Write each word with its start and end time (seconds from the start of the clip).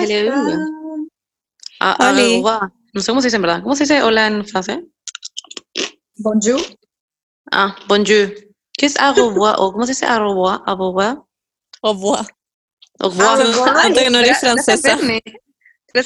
¿Cómo 0.00 0.12
Hello. 0.12 0.34
están? 0.34 0.68
Ah, 1.80 1.96
ah. 1.98 2.12
No 2.92 3.00
sé 3.00 3.10
cómo 3.10 3.20
se 3.20 3.26
dice 3.28 3.36
en 3.36 3.42
verdad. 3.42 3.62
¿Cómo 3.62 3.76
se 3.76 3.84
dice 3.84 4.02
hola 4.02 4.26
en 4.26 4.44
francés? 4.46 4.80
Bonjour. 6.16 6.60
Ah, 7.52 7.76
bonjour. 7.86 8.34
¿Qué 8.72 8.86
es 8.86 8.98
au 8.98 9.14
revoir? 9.14 9.54
¿O 9.58 9.72
cómo 9.72 9.86
se 9.86 9.92
dice 9.92 10.06
au 10.06 10.18
revoir? 10.18 10.62
Au 10.66 10.76
revoir? 10.76 11.22
Au 11.82 11.92
revoir. 11.92 12.26
Au 12.98 13.10
revoir. 13.10 13.76
Antes 13.84 14.02
que 14.04 14.10
no 14.10 14.18
eres 14.18 14.38
francesa. 14.38 14.94
Au 14.94 14.98
revoir. 14.98 15.22
Que 15.94 16.02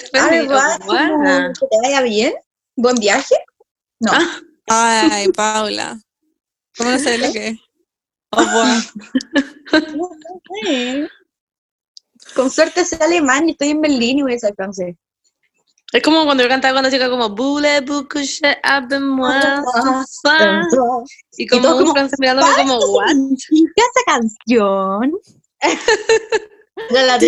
te 1.67 1.79
vaya 1.83 2.03
bien. 2.03 2.35
Buen 2.77 2.97
viaje. 2.97 3.35
No. 4.01 4.13
Ah. 4.13 4.41
Ay, 4.67 5.29
Paula. 5.29 5.99
¿Cómo 6.77 6.91
no 6.91 6.99
sabes 6.99 7.21
lo 7.21 7.33
que 7.33 7.49
es? 7.49 7.59
Au 8.31 8.45
revoir. 8.45 8.83
Con 12.35 12.51
suerte 12.51 12.85
sé 12.85 12.97
alemán 13.01 13.49
y 13.49 13.53
estoy 13.53 13.71
en 13.71 13.81
Berlín 13.81 14.19
y 14.19 14.23
voy 14.23 14.35
a 14.35 14.39
ser 14.39 14.55
francés. 14.55 14.97
Es 15.93 16.03
como 16.03 16.25
cuando 16.25 16.43
yo 16.43 16.49
cantaba 16.49 16.75
cuando 16.75 16.91
chica 16.91 17.09
como 17.09 17.29
Voulez-vous 17.29 18.09
coucher 18.09 18.59
avec 18.65 19.01
moi 19.01 19.33
soir? 20.09 20.67
Y 21.39 21.47
como 21.47 21.77
un 21.77 21.93
francés 21.93 22.19
mirándome 22.19 22.53
como, 22.57 22.79
what? 22.79 23.15
significa 23.39 23.83
esa 23.95 24.05
canción? 24.07 25.13
La, 26.91 27.19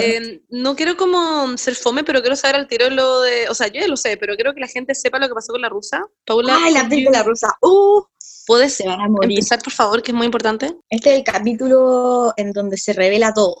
Eh, 0.00 0.42
no 0.50 0.76
quiero 0.76 0.96
como 0.96 1.56
ser 1.56 1.74
fome, 1.74 2.04
pero 2.04 2.20
quiero 2.20 2.36
saber 2.36 2.56
al 2.56 2.68
tiro 2.68 2.90
lo 2.90 3.22
de, 3.22 3.48
o 3.48 3.54
sea, 3.54 3.68
yo 3.68 3.80
ya 3.80 3.88
lo 3.88 3.96
sé, 3.96 4.16
pero 4.18 4.34
quiero 4.34 4.54
que 4.54 4.60
la 4.60 4.66
gente 4.66 4.94
sepa 4.94 5.18
lo 5.18 5.26
que 5.26 5.34
pasó 5.34 5.52
con 5.52 5.62
la 5.62 5.70
rusa. 5.70 6.04
Paula, 6.26 6.58
Ay, 6.62 6.74
la 6.74 6.88
película 6.88 7.22
rusa. 7.22 7.56
Uh, 7.62 8.02
¿puedes 8.48 8.74
se 8.74 8.88
van 8.88 9.00
a 9.02 9.08
morir. 9.08 9.38
empezar, 9.38 9.62
por 9.62 9.74
favor, 9.74 10.02
que 10.02 10.10
es 10.10 10.16
muy 10.16 10.24
importante? 10.24 10.74
Este 10.88 11.10
es 11.10 11.18
el 11.18 11.24
capítulo 11.24 12.32
en 12.38 12.52
donde 12.52 12.78
se 12.78 12.94
revela 12.94 13.34
todo. 13.34 13.58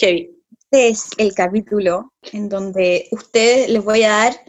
Heavy. 0.00 0.30
Este 0.70 0.88
es 0.88 1.08
el 1.18 1.34
capítulo 1.34 2.14
en 2.32 2.48
donde 2.48 3.06
ustedes 3.10 3.68
les 3.68 3.84
voy 3.84 4.04
a 4.04 4.08
dar 4.08 4.42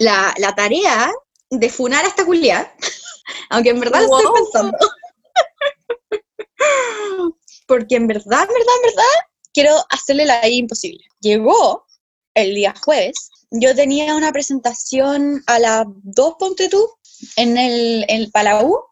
la, 0.00 0.34
la 0.38 0.52
tarea 0.56 1.12
de 1.48 1.70
funar 1.70 2.04
a 2.04 2.08
esta 2.08 2.26
culia, 2.26 2.74
aunque 3.50 3.70
en 3.70 3.78
verdad 3.78 4.00
lo 4.00 4.18
estoy 4.18 4.42
pensando. 4.42 4.76
Porque 7.68 7.94
en 7.94 8.08
verdad, 8.08 8.42
en 8.42 8.48
verdad, 8.48 8.48
en 8.48 8.82
verdad, 8.82 9.14
quiero 9.54 9.76
hacerle 9.90 10.26
la 10.26 10.40
vida 10.40 10.56
imposible. 10.56 11.04
Llegó 11.20 11.86
el 12.34 12.56
día 12.56 12.74
jueves, 12.84 13.30
yo 13.52 13.74
tenía 13.74 14.14
una 14.16 14.32
presentación 14.32 15.42
a 15.46 15.58
las 15.58 15.84
2, 16.02 16.34
ponte 16.38 16.68
tú, 16.68 16.88
en 17.36 17.56
el, 17.58 18.04
en 18.08 18.22
el 18.22 18.30
Palau. 18.30 18.84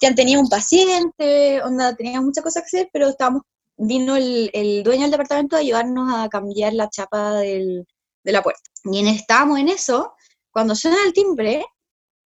Ya 0.00 0.14
tenía 0.14 0.38
un 0.38 0.48
paciente, 0.48 1.62
onda, 1.62 1.94
tenía 1.96 2.20
muchas 2.20 2.44
cosas 2.44 2.62
que 2.62 2.76
hacer, 2.78 2.90
pero 2.92 3.08
estábamos 3.08 3.42
vino 3.76 4.14
el, 4.16 4.50
el 4.52 4.82
dueño 4.82 5.02
del 5.02 5.10
departamento 5.12 5.56
a 5.56 5.60
ayudarnos 5.60 6.12
a 6.14 6.28
cambiar 6.28 6.74
la 6.74 6.90
chapa 6.90 7.34
del- 7.34 7.86
de 8.22 8.32
la 8.32 8.42
puerta. 8.42 8.60
Y 8.84 8.98
en, 8.98 9.06
estábamos 9.08 9.58
en 9.58 9.68
eso, 9.68 10.12
cuando 10.50 10.74
suena 10.74 10.98
el 11.06 11.14
timbre 11.14 11.64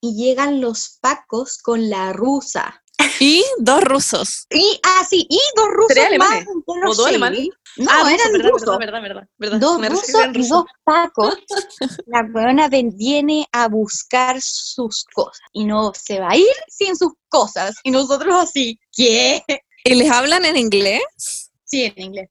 y 0.00 0.14
llegan 0.16 0.60
los 0.62 0.98
pacos 1.02 1.58
con 1.58 1.90
la 1.90 2.12
rusa. 2.14 2.82
Y 3.20 3.44
dos 3.58 3.84
rusos. 3.84 4.46
Y, 4.50 4.80
ah, 4.82 5.06
sí, 5.08 5.26
y 5.28 5.38
dos 5.54 5.68
rusos 5.70 5.88
¿Tres 5.94 6.06
alemanes? 6.06 6.46
¿O 6.66 6.94
dos 6.94 7.06
alemanes? 7.06 7.48
No, 7.76 7.90
Ah, 7.90 8.12
eran 8.12 8.32
verdad, 8.32 8.50
rusos. 8.50 8.78
verdad, 8.78 9.00
verdad, 9.02 9.02
verdad, 9.02 9.28
verdad. 9.38 9.58
Dos 9.58 9.88
rusos 9.88 10.20
y 10.30 10.38
ruso. 10.38 10.54
dos 10.56 10.64
pacos. 10.84 11.36
La 12.06 12.22
buena 12.30 12.68
viene 12.68 13.46
a 13.52 13.68
buscar 13.68 14.36
sus 14.40 15.04
cosas. 15.14 15.40
Y 15.52 15.64
no 15.64 15.92
se 15.94 16.20
va 16.20 16.30
a 16.30 16.36
ir 16.36 16.46
sin 16.68 16.96
sus 16.96 17.12
cosas. 17.28 17.74
Y 17.82 17.90
nosotros 17.90 18.34
así, 18.34 18.78
¿qué? 18.94 19.42
¿Y 19.84 19.94
les 19.94 20.10
hablan 20.10 20.44
en 20.44 20.56
inglés? 20.56 21.50
Sí, 21.64 21.84
en 21.84 22.02
inglés. 22.04 22.28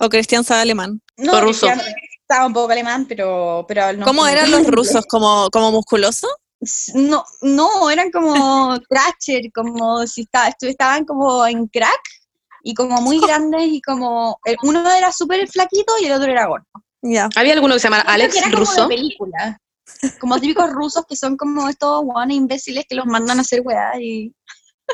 ¿O 0.00 0.08
Cristian 0.08 0.44
sabe 0.44 0.62
alemán? 0.62 1.00
No, 1.16 1.32
O 1.32 1.40
ruso. 1.40 1.66
Cristian 1.66 1.94
Estaba 2.22 2.46
un 2.46 2.52
poco 2.52 2.70
alemán, 2.72 3.06
pero, 3.08 3.64
pero 3.66 3.92
no. 3.94 4.04
¿Cómo 4.04 4.26
eran 4.26 4.50
los 4.50 4.66
rusos? 4.66 5.04
¿Como, 5.06 5.48
como 5.50 5.72
musculosos? 5.72 6.30
No, 6.94 7.24
no, 7.42 7.88
eran 7.90 8.10
como 8.10 8.78
Thrasher, 8.88 9.50
como 9.54 10.06
si 10.06 10.24
estu- 10.26 10.68
estaban 10.68 11.04
como 11.04 11.46
en 11.46 11.66
crack 11.68 12.00
y 12.62 12.74
como 12.74 13.00
muy 13.00 13.18
grandes 13.26 13.62
y 13.66 13.80
como 13.82 14.38
el- 14.44 14.56
uno 14.62 14.90
era 14.90 15.12
súper 15.12 15.46
flaquito 15.48 15.94
y 16.00 16.06
el 16.06 16.12
otro 16.12 16.30
era 16.30 16.46
gordo. 16.46 16.66
Había 17.36 17.52
alguno 17.54 17.74
que 17.74 17.80
se 17.80 17.84
llama 17.88 18.02
Creo 18.02 18.14
Alex 18.14 18.32
que 18.34 18.38
era 18.40 18.50
como 18.50 18.60
de 18.64 18.66
Russo. 18.66 18.88
película. 18.88 19.60
Como 20.20 20.38
típicos 20.40 20.70
rusos 20.70 21.04
que 21.08 21.16
son 21.16 21.36
como 21.36 21.68
estos 21.68 22.02
guanes 22.04 22.36
imbéciles 22.36 22.84
que 22.88 22.94
los 22.94 23.06
mandan 23.06 23.38
a 23.38 23.42
hacer 23.42 23.62
weá 23.64 23.92
y 24.00 24.32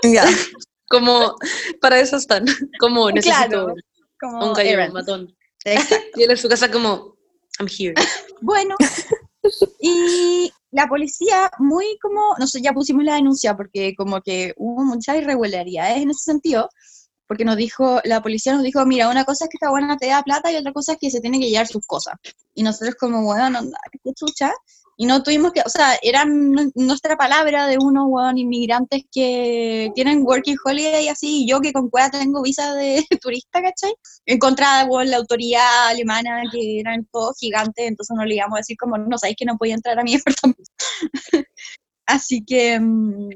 Ya. 0.03 0.25
Como, 0.87 1.35
para 1.81 1.99
eso 1.99 2.17
están. 2.19 2.45
Como 2.79 3.11
necesito 3.11 3.49
Claro, 3.49 3.75
como 4.21 4.47
un 4.49 4.53
gallo 4.53 4.71
errands. 4.71 4.93
matón. 4.95 5.35
Exacto. 5.65 5.97
Y 6.15 6.23
él 6.25 6.31
en 6.31 6.37
su 6.37 6.49
casa 6.49 6.71
como, 6.71 7.17
I'm 7.59 7.69
here. 7.69 7.95
Bueno, 8.43 8.77
y 9.81 10.53
la 10.71 10.87
policía 10.87 11.51
muy 11.59 11.99
como, 12.01 12.21
no 12.39 12.47
sé, 12.47 12.61
ya 12.61 12.73
pusimos 12.73 13.05
la 13.05 13.15
denuncia 13.15 13.57
porque 13.57 13.95
como 13.97 14.21
que 14.21 14.53
hubo 14.57 14.85
muchas 14.85 15.17
irregularidades 15.17 15.99
en 16.03 16.11
ese 16.11 16.21
sentido, 16.25 16.69
porque 17.27 17.45
nos 17.45 17.57
dijo, 17.57 18.01
la 18.05 18.23
policía 18.23 18.55
nos 18.55 18.63
dijo, 18.63 18.85
mira, 18.87 19.09
una 19.09 19.25
cosa 19.25 19.45
es 19.45 19.51
que 19.51 19.57
esta 19.57 19.71
buena 19.71 19.97
te 19.97 20.09
da 20.09 20.23
plata 20.23 20.53
y 20.53 20.57
otra 20.57 20.73
cosa 20.73 20.93
es 20.93 20.99
que 20.99 21.11
se 21.11 21.21
tiene 21.21 21.41
que 21.41 21.49
llevar 21.49 21.67
sus 21.67 21.87
cosas. 21.87 22.15
Y 22.55 22.63
nosotros 22.63 22.95
como, 22.99 23.23
bueno, 23.25 23.61
qué 24.03 24.13
chucha. 24.15 24.53
Y 24.97 25.07
no 25.07 25.25
tuvimos 25.25 25.51
que, 25.53 25.61
o 25.61 25.69
sea, 25.69 25.99
era 26.03 26.25
nu- 26.25 26.71
nuestra 26.77 27.17
palabra 27.17 27.67
de 27.67 27.79
unos, 27.79 28.05
weón, 28.07 28.39
inmigrantes 28.39 29.03
que 29.11 29.91
tienen 29.97 30.23
working 30.23 30.57
holiday 30.65 31.07
y 31.07 31.09
así, 31.09 31.43
y 31.43 31.49
yo 31.49 31.61
que 31.61 31.73
con 31.73 31.91
cueva 31.91 32.11
tengo 32.11 32.43
visa 32.43 32.75
de 32.75 33.05
turista, 33.21 33.61
¿cachai? 33.61 33.93
en 34.27 34.39
contra 34.39 34.87
de 34.87 35.05
la 35.07 35.17
autoridad 35.17 35.89
alemana, 35.89 36.43
que 36.53 36.79
eran 36.79 37.09
todos 37.11 37.37
gigantes, 37.41 37.89
entonces 37.89 38.15
no 38.17 38.25
le 38.25 38.37
íbamos 38.37 38.57
a 38.57 38.61
decir 38.61 38.77
como, 38.77 38.97
no 38.97 39.19
sabéis 39.19 39.37
que 39.37 39.45
no 39.45 39.57
podía 39.59 39.75
entrar 39.75 39.99
a 39.99 40.05
mi 40.05 40.13
departamento. 40.17 40.63
Así 42.07 42.45
que, 42.45 42.79
mm, 42.79 43.31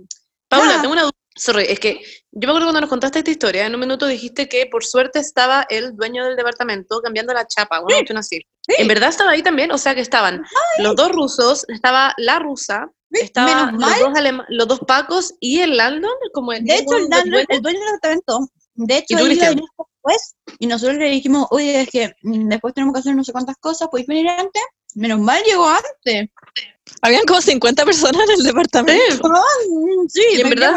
Paula, 0.48 0.66
Nada. 0.66 0.80
tengo 0.82 0.92
una 0.92 1.02
duda. 1.02 1.12
Sorry, 1.38 1.66
es 1.68 1.78
que 1.80 2.00
yo 2.32 2.40
me 2.46 2.48
acuerdo 2.48 2.66
cuando 2.66 2.80
nos 2.82 2.90
contaste 2.90 3.20
esta 3.20 3.30
historia, 3.30 3.66
en 3.66 3.74
un 3.74 3.80
minuto 3.80 4.06
dijiste 4.06 4.48
que 4.48 4.66
por 4.66 4.84
suerte 4.84 5.18
estaba 5.20 5.66
el 5.70 5.96
dueño 5.96 6.24
del 6.24 6.36
departamento 6.36 7.00
cambiando 7.00 7.32
la 7.32 7.46
chapa, 7.46 7.78
una 7.80 7.94
cuestión 7.96 8.18
así. 8.18 8.40
¿En 8.66 8.86
verdad 8.88 9.08
estaba 9.08 9.30
ahí 9.30 9.42
también? 9.42 9.70
O 9.72 9.78
sea 9.78 9.94
que 9.94 10.00
estaban 10.02 10.42
los 10.78 10.94
dos 10.96 11.10
rusos, 11.12 11.64
estaba 11.68 12.12
la 12.18 12.38
rusa, 12.38 12.90
estaba 13.10 13.66
menos 13.72 13.80
los 13.90 13.98
dos, 14.00 14.18
alema- 14.18 14.46
los 14.48 14.68
dos 14.68 14.80
pacos 14.80 15.34
y 15.40 15.60
el 15.60 15.76
Landon, 15.76 16.10
como 16.34 16.52
el 16.52 16.64
de 16.64 16.74
hecho, 16.74 16.96
el, 16.96 17.08
Landon- 17.08 17.30
dueño. 17.30 17.46
el 17.48 17.62
dueño 17.62 17.78
del 17.78 17.86
departamento, 17.92 18.48
de 18.74 18.96
hecho, 18.98 19.06
¿Y 19.14 19.16
tú, 19.16 19.24
él 19.26 19.38
después, 19.38 20.34
y 20.58 20.66
nosotros 20.66 20.98
le 20.98 21.08
dijimos, 21.10 21.46
oye, 21.50 21.80
es 21.82 21.88
que 21.90 22.12
mm, 22.22 22.48
después 22.48 22.74
tenemos 22.74 22.92
que 22.94 23.00
hacer 23.00 23.14
no 23.16 23.24
sé 23.24 23.32
cuántas 23.32 23.56
cosas, 23.56 23.88
¿podéis 23.88 24.06
venir 24.08 24.28
antes? 24.28 24.62
Menos 24.98 25.20
mal 25.20 25.42
llegó 25.44 25.68
antes. 25.68 26.28
Habían 27.02 27.24
como 27.24 27.40
50 27.40 27.84
personas 27.84 28.28
en 28.28 28.38
el 28.38 28.44
departamento. 28.44 29.30
Sí, 30.08 30.40
en 30.40 30.50
verdad. 30.50 30.76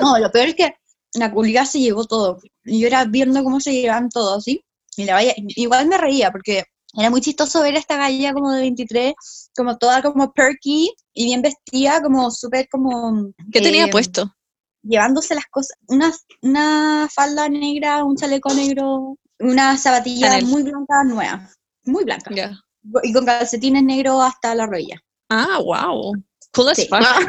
No, 0.00 0.18
lo 0.18 0.30
peor 0.30 0.48
es 0.48 0.54
que 0.54 0.74
la 1.14 1.32
culiada 1.32 1.66
se 1.66 1.80
llevó 1.80 2.04
todo. 2.04 2.38
Y 2.64 2.80
yo 2.80 2.86
era 2.86 3.04
viendo 3.06 3.42
cómo 3.42 3.58
se 3.58 3.72
llevaban 3.72 4.10
todos, 4.10 4.44
¿sí? 4.44 4.62
Y 4.96 5.04
la 5.04 5.14
vaya, 5.14 5.32
igual 5.36 5.86
me 5.88 5.96
reía 5.96 6.30
porque 6.30 6.64
era 6.96 7.10
muy 7.10 7.20
chistoso 7.20 7.62
ver 7.62 7.74
a 7.74 7.78
esta 7.78 7.96
galla 7.96 8.32
como 8.32 8.52
de 8.52 8.60
23, 8.60 9.14
como 9.56 9.78
toda 9.78 10.02
como 10.02 10.32
perky 10.32 10.94
y 11.12 11.24
bien 11.24 11.42
vestida, 11.42 12.02
como 12.02 12.30
súper 12.30 12.68
como... 12.68 13.32
¿Qué 13.50 13.60
tenía 13.60 13.86
eh, 13.86 13.90
puesto? 13.90 14.34
Llevándose 14.82 15.34
las 15.34 15.46
cosas, 15.46 15.76
una, 15.88 16.12
una 16.42 17.08
falda 17.12 17.48
negra, 17.48 18.04
un 18.04 18.16
chaleco 18.16 18.52
negro, 18.52 19.18
una 19.40 19.78
zapatilla 19.78 20.28
Chanel. 20.28 20.46
muy 20.46 20.62
blanca, 20.62 21.02
nueva, 21.04 21.50
muy 21.84 22.04
blanca. 22.04 22.30
Ya. 22.34 22.63
Y 23.02 23.12
con 23.12 23.24
calcetines 23.24 23.82
negros 23.82 24.22
hasta 24.22 24.54
la 24.54 24.66
rodilla. 24.66 25.02
Ah, 25.30 25.58
wow. 25.64 26.12
Cool 26.52 26.68
as 26.68 26.76
Sí. 26.76 26.86
fuck. 26.88 27.00
Ah, 27.02 27.20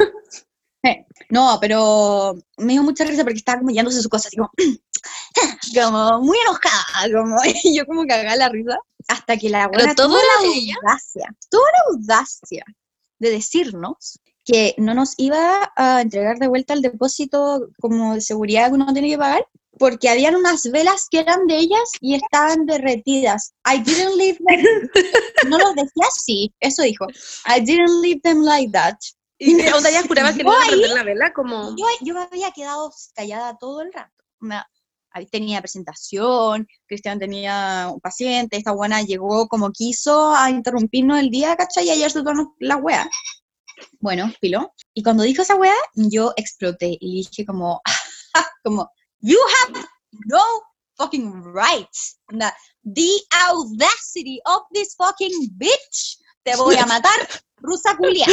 No, 1.30 1.58
pero 1.60 2.36
me 2.58 2.74
dio 2.74 2.82
mucha 2.84 3.04
risa 3.04 3.24
porque 3.24 3.38
estaba 3.38 3.58
como 3.58 3.70
llevándose 3.70 3.98
sus 3.98 4.08
cosas, 4.08 4.26
así 4.26 4.36
como, 4.36 4.50
como 5.74 6.20
muy 6.22 6.38
enojada, 6.38 7.12
como, 7.12 7.36
y 7.64 7.76
yo 7.76 7.86
como 7.86 8.06
cagada 8.06 8.36
la 8.36 8.48
risa, 8.48 8.78
hasta 9.08 9.36
que 9.36 9.48
la 9.48 9.68
Pero 9.70 9.78
buena 9.84 9.94
tuvo 9.94 10.16
la 10.16 10.48
ella. 10.54 10.74
audacia, 10.82 11.34
tuvo 11.50 11.62
la 11.62 11.94
audacia 11.96 12.64
de 13.18 13.30
decirnos 13.30 14.20
que 14.44 14.74
no 14.78 14.94
nos 14.94 15.14
iba 15.16 15.72
a 15.74 16.00
entregar 16.02 16.38
de 16.38 16.46
vuelta 16.48 16.74
el 16.74 16.82
depósito 16.82 17.68
como 17.80 18.14
de 18.14 18.20
seguridad 18.20 18.68
que 18.68 18.74
uno 18.74 18.92
tiene 18.92 19.08
que 19.08 19.18
pagar, 19.18 19.44
porque 19.78 20.08
habían 20.08 20.36
unas 20.36 20.70
velas 20.70 21.06
que 21.10 21.20
eran 21.20 21.46
de 21.46 21.56
ellas 21.58 21.90
y 22.00 22.14
estaban 22.14 22.66
derretidas. 22.66 23.54
I 23.66 23.78
didn't 23.82 24.16
leave 24.16 24.38
them. 24.46 24.90
No 25.50 25.58
lo 25.58 25.70
decía 25.74 26.04
así, 26.08 26.54
eso 26.60 26.82
dijo. 26.82 27.06
I 27.46 27.60
didn't 27.60 28.02
leave 28.02 28.20
them 28.22 28.42
like 28.42 28.72
that. 28.72 28.96
y 29.38 29.56
que 29.56 29.72
onda 29.72 29.90
ya 29.90 30.02
juraba 30.02 30.32
que 30.32 30.42
no 30.42 30.52
iba 30.52 30.62
a 30.62 30.66
prender 30.66 30.90
la 30.90 31.04
vela, 31.04 31.32
como... 31.32 31.76
Yo, 31.76 31.86
yo 32.00 32.14
me 32.14 32.22
había 32.22 32.50
quedado 32.52 32.90
callada 33.14 33.56
todo 33.58 33.82
el 33.82 33.92
rato. 33.92 34.24
Me- 34.40 34.62
tenía 35.24 35.60
presentación, 35.60 36.66
Cristian 36.86 37.18
tenía 37.18 37.88
un 37.90 38.00
paciente, 38.00 38.58
esta 38.58 38.72
buena 38.72 39.00
llegó 39.00 39.48
como 39.48 39.70
quiso 39.72 40.34
a 40.34 40.50
interrumpirnos 40.50 41.18
el 41.20 41.30
día, 41.30 41.56
¿cachai? 41.56 41.86
Y 41.86 41.90
ayer 41.90 42.10
se 42.10 42.20
la 42.60 42.76
wea. 42.76 43.08
Bueno, 44.00 44.30
pilo. 44.40 44.74
Y 44.92 45.02
cuando 45.02 45.22
dijo 45.22 45.40
esa 45.42 45.54
wea, 45.56 45.74
yo 45.94 46.32
exploté 46.36 46.98
y 47.00 47.22
dije 47.22 47.46
como, 47.46 47.80
como, 48.62 48.90
You 49.20 49.38
have 49.64 49.84
no 50.26 50.42
fucking 50.98 51.42
rights. 51.52 52.18
The 52.84 53.10
audacity 53.50 54.40
of 54.46 54.62
this 54.72 54.94
fucking 54.96 55.50
bitch. 55.58 56.18
Te 56.44 56.54
voy 56.56 56.76
a 56.76 56.86
matar, 56.86 57.28
rusa 57.56 57.96
culia. 57.96 58.26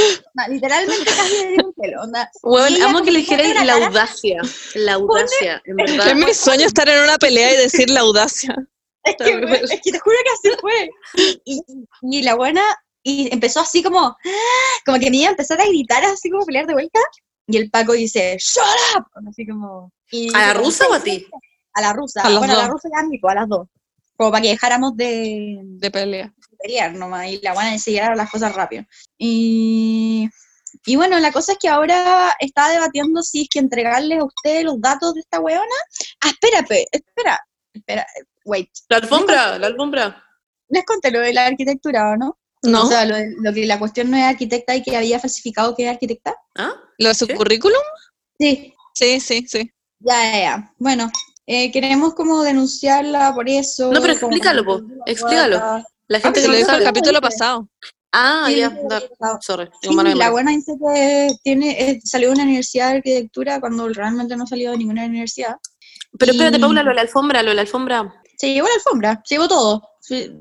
Literalmente 0.48 1.06
casi 1.06 1.48
di 1.48 1.58
un 1.64 1.74
pelo. 1.74 2.02
Bueno, 2.44 2.86
amo 2.86 3.02
que 3.02 3.12
le 3.12 3.20
dijerais 3.20 3.56
la 3.66 3.74
audacia. 3.86 4.42
La 4.76 4.94
audacia, 5.00 5.62
en 5.66 5.76
verdad. 5.78 6.08
Es 6.10 6.16
mi 6.16 6.34
sueño 6.34 6.66
estar 6.68 6.88
en 6.88 7.04
una 7.04 7.18
pelea 7.18 7.54
y 7.54 7.58
decir 7.58 7.90
la 7.90 8.02
audacia. 8.02 8.56
Es 9.04 9.16
que, 9.18 9.32
es 9.64 9.82
te 9.82 10.00
juro 10.00 10.16
que 10.24 10.50
así 10.50 10.58
fue. 10.62 10.90
Y, 11.16 11.42
y- 11.68 12.20
y 12.20 12.22
la 12.22 12.36
buena, 12.36 12.62
y 13.02 13.34
empezó 13.34 13.60
así 13.62 13.82
como, 13.84 14.16
como 14.86 15.00
que 15.00 15.10
me 15.10 15.18
iba 15.18 15.28
a 15.30 15.32
empezar 15.32 15.60
a 15.60 15.66
gritar, 15.66 16.06
así 16.06 16.30
como 16.30 16.44
a 16.44 16.46
pelear 16.46 16.68
de 16.68 16.74
vuelta. 16.74 17.00
Y 17.48 17.58
el 17.58 17.70
Paco 17.70 17.94
dice, 17.94 18.38
¡Shut 18.40 18.64
up! 18.98 19.06
Así 19.30 19.46
como. 19.46 19.92
y 20.12 20.34
¿A 20.36 20.48
la 20.48 20.54
rusa 20.54 20.86
o 20.90 20.94
a 20.94 21.00
ti? 21.00 21.28
A 21.74 21.82
la 21.82 21.94
rusa. 21.94 22.22
A 22.22 22.38
bueno, 22.38 22.54
a 22.54 22.58
la 22.58 22.68
rusa 22.68 22.88
y 22.92 23.00
a 23.00 23.04
mí, 23.04 23.18
pues, 23.20 23.32
a 23.32 23.36
las 23.42 23.50
dos. 23.50 23.68
Como 24.16 24.32
para 24.32 24.42
que 24.44 24.50
dejáramos 24.50 24.96
de, 24.96 25.60
De 25.64 25.92
pelea. 25.92 26.34
pelear 26.60 26.94
nomás. 26.94 27.28
Y 27.28 27.42
la 27.42 27.54
buena 27.54 27.74
enseñar 27.74 28.16
las 28.16 28.30
cosas 28.30 28.56
rápido. 28.56 28.86
Y. 29.18 30.30
Y 30.86 30.96
bueno, 30.96 31.20
la 31.20 31.32
cosa 31.32 31.52
es 31.52 31.60
que 31.60 31.70
ahora 31.70 32.36
está 32.40 32.70
debatiendo 32.70 33.22
si 33.22 33.44
es 33.44 33.48
que 33.50 33.60
entregarles 33.60 34.20
a 34.20 34.24
ustedes 34.26 34.64
los 34.64 34.82
datos 34.82 35.14
de 35.14 35.20
esta 35.20 35.40
weona. 35.40 35.64
Ah, 36.22 36.30
espérate, 36.30 36.88
espera, 36.92 37.40
espera, 37.72 38.08
wait. 38.44 38.70
La 38.90 38.98
alfombra, 38.98 39.60
la 39.60 39.68
alfombra. 39.68 40.24
Les 40.70 40.84
conté 40.84 41.12
lo 41.12 41.20
de 41.20 41.32
la 41.32 41.46
arquitectura, 41.46 42.12
¿o 42.12 42.18
no? 42.18 42.40
¿No? 42.64 42.84
O 42.84 42.88
sea, 42.88 43.06
lo, 43.06 43.16
lo 43.42 43.54
que 43.54 43.66
la 43.66 43.78
cuestión 43.80 44.10
no 44.10 44.18
es 44.18 44.24
arquitecta 44.24 44.76
y 44.76 44.82
que 44.84 44.96
había 44.96 45.20
falsificado 45.20 45.76
que 45.76 45.84
era 45.84 45.92
arquitecta. 45.92 46.36
¿Ah? 46.56 46.74
¿Lo 46.98 47.10
de 47.10 47.16
su 47.16 47.26
¿Sí? 47.26 47.34
currículum? 47.34 47.82
Sí. 48.40 48.74
Sí, 48.94 49.20
sí, 49.20 49.46
sí. 49.48 49.72
Ya, 50.00 50.32
ya, 50.32 50.40
ya. 50.40 50.74
Bueno, 50.78 51.12
eh, 51.46 51.72
queremos 51.72 52.14
como 52.14 52.42
denunciarla 52.44 53.34
por 53.34 53.50
eso. 53.50 53.92
No, 53.92 54.02
pero 54.02 54.14
explícalo, 54.14 54.64
po, 54.64 54.82
explícalo. 55.06 55.84
La 56.08 56.20
gente 56.20 56.40
Se 56.40 56.46
que 56.46 56.52
lo 56.52 56.54
no 56.54 56.60
dijo 56.66 56.78
el 56.78 56.84
capítulo 56.84 57.22
pasado. 57.22 57.68
Ah, 58.12 58.46
Sí, 58.48 58.58
ya. 58.58 58.70
sí. 58.70 58.76
Sorry, 59.42 59.70
Sí, 59.82 59.90
la 60.16 60.30
buena 60.30 60.52
dice 60.52 60.74
que 60.80 61.30
tiene, 61.44 61.72
eh, 61.72 62.00
salió 62.04 62.30
de 62.30 62.36
una 62.36 62.44
universidad 62.44 62.92
de 62.92 62.98
arquitectura 62.98 63.60
cuando 63.60 63.90
realmente 63.90 64.36
no 64.38 64.46
salió 64.46 64.72
de 64.72 64.78
ninguna 64.78 65.06
universidad. 65.06 65.56
Pero 66.20 66.32
espérate, 66.32 66.58
y- 66.58 66.62
Paula, 66.62 66.84
lo 66.84 66.90
de 66.90 66.96
la 66.96 67.02
alfombra, 67.02 67.42
lo 67.42 67.50
de 67.50 67.56
la 67.56 67.62
alfombra. 67.62 68.14
Se 68.38 68.54
llevó 68.54 68.68
la 68.68 68.76
alfombra, 68.76 69.22
se 69.26 69.36
llevó 69.36 69.48
todo. 69.48 69.82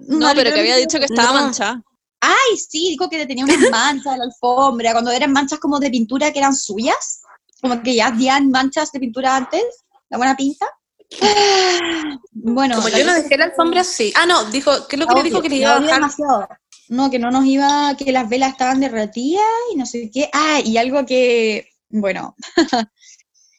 No, 0.08 0.30
pero 0.34 0.52
que 0.52 0.60
había 0.60 0.76
dicho 0.76 0.98
que 0.98 1.06
estaba 1.06 1.28
No. 1.28 1.34
manchada. 1.44 1.82
Ay, 2.24 2.56
sí, 2.56 2.90
dijo 2.90 3.08
que 3.10 3.26
tenía 3.26 3.44
unas 3.44 3.58
manchas 3.70 4.12
en 4.12 4.18
la 4.20 4.24
alfombra, 4.26 4.92
cuando 4.92 5.10
eran 5.10 5.32
manchas 5.32 5.58
como 5.58 5.80
de 5.80 5.90
pintura 5.90 6.32
que 6.32 6.38
eran 6.38 6.54
suyas, 6.54 7.22
como 7.60 7.82
que 7.82 7.96
ya 7.96 8.06
habían 8.06 8.50
manchas 8.50 8.92
de 8.92 9.00
pintura 9.00 9.36
antes, 9.36 9.64
la 10.08 10.18
buena 10.18 10.36
pinta. 10.36 10.66
Bueno, 12.44 12.76
Como 12.76 12.88
yo 12.88 13.04
no 13.04 13.14
dejé 13.14 13.36
la 13.36 13.44
alfombra, 13.44 13.84
sí. 13.84 14.12
Ah, 14.16 14.26
no, 14.26 14.46
dijo, 14.46 14.88
¿qué 14.88 14.96
es 14.96 15.00
lo 15.00 15.06
que 15.06 15.14
le 15.14 15.22
dijo 15.22 15.42
que 15.42 15.48
le 15.48 15.56
iba 15.56 15.76
a 15.76 15.80
bajar? 15.80 15.94
demasiado. 15.94 16.48
No, 16.88 17.08
que 17.10 17.18
no 17.20 17.30
nos 17.30 17.44
iba, 17.44 17.94
que 17.96 18.10
las 18.10 18.28
velas 18.28 18.52
estaban 18.52 18.80
derretidas 18.80 19.44
y 19.72 19.76
no 19.76 19.86
sé 19.86 20.10
qué. 20.12 20.28
Ah, 20.32 20.60
y 20.64 20.76
algo 20.76 21.06
que, 21.06 21.68
bueno, 21.88 22.34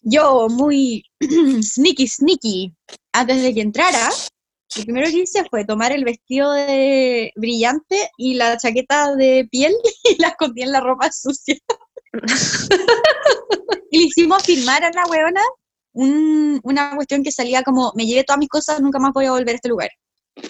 yo 0.01 0.47
muy 0.49 1.05
sneaky, 1.61 2.07
sneaky, 2.07 2.75
antes 3.13 3.41
de 3.41 3.53
que 3.53 3.61
entrara, 3.61 4.09
lo 4.77 4.83
primero 4.83 5.07
que 5.09 5.17
hice 5.19 5.43
fue 5.49 5.65
tomar 5.65 5.91
el 5.91 6.03
vestido 6.03 6.51
de 6.53 7.31
brillante 7.35 8.09
y 8.17 8.33
la 8.35 8.57
chaqueta 8.57 9.15
de 9.15 9.47
piel 9.51 9.73
y 10.03 10.21
la 10.21 10.29
escondí 10.29 10.61
en 10.63 10.71
la 10.71 10.79
ropa 10.81 11.11
sucia. 11.11 11.55
y 13.91 13.97
le 13.97 14.03
hicimos 14.05 14.43
firmar 14.43 14.83
a 14.83 14.91
la 14.91 15.05
weona 15.07 15.41
un- 15.93 16.59
una 16.63 16.95
cuestión 16.95 17.23
que 17.23 17.31
salía 17.31 17.61
como, 17.63 17.91
me 17.95 18.05
llevé 18.05 18.23
todas 18.23 18.39
mis 18.39 18.49
cosas, 18.49 18.81
nunca 18.81 18.99
más 18.99 19.11
voy 19.13 19.25
a 19.25 19.31
volver 19.31 19.49
a 19.49 19.55
este 19.55 19.69
lugar. 19.69 19.89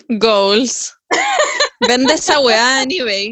Goals. 0.07 0.93
Vende 1.87 2.13
esa 2.13 2.39
weá 2.39 2.83
en 2.83 2.91
eBay. 2.91 3.31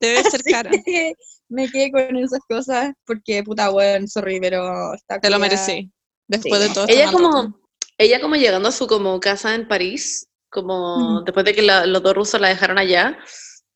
Debe 0.00 0.24
ser 0.28 0.42
cara. 0.42 0.70
que 0.84 1.14
me 1.48 1.70
quedé 1.70 1.92
con 1.92 2.16
esas 2.16 2.40
cosas 2.48 2.92
porque, 3.06 3.42
puta, 3.44 3.70
weón, 3.70 4.08
sorry, 4.08 4.40
pero... 4.40 4.94
esta 4.94 5.20
Te 5.20 5.30
lo 5.30 5.38
merecí. 5.38 5.90
Después 6.26 6.60
Sí. 6.62 6.68
de 6.68 6.74
todo. 6.74 6.84
este 6.88 6.94
Ella 7.02 7.12
como, 7.12 7.60
ella 7.98 8.20
como 8.20 8.34
llegando 8.36 8.68
a 8.68 8.72
su 8.72 8.86
como 8.88 9.20
casa 9.20 9.54
en 9.54 9.68
París, 9.68 10.26
como 10.52 11.20
Mm. 11.20 11.24
después 11.24 11.44
de 11.46 11.54
que 11.54 11.62
la- 11.62 11.86
los 11.86 12.02
dos 12.02 12.14
rusos 12.14 12.40
la 12.40 12.48
dejaron 12.48 12.78
allá, 12.78 13.18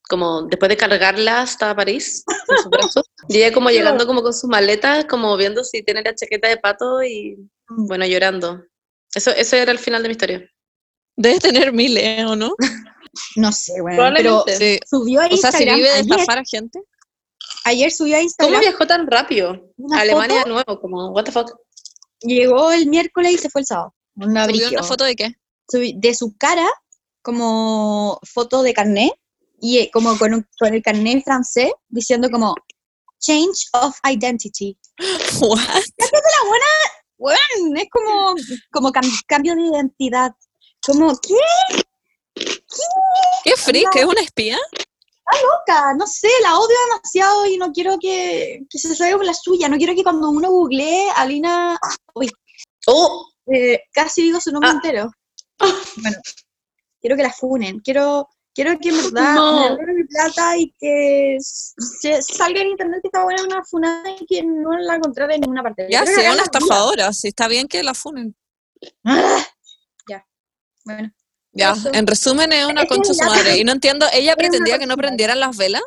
como 0.08 0.42
después 0.42 0.68
de 0.68 0.76
cargarla 0.76 1.40
hasta 1.42 1.74
París, 1.74 2.22
en 2.48 2.56
sus 2.58 2.70
brazos, 2.70 3.04
y 3.28 3.38
ella 3.38 3.52
como 3.52 3.70
llegando 3.70 4.06
como 4.06 4.22
con 4.22 4.32
sus 4.34 4.48
maletas, 4.48 5.06
como 5.06 5.36
viendo 5.36 5.64
si 5.64 5.82
tiene 5.82 6.02
la 6.02 6.14
chaqueta 6.14 6.48
de 6.48 6.58
pato 6.58 7.02
y, 7.02 7.36
Mm. 7.68 7.86
bueno, 7.88 8.06
llorando. 8.06 8.62
Eso, 9.14 9.30
eso 9.32 9.56
era 9.56 9.72
el 9.72 9.78
final 9.78 10.02
de 10.02 10.08
mi 10.08 10.12
historia. 10.12 10.48
Debe 11.16 11.38
tener 11.40 11.72
miles, 11.72 12.24
¿o 12.26 12.36
no? 12.36 12.54
No 13.34 13.50
sé, 13.50 13.80
weón, 13.80 14.12
pero. 14.14 14.44
Sí. 14.46 14.78
subió 14.88 15.22
a 15.22 15.26
O 15.26 15.36
sea, 15.38 15.50
si 15.50 15.64
Instagram, 15.64 15.76
vive 15.76 15.88
de 15.88 15.94
ayer, 15.94 16.10
estafar 16.12 16.38
a 16.38 16.42
gente. 16.44 16.80
ayer 17.64 17.90
subió 17.90 18.14
a 18.14 18.18
¿Cómo 18.18 18.24
Instagram, 18.24 18.60
viajó 18.60 18.86
tan 18.86 19.06
rápido? 19.06 19.72
Una 19.78 19.98
A 19.98 20.00
Alemania 20.02 20.36
foto. 20.36 20.48
de 20.48 20.52
nuevo, 20.54 20.80
como, 20.82 21.08
what 21.12 21.24
the 21.24 21.32
fuck. 21.32 21.50
llegó 22.20 22.70
el 22.72 22.86
miércoles 22.88 23.32
y 23.32 23.38
se 23.38 23.48
fue 23.48 23.62
el 23.62 23.66
sábado. 23.66 23.94
Una 24.16 24.44
¿Subió 24.44 24.58
brígido. 24.60 24.80
una 24.80 24.82
foto 24.88 25.04
de 25.04 25.16
qué? 25.16 25.34
De 25.72 26.14
su 26.14 26.36
cara 26.36 26.68
como 27.22 28.18
foto 28.24 28.62
de 28.62 28.72
carnet 28.72 29.12
y 29.60 29.78
eh, 29.78 29.90
como 29.92 30.16
con, 30.18 30.34
un- 30.34 30.46
con 30.58 30.72
el 30.74 30.82
carnet 30.82 31.24
francés 31.24 31.72
diciendo 31.88 32.30
como 32.30 32.54
change 33.18 33.66
of 33.72 33.96
identity. 34.08 34.78
What? 35.40 35.82
Weón, 37.18 37.76
es 37.76 37.86
como, 37.90 38.34
como 38.70 38.92
cam- 38.92 39.22
cambio 39.26 39.54
de 39.56 39.62
identidad. 39.62 40.32
Como, 40.86 41.16
¿qué 41.18 41.34
¿Qué 43.44 43.56
freak? 43.56 43.96
¿Es 43.96 44.04
una 44.04 44.20
espía? 44.20 44.58
loca? 45.42 45.94
No 45.94 46.06
sé, 46.06 46.28
la 46.42 46.58
odio 46.58 46.76
demasiado 46.88 47.46
y 47.46 47.56
no 47.56 47.72
quiero 47.72 47.98
que, 47.98 48.60
que 48.70 48.78
se 48.78 48.94
salga 48.94 49.16
con 49.16 49.26
la 49.26 49.34
suya. 49.34 49.68
No 49.68 49.76
quiero 49.76 49.94
que 49.94 50.02
cuando 50.04 50.28
uno 50.30 50.50
googlee 50.50 51.08
a 51.16 51.24
Lina, 51.26 51.78
uy, 52.14 52.30
Oh, 52.86 53.26
eh, 53.52 53.80
casi 53.92 54.22
digo 54.22 54.40
su 54.40 54.52
nombre 54.52 54.70
Ah. 54.70 54.74
entero. 54.74 55.10
Bueno, 55.58 56.16
quiero 57.00 57.16
que 57.16 57.22
la 57.22 57.32
funen. 57.32 57.80
Quiero, 57.80 58.28
quiero 58.54 58.78
que 58.78 58.88
en 58.90 58.96
verdad 59.14 59.34
No. 59.34 59.76
me 59.76 59.94
mi 59.94 60.04
plata 60.04 60.56
y 60.56 60.72
que 60.78 61.36
se 61.40 62.22
salga 62.22 62.60
en 62.60 62.68
internet 62.68 63.00
que 63.02 63.08
esta 63.08 63.24
buena 63.24 63.42
una 63.44 63.64
funada 63.64 64.10
y 64.20 64.26
que 64.26 64.42
no 64.42 64.76
la 64.78 64.96
encontré 64.96 65.24
en 65.34 65.40
ninguna 65.40 65.62
parte. 65.62 65.86
Ya, 65.90 66.04
sea 66.04 66.32
una 66.32 66.42
estafadora. 66.42 67.12
Si 67.12 67.28
está 67.28 67.48
bien 67.48 67.68
que 67.68 67.82
la 67.82 67.94
funen. 67.94 68.34
Ah, 69.04 69.44
Ya, 70.08 70.26
bueno. 70.84 71.10
Ya, 71.52 71.72
Eso. 71.72 71.88
en 71.94 72.06
resumen 72.06 72.52
es 72.52 72.66
una 72.66 72.82
Es 72.82 72.88
concha 72.88 73.14
su 73.14 73.24
madre. 73.24 73.56
Y 73.56 73.64
no 73.64 73.72
entiendo, 73.72 74.04
ella 74.12 74.36
pretendía 74.36 74.78
que 74.78 74.86
no 74.86 74.94
prendieran 74.96 75.40
las 75.40 75.56
velas. 75.56 75.80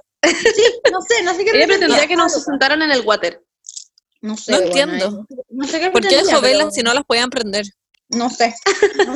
No 0.91 1.01
sé, 1.01 1.21
no 1.23 1.33
sé 1.35 1.45
qué 1.45 1.51
ella 1.55 1.67
pretendía. 1.67 2.07
que 2.07 2.15
no 2.15 2.27
se 2.27 2.41
sentaran 2.41 2.81
en 2.81 2.89
el 2.89 3.01
water. 3.01 3.45
No 4.21 4.35
sé. 4.35 4.51
No 4.51 4.57
entiendo. 4.57 5.11
no 5.11 5.25
sé- 5.29 5.35
No 5.49 5.67
sé 5.67 5.79
qué 5.79 5.91
¿Por 5.91 6.01
qué 6.01 6.15
dejó 6.15 6.27
pero 6.29 6.41
velas 6.41 6.73
si 6.73 6.81
no 6.81 6.91
las 6.95 7.03
podían 7.05 7.29
prender? 7.29 7.65
No 8.09 8.29
sé. 8.29 8.53
No 9.05 9.15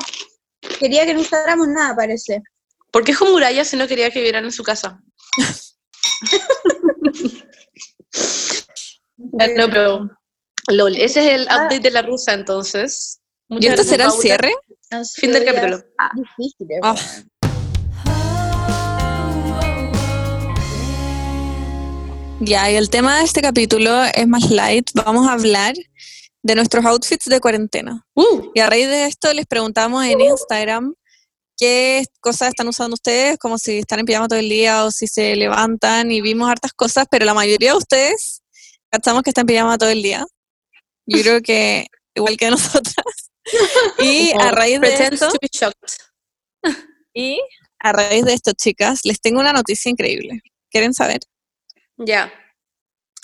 sé. 0.00 0.76
Quería 0.80 1.06
que 1.06 1.14
no 1.14 1.20
usáramos 1.20 1.68
nada, 1.68 1.94
parece. 1.94 2.42
¿Por 2.90 3.04
qué 3.04 3.14
murallas 3.20 3.68
si 3.68 3.76
no 3.76 3.86
quería 3.86 4.10
que 4.10 4.18
vivieran 4.18 4.44
en 4.44 4.52
su 4.52 4.62
casa? 4.62 5.00
Ah, 9.38 9.46
No, 9.56 9.68
pero. 9.68 10.08
LOL, 10.68 10.96
ese 10.96 11.20
es 11.26 11.34
el 11.40 11.46
Ah. 11.50 11.56
update 11.56 11.80
de 11.80 11.90
la 11.90 12.02
rusa 12.02 12.32
entonces. 12.34 13.20
¿Y 13.48 13.54
Muchas 13.54 13.80
este 13.80 13.82
gracias, 13.82 13.90
será 13.90 14.04
el 14.06 14.12
cierre? 14.12 14.52
Fin 15.16 15.32
del 15.32 15.44
capítulo. 15.44 15.82
Ah. 15.98 16.10
Difíciles, 16.14 16.78
Ah. 16.82 16.96
Ya, 22.40 22.70
y 22.70 22.76
el 22.76 22.90
tema 22.90 23.18
de 23.18 23.24
este 23.24 23.40
capítulo 23.40 24.04
es 24.14 24.28
más 24.28 24.50
light. 24.50 24.90
Vamos 24.94 25.26
a 25.26 25.32
hablar 25.32 25.74
de 26.46 26.54
nuestros 26.54 26.84
outfits 26.84 27.24
de 27.24 27.40
cuarentena. 27.40 28.06
Uh, 28.14 28.52
Y 28.54 28.60
a 28.60 28.68
raíz 28.68 28.86
de 28.88 29.06
esto 29.06 29.32
les 29.34 29.46
preguntamos 29.46 30.04
en 30.04 30.20
Instagram 30.20 30.94
qué 31.56 32.04
cosas 32.20 32.48
están 32.48 32.68
usando 32.68 32.94
ustedes, 32.94 33.36
como 33.38 33.58
si 33.58 33.78
están 33.78 33.98
en 33.98 34.06
pijama 34.06 34.28
todo 34.28 34.38
el 34.38 34.48
día 34.48 34.84
o 34.84 34.92
si 34.92 35.08
se 35.08 35.34
levantan 35.34 36.12
y 36.12 36.20
vimos 36.20 36.48
hartas 36.48 36.72
cosas, 36.72 37.06
pero 37.10 37.24
la 37.24 37.34
mayoría 37.34 37.72
de 37.72 37.78
ustedes 37.78 38.42
cachamos 38.90 39.24
que 39.24 39.30
están 39.30 39.42
en 39.42 39.46
pijama 39.48 39.76
todo 39.76 39.90
el 39.90 40.02
día. 40.02 40.24
Yo 41.06 41.20
creo 41.22 41.40
que 41.42 41.86
igual 42.14 42.36
que 42.36 42.50
nosotras. 42.50 42.94
Y 43.98 44.32
a 44.32 44.50
raíz 44.50 44.80
de 44.80 44.88
esto, 44.88 45.28
y 47.14 47.40
a 47.78 47.92
raíz 47.92 48.24
de 48.24 48.34
esto, 48.34 48.50
chicas, 48.52 49.00
les 49.04 49.20
tengo 49.20 49.38
una 49.38 49.52
noticia 49.52 49.88
increíble. 49.88 50.42
¿Quieren 50.68 50.94
saber? 50.94 51.20
Ya. 51.96 52.32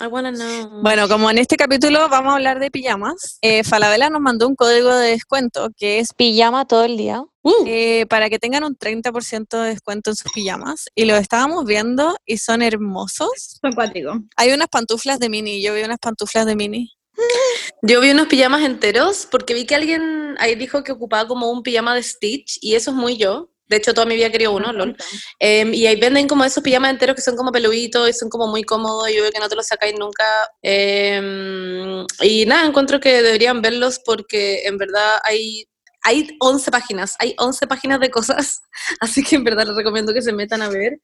I 0.03 0.09
wanna 0.09 0.33
know. 0.33 0.83
Bueno, 0.83 1.09
como 1.09 1.31
en 1.31 1.39
este 1.39 1.57
capítulo 1.57 2.09
vamos 2.09 2.33
a 2.33 2.35
hablar 2.35 2.59
de 2.59 2.73
pijamas, 2.73 3.39
eh, 3.41 3.63
Falabella 3.63 4.11
nos 4.11 4.21
mandó 4.21 4.49
un 4.49 4.57
código 4.57 4.93
de 4.93 5.11
descuento 5.11 5.71
que 5.77 6.01
es 6.01 6.13
pijama 6.13 6.65
todo 6.67 6.85
el 6.85 6.97
día. 6.97 7.23
Uh, 7.45 7.65
eh, 7.67 8.07
para 8.07 8.31
que 8.31 8.39
tengan 8.39 8.63
un 8.63 8.77
30% 8.77 9.63
de 9.63 9.69
descuento 9.71 10.11
en 10.11 10.17
sus 10.17 10.33
pijamas. 10.33 10.87
Y 10.97 11.05
lo 11.05 11.17
estábamos 11.17 11.65
viendo 11.65 12.17
y 12.27 12.39
son 12.39 12.63
hermosos. 12.63 13.59
Son 13.61 13.73
cuáticos. 13.73 14.19
Hay 14.37 14.53
unas 14.53 14.69
pantuflas 14.69 15.21
de 15.21 15.29
mini, 15.29 15.63
yo 15.63 15.75
vi 15.75 15.83
unas 15.83 15.99
pantuflas 15.99 16.47
de 16.47 16.57
mini. 16.57 16.93
Yo 17.83 18.01
vi 18.01 18.11
unos 18.11 18.27
pijamas 18.27 18.63
enteros 18.63 19.29
porque 19.31 19.53
vi 19.53 19.67
que 19.67 19.75
alguien 19.75 20.35
ahí 20.39 20.55
dijo 20.55 20.83
que 20.83 20.93
ocupaba 20.93 21.29
como 21.29 21.51
un 21.51 21.63
pijama 21.63 21.95
de 21.95 22.03
Stitch 22.03 22.59
y 22.63 22.75
eso 22.75 22.91
es 22.91 22.97
muy 22.97 23.19
yo. 23.19 23.52
De 23.73 23.79
hecho, 23.79 23.95
toda 23.95 24.07
mi 24.07 24.17
vida 24.17 24.31
querido 24.31 24.53
uno, 24.53 24.71
lol. 24.73 24.95
Em, 25.39 25.73
y 25.73 25.87
ahí 25.87 25.99
venden 25.99 26.29
como 26.29 26.45
esos 26.45 26.63
pijamas 26.63 26.91
enteros 26.91 27.17
que 27.17 27.23
son 27.23 27.37
como 27.37 27.51
peluditos 27.51 28.09
y 28.09 28.13
son 28.13 28.29
como 28.29 28.47
muy 28.47 28.65
cómodos 28.65 29.09
y 29.09 29.15
yo 29.15 29.23
veo 29.23 29.33
que 29.33 29.41
no 29.41 29.49
te 29.49 29.57
los 29.57 29.67
sacáis 29.67 29.95
nunca. 29.99 30.25
Em, 30.61 32.05
y 32.21 32.45
nada, 32.47 32.67
encuentro 32.67 33.01
que 33.01 33.23
deberían 33.23 33.63
verlos 33.63 33.99
porque 34.05 34.65
en 34.65 34.77
verdad 34.77 35.17
hay 35.25 35.67
hay 36.05 36.37
11 36.41 36.71
páginas, 36.71 37.15
hay 37.21 37.35
11 37.39 37.67
páginas 37.67 38.01
de 38.01 38.11
cosas, 38.11 38.61
así 39.01 39.23
que 39.23 39.37
en 39.37 39.45
verdad 39.45 39.67
les 39.67 39.77
recomiendo 39.77 40.13
que 40.13 40.21
se 40.21 40.33
metan 40.33 40.61
a 40.61 40.69
ver. 40.69 41.01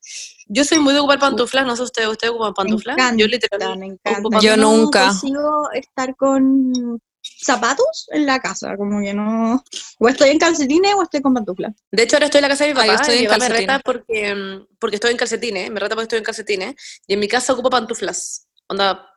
Yo 0.49 0.65
soy 0.65 0.79
muy 0.79 0.93
de 0.93 0.99
ocupar 0.99 1.21
pantuflas, 1.21 1.65
no 1.65 1.77
sé 1.77 1.85
ustedes, 1.85 2.09
¿ustedes 2.09 2.33
ocupan 2.33 2.53
pantuflas? 2.55 2.97
Yo 3.17 3.27
literalmente 3.27 4.11
Yo 4.43 4.57
nunca. 4.57 5.01
No 5.01 5.09
consigo 5.09 5.71
estar 5.73 6.17
con 6.17 7.01
zapatos 7.41 8.07
en 8.11 8.27
la 8.27 8.41
casa, 8.41 8.77
como 8.77 9.01
que 9.01 9.15
no... 9.15 9.63
O 9.99 10.09
estoy 10.09 10.31
en 10.31 10.39
calcetines 10.39 10.95
o 10.95 11.03
estoy 11.03 11.21
con 11.23 11.35
pantuflas. 11.35 11.75
De 11.91 12.03
hecho, 12.03 12.17
ahora 12.17 12.27
estoy 12.27 12.39
en 12.39 12.43
la 12.43 12.49
casa 12.49 12.65
de 12.65 12.71
mi 12.71 12.77
papá 12.77 12.95
estoy 12.95 13.17
y 13.17 13.25
en 13.27 13.39
me 13.39 13.49
reta 13.49 13.81
porque, 13.85 14.35
mm, 14.35 14.67
porque 14.79 14.97
estoy 14.97 15.13
en 15.13 15.17
calcetines, 15.17 15.71
me 15.71 15.81
reta 15.81 15.95
porque 15.95 16.05
estoy 16.05 16.19
en 16.19 16.25
calcetines, 16.25 16.75
y 17.07 17.15
en 17.15 17.21
mi 17.21 17.29
casa 17.29 17.53
ocupo 17.53 17.71
pantuflas. 17.71 18.49
Onda, 18.67 19.09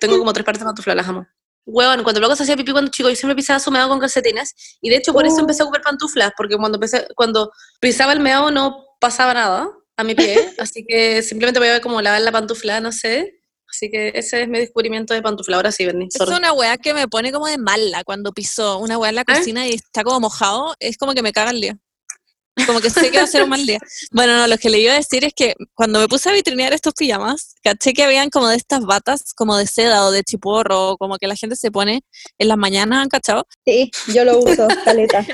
tengo 0.00 0.18
como 0.18 0.32
tres 0.32 0.44
pares 0.44 0.60
de 0.60 0.64
pantuflas, 0.64 0.96
las 0.96 1.08
amo. 1.08 1.26
Huevón, 1.66 2.02
cuando 2.02 2.20
luego 2.20 2.36
se 2.36 2.42
hacía 2.42 2.56
pipí 2.56 2.72
cuando 2.72 2.90
chico, 2.90 3.08
yo 3.08 3.16
siempre 3.16 3.34
pisaba 3.34 3.58
su 3.58 3.70
meado 3.70 3.88
con 3.88 3.98
calcetines, 3.98 4.54
y 4.80 4.90
de 4.90 4.96
hecho 4.96 5.12
por 5.12 5.26
eso 5.26 5.36
oh. 5.36 5.40
empecé 5.40 5.62
a 5.62 5.64
ocupar 5.64 5.82
pantuflas, 5.82 6.32
porque 6.36 6.56
cuando, 6.56 6.76
empecé, 6.76 7.06
cuando 7.14 7.50
pisaba 7.80 8.12
el 8.12 8.20
meado 8.20 8.50
no 8.50 8.84
pasaba 9.00 9.34
nada 9.34 9.68
a 9.96 10.04
mi 10.04 10.14
pie, 10.14 10.52
así 10.58 10.84
que 10.86 11.22
simplemente 11.22 11.58
voy 11.58 11.68
a 11.68 11.72
ver 11.72 11.80
como 11.80 12.00
lavar 12.02 12.20
la 12.20 12.32
pantufla, 12.32 12.80
no 12.80 12.92
sé, 12.92 13.40
Así 13.74 13.90
que 13.90 14.12
ese 14.14 14.42
es 14.42 14.48
mi 14.48 14.60
descubrimiento 14.60 15.14
de 15.14 15.22
pantufla. 15.22 15.56
Ahora 15.56 15.72
sí, 15.72 15.84
Bernie. 15.84 16.08
Es 16.08 16.20
una 16.20 16.52
weá 16.52 16.76
que 16.78 16.94
me 16.94 17.08
pone 17.08 17.32
como 17.32 17.48
de 17.48 17.58
mala 17.58 18.04
cuando 18.04 18.32
piso 18.32 18.78
una 18.78 18.98
weá 18.98 19.08
en 19.08 19.16
la 19.16 19.22
¿Eh? 19.22 19.24
cocina 19.26 19.66
y 19.66 19.74
está 19.74 20.04
como 20.04 20.20
mojado. 20.20 20.74
Es 20.78 20.96
como 20.96 21.12
que 21.12 21.22
me 21.22 21.32
caga 21.32 21.50
el 21.50 21.60
día. 21.60 21.76
Como 22.66 22.80
que 22.80 22.88
sé 22.88 23.10
que 23.10 23.18
va 23.18 23.24
a 23.24 23.26
ser 23.26 23.42
un 23.42 23.48
mal 23.48 23.66
día. 23.66 23.80
Bueno, 24.12 24.36
no, 24.36 24.46
lo 24.46 24.56
que 24.58 24.70
le 24.70 24.78
iba 24.78 24.92
a 24.92 24.96
decir 24.96 25.24
es 25.24 25.32
que 25.34 25.54
cuando 25.74 25.98
me 25.98 26.06
puse 26.06 26.30
a 26.30 26.32
vitrinear 26.32 26.72
estos 26.72 26.94
pijamas, 26.94 27.56
caché 27.64 27.92
que 27.92 28.04
habían 28.04 28.30
como 28.30 28.46
de 28.46 28.54
estas 28.54 28.84
batas 28.84 29.34
como 29.34 29.56
de 29.56 29.66
seda 29.66 30.06
o 30.06 30.12
de 30.12 30.22
chiporro, 30.22 30.96
como 30.96 31.18
que 31.18 31.26
la 31.26 31.34
gente 31.34 31.56
se 31.56 31.72
pone 31.72 32.04
en 32.38 32.48
las 32.48 32.56
mañanas, 32.56 33.02
¿han 33.02 33.08
cachado? 33.08 33.44
Sí, 33.66 33.90
yo 34.14 34.24
lo 34.24 34.38
uso, 34.38 34.68
caleta. 34.84 35.26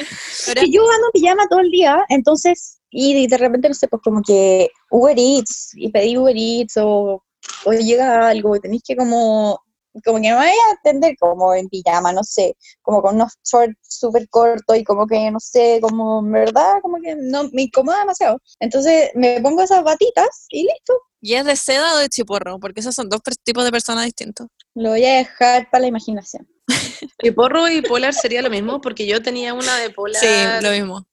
Pero 0.47 0.63
yo 0.63 0.91
ando 0.91 1.11
pijama 1.13 1.47
todo 1.51 1.61
el 1.61 1.71
día, 1.71 1.99
entonces, 2.09 2.79
y 2.91 3.27
de 3.27 3.37
repente, 3.37 3.69
no 3.69 3.75
sé, 3.75 3.87
pues 3.87 4.01
como 4.03 4.23
que 4.23 4.71
Uber 4.91 5.19
Eats, 5.19 5.73
y 5.75 5.91
pedí 5.91 6.17
Uber 6.17 6.35
Eats 6.35 6.79
o 6.79 7.23
o 7.65 7.73
llega 7.73 8.29
algo 8.29 8.57
y 8.57 8.61
tenéis 8.61 8.83
que 8.87 8.97
como, 8.97 9.61
como 10.05 10.21
que 10.21 10.31
no 10.31 10.37
vaya 10.37 10.53
a 10.53 10.75
atender 10.75 11.15
como 11.19 11.55
en 11.55 11.69
pijama, 11.69 12.13
no 12.13 12.23
sé, 12.23 12.57
como 12.83 13.03
con 13.03 13.17
unos 13.17 13.33
shorts 13.45 13.77
súper 13.83 14.29
cortos 14.29 14.77
y 14.77 14.85
como 14.85 15.07
que, 15.07 15.31
no 15.31 15.41
sé, 15.41 15.79
como, 15.83 16.21
en 16.21 16.33
verdad, 16.33 16.75
como 16.83 16.99
que 17.03 17.17
no, 17.17 17.49
me 17.53 17.63
incomoda 17.63 18.01
demasiado. 18.01 18.41
Entonces 18.61 19.11
me 19.15 19.41
pongo 19.41 19.63
esas 19.63 19.83
batitas 19.83 20.47
y 20.51 20.63
listo. 20.63 20.95
¿Y 21.21 21.35
es 21.35 21.45
de 21.45 21.57
seda 21.57 21.95
o 21.95 21.99
de 21.99 22.09
chiporro? 22.09 22.59
Porque 22.59 22.81
esos 22.81 22.95
son 22.95 23.09
dos 23.09 23.21
tipos 23.43 23.65
de 23.65 23.71
personas 23.71 24.05
distintos. 24.07 24.47
Lo 24.75 24.91
voy 24.91 25.05
a 25.05 25.17
dejar 25.17 25.69
para 25.71 25.83
la 25.83 25.89
imaginación. 25.89 26.49
Chiporro 27.23 27.69
y 27.69 27.83
polar 27.83 28.15
sería 28.15 28.41
lo 28.41 28.49
mismo, 28.49 28.81
porque 28.81 29.07
yo 29.07 29.21
tenía 29.21 29.53
una 29.53 29.77
de 29.79 29.91
polar. 29.91 30.23
Sí, 30.23 30.65
lo 30.65 30.71
mismo. 30.71 31.07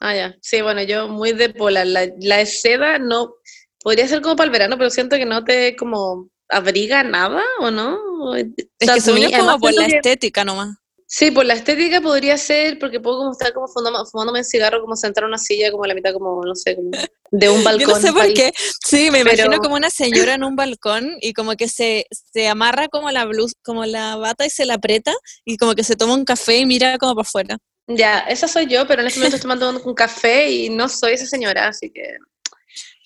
Ah, 0.00 0.14
ya. 0.14 0.34
Sí, 0.40 0.62
bueno, 0.62 0.82
yo 0.82 1.08
muy 1.08 1.32
de 1.32 1.50
polar. 1.50 1.86
La, 1.86 2.08
la 2.18 2.38
de 2.38 2.46
seda 2.46 2.98
no, 2.98 3.34
Podría 3.82 4.08
ser 4.08 4.20
como 4.20 4.36
para 4.36 4.46
el 4.46 4.52
verano, 4.52 4.78
pero 4.78 4.90
siento 4.90 5.16
que 5.16 5.26
no 5.26 5.44
te 5.44 5.76
como 5.76 6.28
abriga 6.48 7.02
nada, 7.02 7.42
¿o 7.60 7.70
no? 7.70 8.36
Es 8.36 8.46
que 8.78 9.00
se 9.00 9.32
como 9.38 9.58
por 9.58 9.72
la 9.74 9.86
estética 9.86 10.44
nomás. 10.44 10.76
Sí, 11.14 11.30
por 11.30 11.44
la 11.44 11.52
estética 11.52 12.00
podría 12.00 12.38
ser, 12.38 12.78
porque 12.78 12.98
puedo 12.98 13.18
como 13.18 13.32
estar 13.32 13.52
como 13.52 13.68
fumándome 13.68 14.38
un 14.38 14.44
cigarro, 14.46 14.80
como 14.80 14.96
sentar 14.96 15.24
en 15.24 15.28
una 15.28 15.36
silla, 15.36 15.70
como 15.70 15.84
a 15.84 15.88
la 15.88 15.94
mitad, 15.94 16.14
como, 16.14 16.42
no 16.42 16.54
sé, 16.54 16.74
como 16.74 16.90
de 17.32 17.50
un 17.50 17.62
balcón. 17.62 17.80
Yo 17.86 17.94
no 17.94 18.00
sé 18.00 18.12
por 18.14 18.32
qué. 18.32 18.50
Sí, 18.82 19.10
me 19.10 19.20
imagino 19.20 19.58
como 19.58 19.74
una 19.74 19.90
señora 19.90 20.32
en 20.32 20.42
un 20.42 20.56
balcón 20.56 21.18
y 21.20 21.34
como 21.34 21.54
que 21.54 21.68
se, 21.68 22.06
se 22.10 22.48
amarra 22.48 22.88
como 22.88 23.10
la 23.10 23.26
blusa, 23.26 23.54
como 23.62 23.84
la 23.84 24.16
bata 24.16 24.46
y 24.46 24.50
se 24.50 24.64
la 24.64 24.74
aprieta 24.74 25.12
y 25.44 25.58
como 25.58 25.74
que 25.74 25.84
se 25.84 25.96
toma 25.96 26.14
un 26.14 26.24
café 26.24 26.56
y 26.56 26.64
mira 26.64 26.96
como 26.96 27.14
para 27.14 27.28
afuera. 27.28 27.58
Ya, 27.88 28.20
esa 28.20 28.48
soy 28.48 28.66
yo, 28.66 28.86
pero 28.86 29.02
en 29.02 29.08
este 29.08 29.20
momento 29.20 29.36
estoy 29.36 29.50
tomando 29.50 29.82
un 29.84 29.94
café 29.94 30.50
y 30.50 30.70
no 30.70 30.88
soy 30.88 31.12
esa 31.12 31.26
señora, 31.26 31.68
así 31.68 31.90
que 31.90 32.16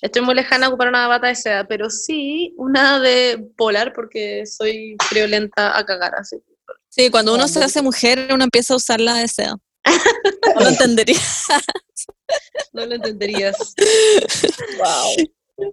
Estoy 0.02 0.22
muy 0.22 0.34
lejana 0.34 0.66
a 0.66 0.68
ocupar 0.68 0.88
una 0.88 1.08
bata 1.08 1.28
de 1.28 1.34
seda, 1.34 1.66
pero 1.66 1.88
sí 1.88 2.54
una 2.58 3.00
de 3.00 3.46
polar 3.56 3.92
porque 3.94 4.44
soy 4.44 4.96
friolenta 5.08 5.76
a 5.76 5.84
cagar 5.86 6.14
así. 6.16 6.36
Sí, 6.88 7.10
cuando 7.10 7.34
uno 7.34 7.48
se 7.48 7.62
hace 7.62 7.82
mujer, 7.82 8.28
uno 8.32 8.44
empieza 8.44 8.74
a 8.74 8.76
usar 8.76 9.00
la 9.00 9.14
de 9.14 9.28
seda. 9.28 9.56
No 10.54 10.62
lo 10.62 10.68
entenderías. 10.68 11.46
No 12.72 12.86
lo 12.86 12.94
entenderías. 12.94 13.56
Wow. 14.78 15.70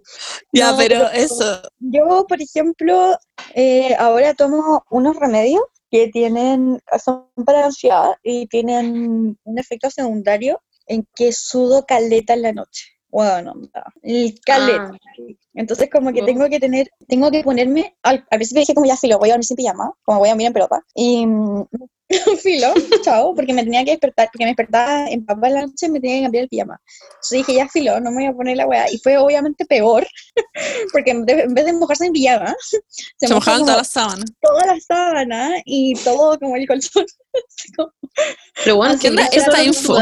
Ya, 0.52 0.74
pero, 0.76 1.10
eso. 1.10 1.62
Yo, 1.78 2.26
por 2.26 2.40
ejemplo, 2.40 3.18
eh, 3.54 3.94
ahora 3.98 4.34
tomo 4.34 4.84
unos 4.90 5.16
remedios 5.16 5.62
que 5.90 6.08
tienen, 6.08 6.82
son 7.02 7.28
para 7.44 7.66
ansiedad 7.66 8.14
y 8.22 8.46
tienen 8.46 9.38
un 9.42 9.58
efecto 9.58 9.90
secundario 9.90 10.62
en 10.86 11.06
que 11.14 11.32
sudo 11.32 11.84
caleta 11.86 12.34
en 12.34 12.42
la 12.42 12.52
noche 12.52 12.93
bueno, 13.14 13.54
el 14.02 14.40
caleta. 14.44 14.90
Ah. 14.92 15.22
Entonces 15.54 15.88
como 15.88 16.12
que 16.12 16.22
tengo 16.22 16.48
que 16.48 16.58
tener, 16.58 16.90
tengo 17.06 17.30
que 17.30 17.44
ponerme, 17.44 17.94
al, 18.02 18.26
al 18.28 18.38
principio 18.38 18.62
dije 18.62 18.74
como 18.74 18.88
ya 18.88 18.96
filo, 18.96 19.20
voy 19.20 19.28
a 19.28 19.34
dormir 19.34 19.44
sin 19.44 19.56
pijama, 19.56 19.92
como 20.02 20.18
voy 20.18 20.30
a 20.30 20.32
dormir 20.32 20.48
en 20.48 20.52
pelota. 20.52 20.82
Y 20.96 21.24
mm, 21.24 21.64
filo, 22.42 22.74
chao, 23.02 23.32
porque 23.32 23.52
me 23.52 23.62
tenía 23.62 23.84
que 23.84 23.92
despertar, 23.92 24.30
porque 24.32 24.44
me 24.44 24.50
despertaba 24.50 25.06
en 25.06 25.24
papá 25.24 25.48
la 25.48 25.60
noche 25.60 25.86
y 25.86 25.90
me 25.90 26.00
tenía 26.00 26.16
que 26.16 26.22
cambiar 26.24 26.42
el 26.42 26.48
pijama. 26.48 26.80
Entonces 27.12 27.38
dije 27.38 27.54
ya 27.54 27.68
filo, 27.68 28.00
no 28.00 28.10
me 28.10 28.16
voy 28.16 28.26
a 28.26 28.32
poner 28.32 28.56
la 28.56 28.66
weá. 28.66 28.90
Y 28.90 28.98
fue 28.98 29.16
obviamente 29.16 29.64
peor, 29.64 30.04
porque 30.92 31.12
en 31.12 31.24
vez 31.24 31.66
de 31.66 31.72
mojarse 31.72 32.06
en 32.06 32.12
pijama, 32.12 32.52
se, 33.16 33.32
mojaban 33.32 33.60
todas 33.60 33.76
las 33.76 33.88
sábanas. 33.90 34.32
Todas 34.40 34.66
las 34.66 34.84
sábanas 34.86 35.52
y 35.64 35.94
todo 36.02 36.36
como 36.40 36.56
el 36.56 36.66
colchón. 36.66 37.06
Pero 38.64 38.76
bueno, 38.76 38.96
¿qué 39.00 39.10
onda 39.10 39.26
esta 39.26 39.62
info? 39.62 39.98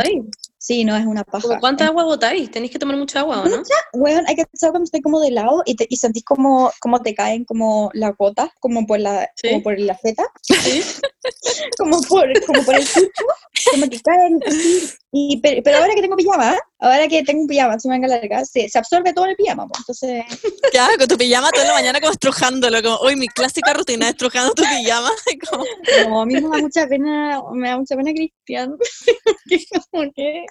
Sí, 0.62 0.85
no, 0.85 0.97
es 0.97 1.04
una 1.04 1.25
paja. 1.25 1.59
¿Cuánta 1.59 1.87
agua 1.88 2.04
botáis? 2.04 2.49
Tenéis 2.49 2.71
que 2.71 2.78
tomar 2.78 2.97
mucha 2.97 3.19
agua, 3.19 3.40
¿o 3.40 3.49
no? 3.49 3.57
Mucha, 3.57 3.75
bueno, 3.95 4.23
hay 4.28 4.37
que 4.37 4.42
estar 4.52 4.71
cuando 4.71 4.85
estoy 4.85 5.02
como 5.02 5.19
de 5.19 5.33
lado 5.33 5.61
y, 5.66 5.75
te, 5.75 5.88
y 5.90 5.97
sentís 5.97 6.23
como, 6.23 6.71
como 6.78 7.02
te 7.02 7.16
caen 7.16 7.45
como 7.45 7.90
las 7.95 8.16
gotas, 8.16 8.49
como 8.61 8.87
por 8.87 9.00
la, 9.00 9.28
como 9.42 9.61
por 9.64 9.81
la 9.81 9.99
feta. 9.99 10.25
Sí. 10.40 10.81
como, 11.78 12.00
por, 12.02 12.47
como 12.47 12.62
por 12.62 12.76
el 12.76 12.88
cucho, 12.88 13.25
como 13.73 13.90
que 13.90 14.00
caen 14.02 14.38
así. 14.47 14.88
Y, 15.11 15.40
pero, 15.40 15.78
ahora 15.78 15.97
que 15.97 16.02
tengo 16.02 16.14
pijama, 16.14 16.57
ahora 16.83 17.07
que 17.07 17.23
tengo 17.23 17.43
un 17.43 17.47
pijama, 17.47 17.79
se 17.79 17.89
me 17.89 17.95
venga 17.95 18.09
larga, 18.09 18.45
se, 18.45 18.69
se 18.69 18.79
absorbe 18.79 19.12
todo 19.12 19.27
el 19.27 19.37
pijama, 19.37 19.67
pues, 19.69 19.81
entonces... 19.81 20.25
Ya, 20.73 20.89
con 20.99 21.07
tu 21.07 21.17
pijama 21.17 21.51
toda 21.51 21.67
la 21.67 21.75
mañana 21.75 22.01
como 22.01 22.12
estrujándolo, 22.12 22.83
como, 22.83 22.97
hoy 22.97 23.15
mi 23.15 23.29
clásica 23.29 23.73
rutina, 23.73 24.09
estrujando 24.09 24.53
tu 24.53 24.65
pijama. 24.65 25.11
Como... 25.51 25.65
No, 26.09 26.23
a 26.23 26.27
mí 26.27 26.35
me 26.35 26.41
da 26.41 26.59
mucha 26.59 26.87
pena, 26.89 27.41
me 27.53 27.69
da 27.69 27.79
mucha 27.79 27.97
pena 27.97 28.12
Cristian, 28.12 28.77
porque 29.91 30.45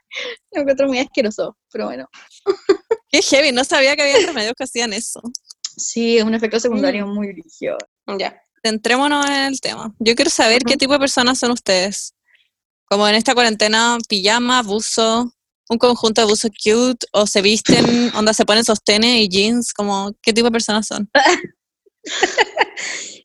lo 0.51 0.61
encuentro 0.61 0.87
muy 0.87 0.99
asqueroso, 0.99 1.57
pero 1.71 1.85
bueno. 1.87 2.07
Qué 3.09 3.21
heavy, 3.21 3.51
no 3.51 3.63
sabía 3.65 3.95
que 3.95 4.03
había 4.03 4.25
remedios 4.25 4.53
que 4.57 4.63
hacían 4.63 4.93
eso. 4.93 5.21
Sí, 5.75 6.17
es 6.17 6.23
un 6.23 6.33
efecto 6.33 6.59
secundario 6.59 7.05
mm. 7.07 7.13
muy 7.13 7.33
rígido. 7.33 7.77
Ya. 8.17 8.41
Centrémonos 8.63 9.25
en 9.25 9.45
el 9.47 9.59
tema. 9.59 9.93
Yo 9.99 10.15
quiero 10.15 10.29
saber 10.29 10.61
qué 10.63 10.77
tipo 10.77 10.93
de 10.93 10.99
personas 10.99 11.39
son 11.39 11.51
ustedes. 11.51 12.13
Como 12.85 13.07
en 13.07 13.15
esta 13.15 13.33
cuarentena, 13.33 13.97
pijama, 14.07 14.61
buzo, 14.61 15.33
un 15.71 15.77
conjunto 15.77 16.21
de 16.21 16.27
buzo 16.27 16.49
cute, 16.49 17.07
o 17.13 17.25
se 17.25 17.41
visten, 17.41 17.85
onda 18.15 18.33
se 18.33 18.45
ponen 18.45 18.65
sostenes 18.65 19.21
y 19.21 19.29
jeans, 19.29 19.73
como, 19.73 20.11
¿qué 20.21 20.33
tipo 20.33 20.47
de 20.47 20.51
personas 20.51 20.87
son? 20.87 21.09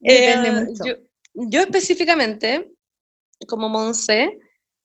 Eh, 0.09 0.67
yo, 0.85 0.95
yo, 1.35 1.63
específicamente, 1.63 2.71
como 3.49 3.69
Monse, 3.69 4.39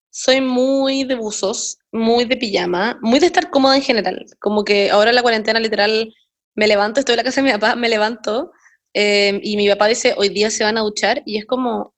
soy 0.10 0.41
muy 0.41 1.03
de 1.03 1.13
buzos, 1.13 1.77
muy 1.91 2.25
de 2.25 2.38
pijama, 2.38 2.98
muy 3.03 3.20
de 3.20 3.27
estar 3.27 3.51
cómoda 3.51 3.75
en 3.75 3.84
general. 3.84 4.25
Como 4.39 4.63
que 4.63 4.89
ahora 4.89 5.12
en 5.12 5.18
la 5.18 5.22
cuarentena 5.22 5.60
literal 5.60 6.12
me 6.56 6.68
levanto, 6.68 7.00
estoy 7.00 7.13
en 7.13 7.18
la 7.18 7.24
casa 7.24 7.41
de 7.41 7.48
mi 7.48 7.53
papá, 7.53 7.75
me 7.75 7.89
levanto 7.89 8.51
em, 8.94 9.39
y 9.44 9.58
mi 9.58 9.70
papá 9.70 9.88
dice, 9.88 10.15
hoy 10.18 10.30
día 10.30 10.50
se 10.50 10.63
van 10.63 10.77
a 10.77 10.82
duchar 10.82 11.22
y 11.25 11.38
es 11.38 11.46
como, 11.46 11.94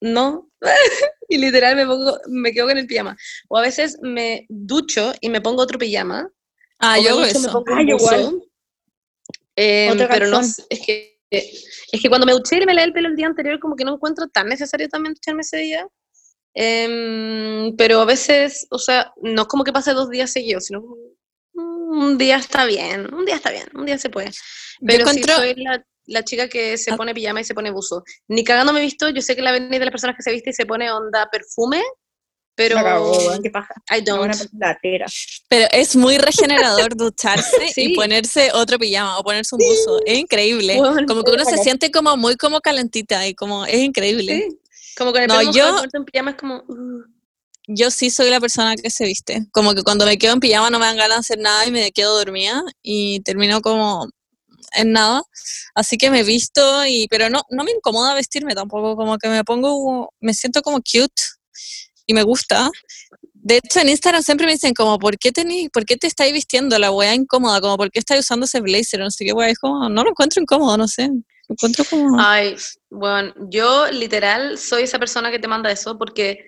no. 0.00 0.50
y 1.28 1.38
literal 1.38 1.76
me, 1.76 1.86
pongo, 1.86 2.18
me 2.28 2.52
quedo 2.52 2.66
con 2.68 2.78
el 2.78 2.86
pijama. 2.86 3.16
O 3.48 3.58
a 3.58 3.62
veces 3.62 3.98
me 4.02 4.46
ducho 4.48 5.12
y 5.20 5.28
me 5.28 5.40
pongo 5.40 5.62
otro 5.62 5.78
pijama. 5.78 6.28
Ah, 6.78 6.98
yo 6.98 7.24
eso. 7.24 7.64
ah, 7.68 7.82
igual. 7.82 8.42
Em, 9.56 9.98
pero 10.08 10.28
no, 10.28 10.40
es 10.40 10.66
que, 10.84 11.18
es 11.30 12.00
que 12.00 12.08
cuando 12.10 12.26
me 12.26 12.32
duché 12.32 12.56
y 12.56 12.66
me 12.66 12.74
leí 12.74 12.84
el 12.84 12.92
pelo 12.92 13.08
el 13.08 13.16
día 13.16 13.26
anterior, 13.26 13.58
como 13.58 13.74
que 13.74 13.84
no 13.84 13.94
encuentro 13.94 14.28
tan 14.28 14.48
necesario 14.48 14.88
también 14.88 15.14
ducharme 15.14 15.40
ese 15.40 15.58
día. 15.58 15.88
Em, 16.54 17.74
pero 17.76 18.00
a 18.00 18.04
veces, 18.04 18.66
o 18.70 18.78
sea, 18.78 19.12
no 19.22 19.42
es 19.42 19.48
como 19.48 19.64
que 19.64 19.72
pase 19.72 19.92
dos 19.92 20.10
días 20.10 20.30
seguidos, 20.30 20.66
sino 20.66 20.80
mm, 21.54 21.98
un 21.98 22.18
día 22.18 22.36
está 22.36 22.64
bien, 22.64 23.12
un 23.14 23.24
día 23.24 23.36
está 23.36 23.50
bien, 23.50 23.68
un 23.74 23.86
día 23.86 23.98
se 23.98 24.10
puede. 24.10 24.30
Pero 24.80 25.06
si 25.08 25.22
soy 25.22 25.54
la 25.56 25.84
la 26.06 26.24
chica 26.24 26.48
que 26.48 26.76
se 26.78 26.92
Ah. 26.92 26.96
pone 26.96 27.14
pijama 27.14 27.40
y 27.40 27.44
se 27.44 27.54
pone 27.54 27.70
buzo. 27.70 28.04
Ni 28.28 28.44
cagando 28.44 28.72
me 28.72 28.80
he 28.80 28.82
visto, 28.82 29.08
yo 29.10 29.20
sé 29.22 29.34
que 29.36 29.42
la 29.42 29.52
venís 29.52 29.70
de 29.78 29.84
las 29.86 29.90
personas 29.90 30.16
que 30.16 30.22
se 30.22 30.32
viste 30.32 30.50
y 30.50 30.52
se 30.52 30.66
pone 30.66 30.90
onda 30.90 31.28
perfume, 31.30 31.82
pero 32.54 32.76
qué 33.42 33.50
paja. 33.50 33.74
I 33.90 34.00
Una 34.10 34.16
don't. 34.32 34.50
latera. 34.58 35.06
Pero 35.48 35.66
es 35.72 35.94
muy 35.94 36.16
regenerador 36.18 36.94
ducharse 36.96 37.68
Sí. 37.74 37.92
y 37.92 37.94
ponerse 37.94 38.50
otro 38.54 38.78
pijama 38.78 39.18
o 39.18 39.22
ponerse 39.22 39.54
un 39.56 39.60
buzo. 39.66 40.00
Es 40.06 40.18
increíble. 40.18 40.78
Como 41.06 41.22
que 41.22 41.32
uno 41.32 41.44
se 41.44 41.58
siente 41.58 41.90
como 41.90 42.16
muy 42.16 42.36
como 42.36 42.60
calentita 42.60 43.26
y 43.26 43.34
como 43.34 43.66
es 43.66 43.76
increíble. 43.80 44.46
Sí. 44.48 44.58
Como 44.96 45.12
con 45.12 45.20
el 45.22 45.28
No, 45.28 45.42
yo- 45.52 45.82
en 45.92 46.04
pijama 46.06 46.30
es 46.30 46.36
como... 46.38 46.64
uh. 46.66 47.02
Yo 47.68 47.90
sí 47.90 48.10
soy 48.10 48.30
la 48.30 48.38
persona 48.40 48.76
que 48.76 48.88
se 48.90 49.04
viste. 49.04 49.44
Como 49.50 49.74
que 49.74 49.82
cuando 49.82 50.06
me 50.06 50.16
quedo 50.18 50.32
en 50.34 50.40
pijama 50.40 50.70
no 50.70 50.78
me 50.78 50.86
dan 50.86 50.96
ganas 50.96 51.16
de 51.16 51.20
hacer 51.20 51.38
nada 51.40 51.66
y 51.66 51.72
me 51.72 51.90
quedo 51.90 52.16
dormida 52.16 52.62
y 52.80 53.20
termino 53.20 53.60
como 53.60 54.08
en 54.76 54.92
nada. 54.92 55.22
Así 55.74 55.96
que 55.98 56.10
me 56.10 56.22
visto 56.22 56.86
y 56.86 57.08
pero 57.08 57.28
no 57.30 57.42
no 57.50 57.64
me 57.64 57.72
incomoda 57.72 58.14
vestirme 58.14 58.54
tampoco, 58.54 58.96
como 58.96 59.18
que 59.18 59.28
me 59.28 59.44
pongo 59.44 60.12
me 60.20 60.34
siento 60.34 60.62
como 60.62 60.78
cute 60.78 61.22
y 62.06 62.14
me 62.14 62.22
gusta. 62.22 62.70
De 63.32 63.58
hecho, 63.58 63.78
en 63.80 63.88
Instagram 63.88 64.22
siempre 64.22 64.46
me 64.46 64.54
dicen 64.54 64.74
como, 64.74 64.98
¿por 64.98 65.18
qué, 65.18 65.30
tení, 65.30 65.68
¿por 65.68 65.84
qué 65.84 65.96
te 65.96 66.08
estáis 66.08 66.32
vistiendo 66.32 66.78
la 66.80 66.90
weá 66.90 67.14
incómoda? 67.14 67.60
Como, 67.60 67.76
¿por 67.76 67.92
qué 67.92 68.00
estáis 68.00 68.22
usando 68.22 68.44
ese 68.44 68.60
blazer? 68.60 68.98
No 68.98 69.10
sé 69.10 69.24
qué 69.24 69.32
weá. 69.32 69.48
Es 69.48 69.58
como, 69.58 69.88
no 69.88 70.02
lo 70.02 70.10
encuentro 70.10 70.42
incómodo, 70.42 70.76
no 70.76 70.88
sé. 70.88 71.06
Lo 71.06 71.52
encuentro 71.52 71.84
como... 71.84 72.20
Ay, 72.20 72.56
bueno, 72.90 73.32
yo 73.48 73.88
literal 73.92 74.58
soy 74.58 74.82
esa 74.82 74.98
persona 74.98 75.30
que 75.30 75.38
te 75.38 75.46
manda 75.46 75.70
eso 75.70 75.96
porque 75.96 76.40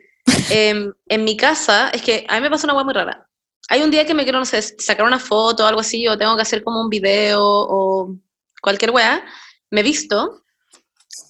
em, 0.51 0.93
en 1.07 1.25
mi 1.25 1.37
casa, 1.37 1.91
es 1.91 2.03
que 2.03 2.27
a 2.29 2.35
mí 2.35 2.41
me 2.41 2.51
pasa 2.51 2.67
una 2.67 2.75
hueá 2.75 2.85
muy 2.85 2.95
rara. 2.95 3.28
Hay 3.69 3.83
un 3.83 3.91
día 3.91 4.07
que 4.07 4.15
me 4.15 4.25
quiero, 4.25 4.39
no 4.39 4.45
sé, 4.47 4.63
sacar 4.63 5.05
una 5.07 5.19
foto 5.19 5.65
o 5.65 5.67
algo 5.67 5.81
así, 5.81 6.07
o 6.09 6.17
tengo 6.17 6.35
que 6.37 6.43
hacer 6.43 6.63
como 6.65 6.81
un 6.81 6.89
video 6.89 7.41
o 7.43 8.15
cualquier 8.63 8.91
weá, 8.93 9.23
me 9.71 9.83
visto, 9.83 10.43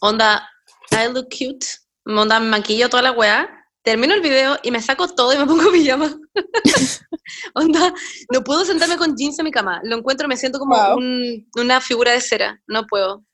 onda, 0.00 0.49
I 0.92 1.12
look 1.12 1.28
cute, 1.30 1.66
onda, 2.07 2.38
me 2.40 2.49
maquillo 2.49 2.88
toda 2.88 3.02
la 3.02 3.12
weá, 3.12 3.49
termino 3.83 4.14
el 4.14 4.21
video 4.21 4.57
y 4.62 4.71
me 4.71 4.80
saco 4.80 5.09
todo 5.09 5.33
y 5.33 5.38
me 5.38 5.47
pongo 5.47 5.71
pijama. 5.73 6.14
onda, 7.54 7.92
no 8.33 8.45
puedo 8.45 8.64
sentarme 8.64 8.97
con 8.97 9.16
jeans 9.16 9.38
en 9.38 9.45
mi 9.45 9.50
cama, 9.50 9.80
lo 9.83 9.97
encuentro, 9.97 10.28
me 10.28 10.37
siento 10.37 10.59
como 10.59 10.76
Wow. 10.76 10.97
un- 10.99 11.49
una 11.57 11.80
figura 11.80 12.12
de 12.12 12.21
cera, 12.21 12.62
no 12.66 12.87
puedo. 12.87 13.25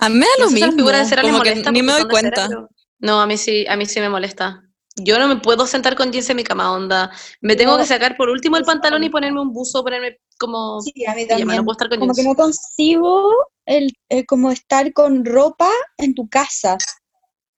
A 0.00 0.08
mí 0.08 0.16
me 0.16 0.26
da 0.26 0.32
No 0.38 0.44
lo 0.44 0.50
sé 0.50 0.56
si 0.56 0.62
a 0.62 0.66
las 0.66 0.74
mismo, 0.74 0.78
figuras 0.88 1.02
de 1.04 1.08
cera 1.08 1.22
les 1.22 1.30
como 1.32 1.42
que 1.42 1.54
ni 1.72 1.82
me 1.82 1.92
doy 1.92 2.02
de 2.02 2.06
cera, 2.06 2.10
cuenta. 2.10 2.46
pero- 2.48 2.68
No, 3.00 3.20
a 3.20 3.26
mí 3.26 3.36
sí, 3.36 3.64
a 3.68 3.76
mí 3.76 3.86
sí 3.86 4.00
me 4.00 4.08
molesta. 4.08 4.62
Yo 5.04 5.18
no 5.18 5.28
me 5.28 5.36
puedo 5.36 5.66
sentar 5.66 5.96
con 5.96 6.10
jeans 6.12 6.28
en 6.30 6.36
mi 6.36 6.44
cama, 6.44 6.72
onda. 6.72 7.10
Me 7.40 7.56
tengo 7.56 7.72
No, 7.72 7.78
que 7.78 7.86
sacar 7.86 8.16
por 8.16 8.28
último 8.28 8.56
el 8.56 8.64
pantalón 8.64 9.02
y 9.04 9.10
ponerme 9.10 9.40
un 9.40 9.52
buzo, 9.52 9.82
ponerme 9.82 10.18
como 10.38 10.80
Sí, 10.82 11.04
a 11.06 11.14
mí 11.14 11.26
también. 11.26 11.48
no 11.48 11.64
puedo 11.64 11.72
estar 11.72 11.88
con 11.88 11.98
Como 12.00 12.14
que 12.14 12.22
no 12.22 12.34
concibo 12.34 13.30
el, 13.66 13.92
el 14.08 14.26
como 14.26 14.50
estar 14.50 14.92
con 14.92 15.24
ropa 15.24 15.70
en 15.98 16.14
tu 16.14 16.28
casa. 16.28 16.76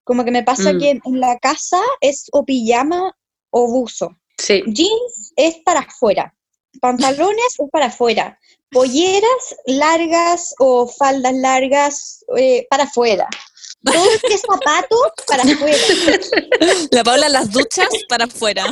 Como 0.05 0.25
que 0.25 0.31
me 0.31 0.43
pasa 0.43 0.73
Mm. 0.73 0.79
que 0.79 0.91
en 1.05 1.21
la 1.21 1.39
casa 1.39 1.81
es 2.01 2.27
o 2.33 2.45
pijama 2.45 3.15
o 3.51 3.67
buzo. 3.71 4.17
Sí. 4.39 4.63
Jeans 4.67 5.33
es 5.37 5.57
para 5.65 5.81
afuera. 5.81 6.35
Pantalones 6.81 7.57
es 7.59 7.71
para 7.71 7.87
afuera. 7.87 8.39
Polleras 8.71 9.57
largas 9.67 10.55
o 10.59 10.87
faldas 10.87 11.35
largas 11.35 12.25
eh, 12.37 12.67
para 12.71 12.85
afuera. 12.85 13.29
Todo 13.83 13.95
lo 14.05 14.19
que 14.21 14.35
es 14.35 14.43
zapato 14.43 14.97
para 15.27 15.43
afuera. 15.43 15.79
La 16.91 17.03
Paula 17.03 17.29
las 17.31 17.51
duchas 17.51 17.89
para 18.09 18.27
afuera. 18.27 18.65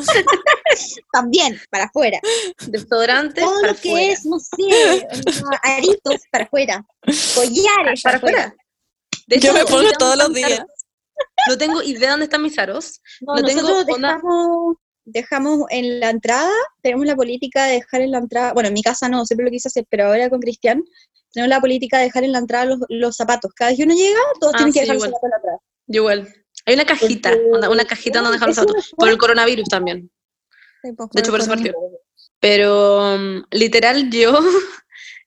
También 1.13 1.59
para 1.71 1.85
afuera. 1.85 2.21
Desodorante 2.67 3.41
Todo 3.41 3.61
para 3.61 3.73
lo 3.73 3.81
que 3.81 4.13
es, 4.13 4.27
no 4.27 4.39
sé, 4.39 5.09
aritos 5.63 6.21
para 6.31 6.45
afuera. 6.45 6.87
Collares 7.35 8.03
para 8.03 8.19
afuera. 8.19 8.55
Yo 9.29 9.53
me 9.55 9.61
no 9.61 9.67
pongo 9.67 9.91
todos 9.99 10.17
los 10.17 10.35
días. 10.35 10.63
No 11.49 11.57
tengo 11.59 11.83
idea 11.83 12.11
dónde 12.11 12.25
están 12.25 12.43
mis 12.43 12.59
aros. 12.59 13.01
No, 13.21 13.35
Lo 13.37 13.43
tengo, 13.47 13.63
nosotros 13.63 13.95
onda- 13.97 14.15
dejamos, 14.15 14.77
dejamos 15.11 15.65
en 15.71 16.01
la 16.01 16.11
entrada, 16.11 16.51
tenemos 16.83 17.07
la 17.07 17.17
política 17.17 17.67
de 17.67 17.75
dejar 17.75 18.01
en 18.03 18.11
la 18.13 18.19
entrada, 18.19 18.53
bueno, 18.53 18.69
en 18.69 18.75
mi 18.75 18.83
casa 18.83 19.09
no, 19.09 19.25
siempre 19.27 19.45
lo 19.45 19.51
quise 19.51 19.69
hacer, 19.69 19.85
pero 19.91 20.07
ahora 20.07 20.29
con 20.31 20.41
Cristian, 20.41 20.83
tenemos 21.33 21.49
la 21.51 21.61
política 21.61 21.99
de 21.99 22.05
dejar 22.05 22.25
en 22.25 22.33
la 22.33 22.39
entrada 22.39 22.65
los, 22.65 22.79
los 22.89 23.17
zapatos. 23.17 23.53
Cada 23.55 23.71
vez 23.71 23.79
que 23.79 23.85
uno 23.85 23.95
llega, 23.95 24.19
todos 24.41 24.55
Ah, 24.55 24.59
tienen 24.59 24.73
que 24.73 24.81
dejar 24.81 24.97
igual. 24.97 25.11
los 25.11 25.19
zapatos 25.21 25.25
en 25.25 25.31
la 25.31 25.37
entrada. 25.37 25.59
Yo 25.87 26.01
igual. 26.03 26.35
Hay 26.67 26.75
una 26.75 26.85
cajita, 26.87 27.31
Porque- 27.51 27.69
una 27.69 27.85
cajita 27.85 28.19
donde 28.21 28.33
dejar 28.37 28.49
los 28.49 28.57
zapatos. 28.57 28.93
Por 28.97 29.09
el 29.09 29.19
coronavirus 29.19 29.69
también. 29.69 30.11
De 30.83 31.21
hecho, 31.21 31.31
por 31.31 31.41
eso 31.41 31.49
partió. 31.49 31.75
Pero 32.41 33.15
um, 33.15 33.43
literal 33.51 34.11
yo, 34.11 34.39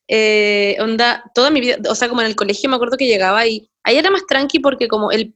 eh, 0.08 0.76
onda, 0.80 1.24
toda 1.34 1.50
mi 1.50 1.60
vida, 1.60 1.76
o 1.88 1.94
sea, 1.94 2.08
como 2.08 2.20
en 2.20 2.26
el 2.28 2.36
colegio 2.36 2.68
me 2.70 2.76
acuerdo 2.76 2.96
que 2.96 3.06
llegaba 3.06 3.46
y 3.46 3.70
ahí 3.84 3.96
era 3.96 4.10
más 4.10 4.26
tranqui 4.26 4.58
porque 4.60 4.88
como 4.88 5.10
el, 5.12 5.34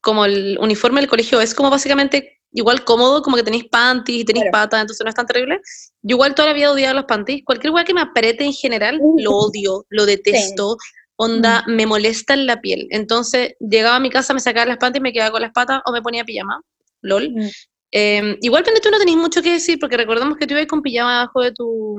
como 0.00 0.24
el 0.24 0.58
uniforme 0.60 1.00
del 1.00 1.08
colegio 1.08 1.40
es 1.40 1.54
como 1.54 1.70
básicamente 1.70 2.40
igual 2.54 2.84
cómodo, 2.84 3.20
como 3.20 3.36
que 3.36 3.42
tenéis 3.42 3.64
panties 3.68 4.20
y 4.20 4.24
tenéis 4.24 4.44
Claro. 4.44 4.52
patas, 4.64 4.80
entonces 4.82 5.04
no 5.04 5.08
es 5.10 5.14
tan 5.14 5.26
terrible. 5.26 5.60
Yo 6.02 6.14
igual 6.16 6.34
toda 6.34 6.48
la 6.48 6.54
vida 6.54 6.72
odiaba 6.72 6.94
los 6.94 7.04
panties. 7.04 7.42
Cualquier 7.44 7.72
weá 7.72 7.84
que 7.84 7.92
me 7.92 8.00
apriete 8.00 8.44
en 8.44 8.52
general, 8.52 8.98
Mm. 9.00 9.20
lo 9.22 9.32
odio, 9.32 9.84
lo 9.90 10.06
detesto. 10.06 10.76
Onda, 11.16 11.62
me 11.68 11.86
molesta 11.86 12.34
en 12.34 12.46
la 12.46 12.60
piel. 12.60 12.86
Entonces, 12.90 13.54
llegaba 13.60 13.96
a 13.96 14.00
mi 14.00 14.10
casa, 14.10 14.34
me 14.34 14.40
sacaba 14.40 14.66
las 14.66 14.78
panties, 14.78 15.02
me 15.02 15.12
quedaba 15.12 15.30
con 15.32 15.42
las 15.42 15.52
patas 15.52 15.80
o 15.84 15.92
me 15.92 16.00
ponía 16.02 16.24
pijama. 16.24 16.60
LOL. 17.02 17.30
Mm. 17.30 17.48
Eh, 17.92 18.38
igual, 18.40 18.64
Pende, 18.64 18.80
tú 18.80 18.90
no 18.90 18.98
tenéis 18.98 19.16
mucho 19.18 19.40
que 19.42 19.52
decir, 19.52 19.78
porque 19.78 19.96
recordamos 19.96 20.36
que 20.36 20.46
tú 20.46 20.54
ibas 20.54 20.66
con 20.66 20.82
pijama 20.82 21.20
abajo 21.20 21.42
de 21.42 21.52
tu, 21.52 21.96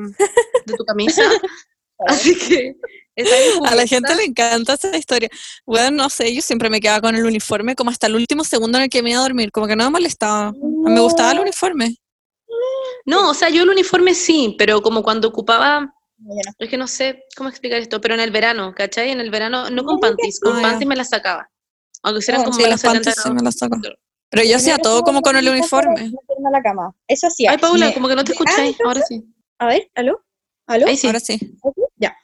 de 0.65 0.73
tu 0.73 0.83
camisa. 0.85 1.21
así 1.99 2.35
que. 2.37 2.75
A 3.65 3.75
la 3.75 3.87
gente 3.87 4.13
le 4.15 4.23
encanta 4.25 4.73
esa 4.73 4.95
historia. 4.97 5.29
Bueno, 5.65 6.03
no 6.03 6.09
sé, 6.09 6.33
yo 6.33 6.41
siempre 6.41 6.69
me 6.69 6.81
quedaba 6.81 7.01
con 7.01 7.15
el 7.15 7.25
uniforme 7.25 7.75
como 7.75 7.89
hasta 7.89 8.07
el 8.07 8.15
último 8.15 8.43
segundo 8.43 8.77
en 8.77 8.85
el 8.85 8.89
que 8.89 9.01
me 9.01 9.11
iba 9.11 9.19
a 9.19 9.23
dormir, 9.23 9.51
como 9.51 9.67
que 9.67 9.75
no 9.75 9.85
me 9.85 9.89
molestaba. 9.91 10.53
Me 10.53 10.99
gustaba 10.99 11.31
el 11.31 11.39
uniforme. 11.39 11.95
No, 13.05 13.29
o 13.29 13.33
sea, 13.33 13.49
yo 13.49 13.63
el 13.63 13.69
uniforme 13.69 14.15
sí, 14.15 14.55
pero 14.57 14.81
como 14.81 15.03
cuando 15.03 15.27
ocupaba. 15.27 15.93
Es 16.57 16.69
que 16.69 16.77
no 16.77 16.87
sé 16.87 17.23
cómo 17.35 17.49
explicar 17.49 17.79
esto, 17.79 17.99
pero 18.01 18.13
en 18.15 18.21
el 18.21 18.31
verano, 18.31 18.73
¿cachai? 18.75 19.11
En 19.11 19.19
el 19.19 19.29
verano, 19.29 19.69
no 19.69 19.83
con 19.83 19.99
panties, 19.99 20.39
con 20.39 20.57
Ah, 20.57 20.61
panties 20.61 20.87
me 20.87 20.95
las 20.95 21.09
sacaba. 21.09 21.49
Aunque 22.03 22.19
hicieran 22.19 22.41
No, 22.41 22.45
como 22.45 22.55
Sí, 22.57 22.63
menos 22.63 22.71
las 22.71 22.81
70 22.81 22.99
panties 23.11 23.23
sí 23.23 23.31
me 23.31 23.41
las 23.43 23.55
saco. 23.57 23.77
Pero 24.29 24.43
yo 24.43 24.57
hacía 24.57 24.77
todo 24.77 25.03
como 25.03 25.21
con 25.21 25.35
el 25.35 25.47
uniforme. 25.47 26.03
Meterme 26.03 26.47
a 26.47 26.51
la 26.51 26.61
cama. 26.61 26.91
Eso 27.07 27.27
hacía. 27.27 27.51
Ay, 27.51 27.57
Paula, 27.57 27.93
como 27.93 28.07
que 28.07 28.15
no 28.15 28.23
te 28.23 28.31
de- 28.33 28.39
ah, 28.45 28.85
Ahora 28.85 29.01
sí. 29.07 29.23
A 29.59 29.67
ver, 29.67 29.89
¿aló? 29.95 30.21
¿Aló? 30.67 30.87
Ahí 30.87 30.97
sí. 30.97 31.07
Ahora 31.07 31.19
sí. 31.19 31.39
Ya. 31.97 32.17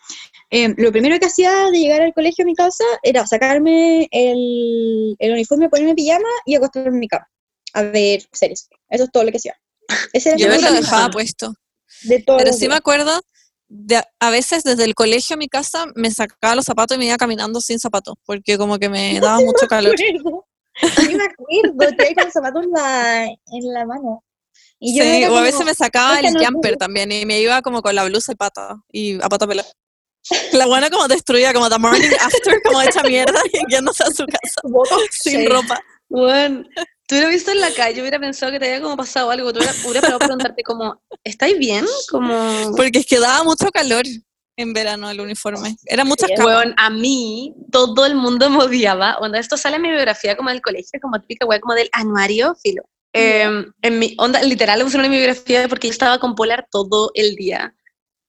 Eh, 0.52 0.74
lo 0.78 0.92
primero 0.92 1.18
que 1.18 1.26
hacía 1.28 1.70
de 1.72 1.80
llegar 1.80 2.02
al 2.02 2.14
colegio 2.14 2.44
a 2.44 2.46
mi 2.46 2.56
casa 2.56 2.84
era 3.04 3.26
sacarme 3.26 4.08
el, 4.12 5.16
el 5.18 5.32
uniforme, 5.32 5.70
ponerme 5.70 5.96
pijama 5.96 6.28
y 6.46 6.56
acostarme 6.56 6.90
en 6.90 7.00
mi 7.00 7.08
cama. 7.08 7.28
A 7.74 7.84
ver 7.84 8.22
series. 8.34 8.68
Eso 8.90 9.06
es 9.06 9.12
todo 9.12 9.24
lo 9.24 9.32
que 9.32 9.38
hacía. 9.38 9.56
Ese 10.14 10.36
Yo 10.38 10.50
me 10.50 10.62
lo 10.62 10.72
dejaba 10.74 11.10
puesto. 11.10 11.54
de 12.04 12.22
todo. 12.22 12.38
Pero 12.38 12.52
sí 12.54 12.68
me 12.68 12.76
acuerdo, 12.76 13.22
de, 13.70 14.02
a- 14.20 14.30
veces 14.30 14.64
desde 14.64 14.84
el 14.84 14.94
colegio 14.94 15.36
a 15.36 15.38
mi 15.38 15.48
casa 15.48 15.86
me 15.96 16.12
sacaba 16.12 16.56
los 16.56 16.66
zapatos 16.66 16.96
y 16.98 17.00
me 17.00 17.06
iba 17.06 17.16
caminando 17.18 17.62
sin 17.62 17.80
zapatos, 17.80 18.16
porque 18.26 18.58
como 18.58 18.78
que 18.78 18.90
me 18.90 19.20
daba 19.22 19.40
mucho 19.40 19.68
calor. 19.68 19.96
Sí 19.98 20.06
me 21.16 21.24
acuerdo, 21.24 21.96
te 21.98 22.14
con 22.16 22.26
el 22.26 22.32
zapato 22.32 22.60
en 22.62 22.72
la, 22.72 23.26
en 23.26 23.74
la 23.74 23.86
mano. 23.86 24.24
Y 24.80 24.98
yo 24.98 25.04
Sí, 25.04 25.24
o 25.26 25.38
a 25.38 25.42
veces 25.44 25.64
me 25.66 25.74
sacaba 25.76 26.16
"Esta 26.16 26.28
el 26.28 26.34
no 26.34 26.40
jumper 26.46 26.72
puedo". 26.72 26.78
también 26.78 27.12
y 27.12 27.26
me 27.26 27.40
iba 27.40 27.62
como 27.62 27.82
con 27.82 27.94
la 27.96 28.04
blusa 28.04 28.32
y 28.34 28.36
pata, 28.36 28.76
y 28.92 29.16
a 29.22 29.30
pata 29.30 29.48
pelada. 29.48 29.70
La 30.54 30.66
buena 30.68 30.90
como 30.90 31.08
destruida, 31.08 31.54
como 31.54 31.70
the 31.70 31.80
morning 31.80 32.10
after, 32.20 32.62
como 32.64 32.82
hecha 32.82 33.04
mierda 33.04 33.40
y 33.52 33.74
yéndose 33.74 34.04
a 34.04 34.12
su 34.12 34.26
casa 34.26 34.62
sin 35.12 35.42
Sí. 35.42 35.48
ropa. 35.48 35.82
Bueno, 36.10 36.64
tú 37.08 37.16
hubieras 37.16 37.32
visto 37.32 37.52
en 37.52 37.62
la 37.62 37.72
calle, 37.74 38.02
hubiera 38.02 38.20
pensado 38.20 38.52
que 38.52 38.60
te 38.60 38.66
había 38.68 38.82
como 38.82 38.98
pasado 38.98 39.32
algo, 39.32 39.52
tú 39.52 39.60
hubieras 39.60 39.84
hubiera 39.84 40.02
parado 40.02 40.18
a 40.18 40.20
preguntarte 40.20 40.64
como, 40.64 41.02
¿estáis 41.24 41.58
bien? 41.58 41.86
Como, 42.10 42.74
Porque 42.76 43.00
es 43.00 43.06
que 43.06 43.20
daba 43.20 43.44
mucho 43.44 43.70
calor 43.72 44.04
en 44.58 44.74
verano 44.74 45.10
el 45.10 45.22
uniforme. 45.22 45.76
Era 45.86 46.04
muchas 46.04 46.30
Sí. 46.36 46.44
Weón, 46.44 46.74
a 46.78 46.90
mí 46.90 47.56
todo 47.72 48.06
el 48.06 48.16
mundo 48.16 48.50
me 48.50 48.58
odiaba. 48.64 49.18
Onda, 49.20 49.40
esto 49.40 49.58
sale 49.58 49.78
en 49.78 49.82
mi 49.84 49.90
biografía 49.90 50.36
como 50.36 50.50
del 50.50 50.62
colegio, 50.62 51.00
como 51.02 51.20
típica 51.20 51.46
weá, 51.46 51.60
como 51.60 51.74
del 51.74 51.90
anuario, 51.94 52.56
filo. 52.62 52.84
Eh, 53.14 53.66
en 53.82 54.00
mi 54.00 54.16
onda, 54.18 54.42
literal, 54.44 54.80
lo 54.80 54.86
pusieron 54.86 55.06
en 55.06 55.12
mi 55.12 55.18
biografía 55.18 55.68
porque 55.68 55.88
yo 55.88 55.92
estaba 55.92 56.20
con 56.20 56.36
polar 56.36 56.68
todo 56.72 57.12
el 57.16 57.36
día. 57.36 57.74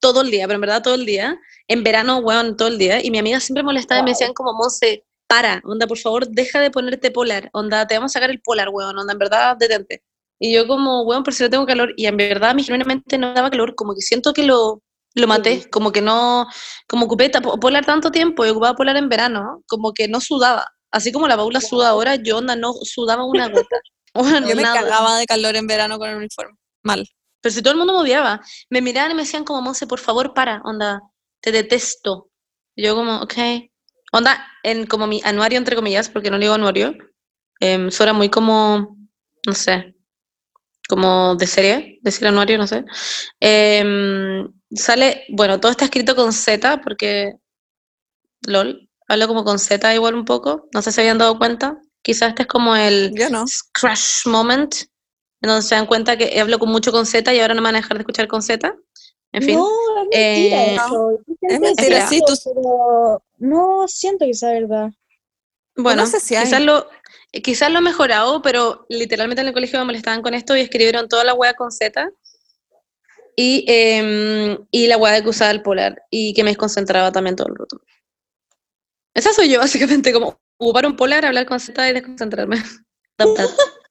Todo 0.03 0.23
el 0.23 0.31
día, 0.33 0.47
pero 0.49 0.57
en 0.57 0.61
verdad 0.63 0.83
todo 0.83 0.97
el 0.97 1.07
día. 1.07 1.39
En 1.69 1.85
verano, 1.85 2.19
weón, 2.19 2.57
todo 2.57 2.67
el 2.67 2.77
día. 2.77 2.99
Y 3.05 3.13
mi 3.13 3.19
amiga 3.19 3.39
siempre 3.39 3.63
molestaba 3.63 4.01
y 4.01 4.03
me 4.03 4.11
Wow. 4.11 4.15
decían 4.15 4.35
como, 4.35 4.53
Monse, 4.53 5.05
para, 5.29 5.63
onda, 5.65 5.87
por 5.87 5.97
favor, 5.97 6.27
deja 6.29 6.59
de 6.61 6.73
ponerte 6.73 7.13
polar. 7.13 7.49
Onda, 7.53 7.87
te 7.87 7.95
vamos 7.95 8.11
a 8.11 8.15
sacar 8.15 8.31
el 8.31 8.41
polar, 8.43 8.69
weón. 8.71 8.99
Onda, 8.99 9.13
en 9.13 9.19
verdad, 9.21 9.57
detente. 9.57 10.03
Y 10.41 10.53
yo 10.53 10.67
como, 10.67 11.03
weón, 11.05 11.23
pero 11.23 11.37
si 11.37 11.45
no 11.45 11.51
tengo 11.51 11.65
calor. 11.67 11.95
Y 11.97 12.07
en 12.07 12.17
verdad, 12.17 12.53
mí 12.55 12.65
genuinamente 12.65 13.17
no 13.17 13.33
daba 13.33 13.49
calor. 13.49 13.77
Como 13.77 13.95
que 13.95 14.01
siento 14.01 14.33
que 14.33 14.43
lo, 14.43 14.83
lo 15.15 15.27
maté. 15.29 15.71
Como 15.71 15.93
que 15.93 16.03
no, 16.03 16.49
como 16.89 17.07
ocupé 17.07 17.31
polar 17.61 17.87
tanto 17.87 18.11
tiempo 18.11 18.45
y 18.45 18.49
ocupaba 18.51 18.75
polar 18.75 18.97
en 18.97 19.09
verano, 19.09 19.63
como 19.69 19.93
que 19.93 20.09
no 20.09 20.21
sudaba. 20.21 20.67
Así 20.91 21.13
como 21.13 21.29
la 21.29 21.37
Paula 21.37 21.61
suda 21.61 21.91
ahora, 21.91 22.17
yo 22.17 22.39
onda 22.39 22.57
no 22.57 22.73
sudaba 22.83 23.25
una 23.25 23.49
gota. 23.49 23.77
Bueno, 24.15 24.47
Yo 24.47 24.55
me 24.57 24.63
nada. 24.63 24.79
cagaba 24.83 25.17
de 25.17 25.25
calor 25.25 25.57
en 25.57 25.67
verano 25.67 25.99
con 25.99 26.11
el 26.11 26.17
uniforme. 26.17 26.59
Mal. 26.83 27.09
Pero 27.43 27.53
si 27.55 27.61
todo 27.61 27.73
el 27.73 27.79
mundo 27.79 27.93
me 27.93 28.01
odiaba, 28.01 28.41
me 28.71 28.81
miraban 28.81 29.11
y 29.11 29.15
me 29.15 29.23
decían 29.23 29.45
como, 29.45 29.61
Monse, 29.61 29.87
por 29.87 29.99
favor, 29.99 30.33
para, 30.33 30.63
onda, 30.65 31.03
te 31.41 31.53
detesto. 31.53 32.31
Y 32.77 32.85
yo 32.85 32.95
como, 32.95 33.19
ok. 33.21 33.35
Onda, 34.13 34.47
en 34.63 34.87
como 34.87 35.07
mi 35.07 35.21
anuario, 35.25 35.59
entre 35.59 35.77
comillas, 35.77 36.09
porque 36.09 36.31
no 36.31 36.39
le 36.39 36.45
digo 36.45 36.55
anuario, 36.55 36.95
eh, 37.61 37.91
suena 37.91 38.13
muy 38.13 38.29
como, 38.29 38.97
no 39.47 39.55
sé, 39.55 39.95
como 40.89 41.35
de 41.37 41.47
serie, 41.47 41.99
decir 42.03 42.27
anuario, 42.27 42.59
no 42.59 42.67
sé. 42.67 42.85
Em, 43.41 44.47
sale, 44.71 45.25
bueno, 45.31 45.59
todo 45.61 45.73
está 45.73 45.87
escrito 45.87 46.15
con 46.15 46.33
Z, 46.33 46.81
porque, 46.83 47.33
lol, 48.47 48.89
hablo 49.09 49.29
como 49.29 49.45
con 49.45 49.59
Z 49.59 49.95
igual 49.95 50.15
un 50.15 50.25
poco, 50.25 50.69
no 50.75 50.83
sé 50.83 50.93
si 50.93 51.01
habían 51.01 51.19
dado 51.19 51.39
cuenta. 51.39 51.79
Quizás 52.03 52.31
este 52.31 52.43
es 52.43 52.49
como 52.49 52.75
el 52.75 53.15
no. 53.31 53.45
crash 53.73 54.27
moment, 54.27 54.75
en 55.43 55.49
donde 55.49 55.63
se 55.63 55.75
dan 55.75 55.87
cuenta 55.87 56.17
que 56.17 56.41
hablo 56.41 56.59
con 56.59 56.71
mucho 56.71 56.93
con 56.93 57.05
Z 57.05 57.33
y 57.35 57.41
ahora 57.41 57.55
no 57.55 57.61
me 57.63 57.67
van 57.69 57.77
a 57.77 57.81
dejar 57.81 57.97
de 57.99 58.03
escuchar 58.03 58.29
con 58.29 58.43
Z. 58.43 58.75
En 59.33 59.43
fin. 59.43 59.59
No, 59.59 59.69
es 59.69 60.09
mentira 60.09 60.65
Eh, 60.67 60.75
eso. 60.77 61.19
es 61.43 61.61
mentira, 61.61 62.07
sí, 62.09 62.21
tú- 62.27 62.35
pero 62.45 63.23
no 63.39 63.89
siento 63.89 64.25
que 64.27 64.35
sea 64.35 64.53
verdad. 64.53 64.91
Bueno, 65.77 66.03
no 66.03 66.09
sé 66.09 66.21
si 66.21 66.37
hay. 66.37 66.45
quizás 66.45 66.61
lo, 66.63 66.87
quizás 67.43 67.71
lo 67.73 67.79
he 67.79 67.83
mejorado, 67.83 68.43
pero 68.43 68.85
literalmente 68.89 69.41
en 69.41 69.49
el 69.49 69.55
colegio 69.55 69.79
me 69.79 69.87
molestaban 69.87 70.23
con 70.23 70.35
esto 70.35 70.57
y 70.57 70.61
escribieron 70.61 71.09
toda 71.09 71.25
la 71.25 71.35
weá 71.35 71.55
con 71.55 71.71
Z. 71.73 72.11
Y, 73.35 73.65
em, 73.67 74.59
y 74.71 74.87
la 74.89 74.99
weá 74.99 75.15
de 75.15 75.23
que 75.23 75.31
usaba 75.31 75.51
el 75.51 75.63
polar 75.63 76.03
y 76.11 76.35
que 76.35 76.45
me 76.45 76.51
desconcentraba 76.51 77.11
también 77.11 77.35
todo 77.35 77.49
el 77.49 77.57
rato. 77.57 77.81
Esa 79.15 79.33
soy 79.33 79.49
yo, 79.49 79.59
básicamente, 80.01 80.13
como 80.13 80.39
ocupar 80.59 80.85
un 80.87 80.97
polar, 80.97 81.25
hablar 81.25 81.47
con 81.47 81.59
Z 81.59 81.89
y 81.89 81.93
desconcentrarme. 81.95 82.63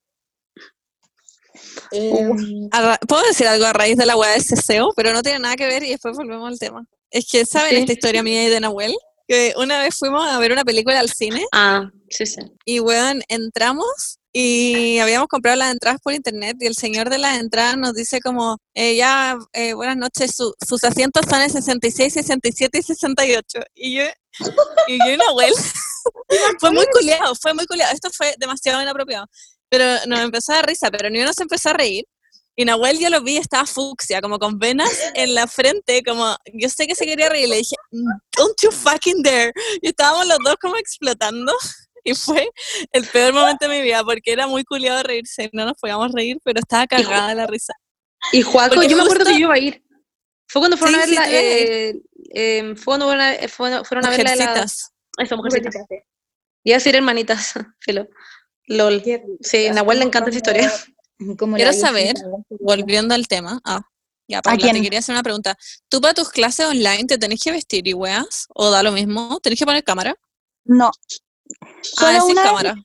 Ra- 2.72 3.00
Puedo 3.08 3.24
decir 3.28 3.48
algo 3.48 3.66
a 3.66 3.74
raíz 3.74 3.98
de 3.98 4.06
la 4.06 4.16
weá 4.16 4.32
del 4.32 4.44
ceseo, 4.44 4.92
pero 4.96 5.14
no 5.14 5.22
tiene 5.24 5.40
nada 5.40 5.56
que 5.56 5.68
ver 5.68 5.84
y 5.84 5.90
después 5.90 6.16
volvemos 6.16 6.48
al 6.48 6.60
tema. 6.60 6.86
Es 7.10 7.28
que, 7.30 7.46
¿saben 7.46 7.72
Sí. 7.72 7.78
esta 7.78 7.94
historia 7.94 8.24
mía 8.24 8.44
y 8.46 8.50
de 8.50 8.60
Nahuel? 8.60 8.96
Que 9.28 9.54
una 9.58 9.82
vez 9.82 9.96
fuimos 9.98 10.26
a 10.30 10.40
ver 10.40 10.52
una 10.52 10.64
película 10.66 11.00
al 11.00 11.10
cine 11.10 11.46
ah, 11.54 11.90
sí, 12.10 12.26
sí. 12.26 12.42
y, 12.66 12.80
weón, 12.80 13.22
entramos 13.30 14.18
y 14.34 14.98
habíamos 15.00 15.28
comprado 15.28 15.58
las 15.58 15.72
entradas 15.72 16.00
por 16.02 16.14
internet 16.14 16.56
y 16.60 16.66
el 16.68 16.76
señor 16.76 17.10
de 17.10 17.18
las 17.18 17.40
entradas 17.40 17.78
nos 17.78 17.94
dice 17.94 18.20
como, 18.22 18.58
eh, 18.74 18.96
ya, 18.96 19.38
eh, 19.54 19.74
buenas 19.74 19.98
noches, 19.98 20.32
su- 20.36 20.54
sus 20.66 20.84
asientos 20.86 21.24
están 21.26 21.42
en 21.44 21.50
66, 21.50 22.14
67 22.14 22.80
y 22.80 22.82
68. 22.82 23.60
Y 23.76 23.96
yo, 23.98 24.04
y 24.88 24.98
yo 25.00 25.12
y 25.14 25.18
Nahuel, 25.18 25.54
fue 26.60 26.72
muy 26.72 26.86
culiado, 26.88 27.36
fue 27.36 27.54
muy 27.54 27.66
culiado. 27.68 27.94
Esto 27.94 28.10
fue 28.12 28.34
demasiado 28.38 28.82
inapropiado. 28.82 29.26
Pero 29.72 29.86
nos 30.06 30.20
empezó 30.20 30.52
a 30.52 30.56
dar 30.58 30.68
risa, 30.68 30.92
pero 30.92 31.10
ni 31.10 31.22
uno 31.22 31.32
se 31.34 31.44
empezó 31.44 31.70
a 31.70 31.74
reír. 31.74 32.04
Y 32.58 32.66
Nahuel 32.66 33.00
yo 33.00 33.10
lo 33.10 33.22
vi, 33.22 33.38
estaba 33.38 33.66
fucsia, 33.66 34.20
como 34.22 34.38
con 34.38 34.60
venas 34.60 34.92
en 35.16 35.34
la 35.34 35.48
frente, 35.48 36.04
como, 36.04 36.36
yo 36.54 36.68
sé 36.70 36.86
que 36.86 36.96
se 36.96 37.06
quería 37.06 37.30
reír, 37.30 37.48
le 37.48 37.56
dije, 37.56 37.76
don't 38.38 38.54
you 38.62 38.70
fucking 38.72 39.24
dare. 39.24 39.54
Y 39.82 39.88
estábamos 39.88 40.28
los 40.28 40.38
dos 40.44 40.56
como 40.62 40.76
explotando. 40.78 41.54
Y 42.04 42.16
fue 42.16 42.50
el 42.94 43.06
peor 43.06 43.32
momento 43.32 43.68
de 43.70 43.76
mi 43.78 43.82
vida, 43.84 44.04
porque 44.04 44.32
era 44.32 44.48
muy 44.48 44.64
culiado 44.64 45.04
reírse, 45.04 45.52
no 45.54 45.66
nos 45.66 45.78
podíamos 45.80 46.12
reír, 46.12 46.40
pero 46.44 46.60
estaba 46.60 46.88
cagada 46.88 47.28
de 47.28 47.36
la 47.36 47.46
risa. 47.46 47.74
Y 48.32 48.42
Juaco, 48.42 48.74
Porque 48.74 48.90
yo 48.90 48.98
me 48.98 49.04
acuerdo 49.04 49.24
justo- 49.24 49.36
que 49.36 49.40
yo 49.40 49.46
iba 49.46 49.54
a 49.54 49.60
ir. 49.60 49.84
Fue 50.48 50.62
cuando 50.64 50.78
fueron 50.78 51.00
Sí, 51.08 51.16
a 51.16 51.22
ver 51.22 51.30
sí, 51.30 51.32
eh, 51.32 52.58
em, 52.58 52.76
fue 52.76 52.86
cuando 52.86 53.06
fueron 53.06 53.22
a, 53.22 53.48
fueron- 53.48 53.86
fueron 53.86 54.06
a 54.08 54.10
ver 54.10 54.24
la 54.24 54.32
de 54.32 54.36
la... 54.38 54.46
Mujercitas. 54.48 54.92
Eso, 55.20 55.38
mujercitas. 55.38 55.76
Iba 56.64 56.76
a 56.76 56.80
decir 56.80 56.96
hermanitas, 56.96 57.54
filo. 57.80 58.08
LOL. 58.68 59.04
Sí, 59.42 59.68
a 59.68 59.74
Nahuel 59.74 60.00
le 60.00 60.06
encanta 60.06 60.30
esa 60.30 60.38
historia. 60.38 60.72
Como 61.38 61.56
Quiero 61.56 61.74
saber. 61.74 62.16
Volviendo 62.60 63.14
al 63.14 63.28
tema. 63.28 63.62
Ah, 63.64 63.82
ya, 64.28 64.42
Paula, 64.42 64.60
quién? 64.60 64.76
te 64.76 64.82
quería 64.82 65.00
hacer 65.00 65.14
una 65.14 65.24
pregunta. 65.24 65.58
¿Tú 65.90 66.02
para 66.02 66.14
tus 66.14 66.30
clases 66.30 66.66
online 66.66 67.06
te 67.06 67.18
tenés 67.18 67.40
que 67.44 67.52
vestir 67.52 67.88
y 67.88 67.94
weas? 67.94 68.48
¿O 68.56 68.70
da 68.72 68.82
lo 68.82 68.92
mismo? 68.92 69.40
¿Tenés 69.42 69.60
que 69.60 69.66
poner 69.66 69.84
cámara? 69.84 70.16
No. 70.66 70.90
Ah, 71.60 71.68
Solo, 71.82 72.26
una 72.28 72.42
vez, 72.42 72.50
cámara. 72.52 72.76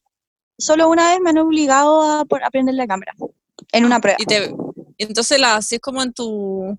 solo 0.58 0.88
una 0.88 1.10
vez 1.12 1.20
me 1.20 1.30
han 1.30 1.38
obligado 1.38 2.02
a, 2.02 2.24
por- 2.24 2.42
a 2.44 2.50
prender 2.50 2.74
la 2.74 2.86
cámara. 2.86 3.14
En 3.72 3.84
una 3.84 4.00
prueba. 4.00 4.18
Y 4.20 4.26
te, 4.26 4.52
entonces 4.98 5.38
la 5.40 5.56
haces 5.56 5.78
como 5.80 6.02
en 6.02 6.12
tu, 6.12 6.76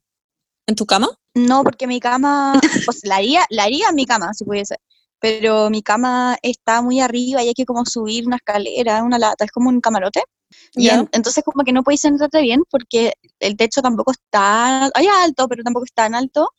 en 0.67 0.75
tu 0.75 0.85
cama. 0.85 1.09
No, 1.33 1.63
porque 1.63 1.87
mi 1.87 1.99
cama, 1.99 2.59
pues 2.85 3.01
la 3.03 3.15
haría, 3.17 3.45
la 3.49 3.63
haría 3.63 3.89
en 3.89 3.95
mi 3.95 4.05
cama, 4.05 4.33
si 4.33 4.43
pudiese. 4.43 4.75
Pero 5.19 5.69
mi 5.69 5.81
cama 5.81 6.37
está 6.41 6.81
muy 6.81 6.99
arriba 6.99 7.41
y 7.43 7.47
hay 7.49 7.53
que 7.53 7.65
como 7.65 7.85
subir 7.85 8.27
una 8.27 8.35
escalera, 8.37 9.03
una 9.03 9.17
lata, 9.17 9.45
es 9.45 9.51
como 9.51 9.69
un 9.69 9.81
camarote. 9.81 10.21
Y 10.75 10.85
Ya. 10.85 10.95
en- 10.95 11.09
entonces 11.11 11.43
como 11.43 11.63
que 11.63 11.73
no 11.73 11.83
podéis 11.83 12.01
sentarte 12.01 12.39
bien 12.41 12.63
porque 12.69 13.13
el 13.39 13.57
techo 13.57 13.81
tampoco 13.81 14.11
está, 14.11 14.85
hay 14.93 15.07
alto, 15.23 15.47
pero 15.47 15.63
tampoco 15.63 15.85
es 15.85 15.93
tan 15.93 16.13
alto. 16.15 16.49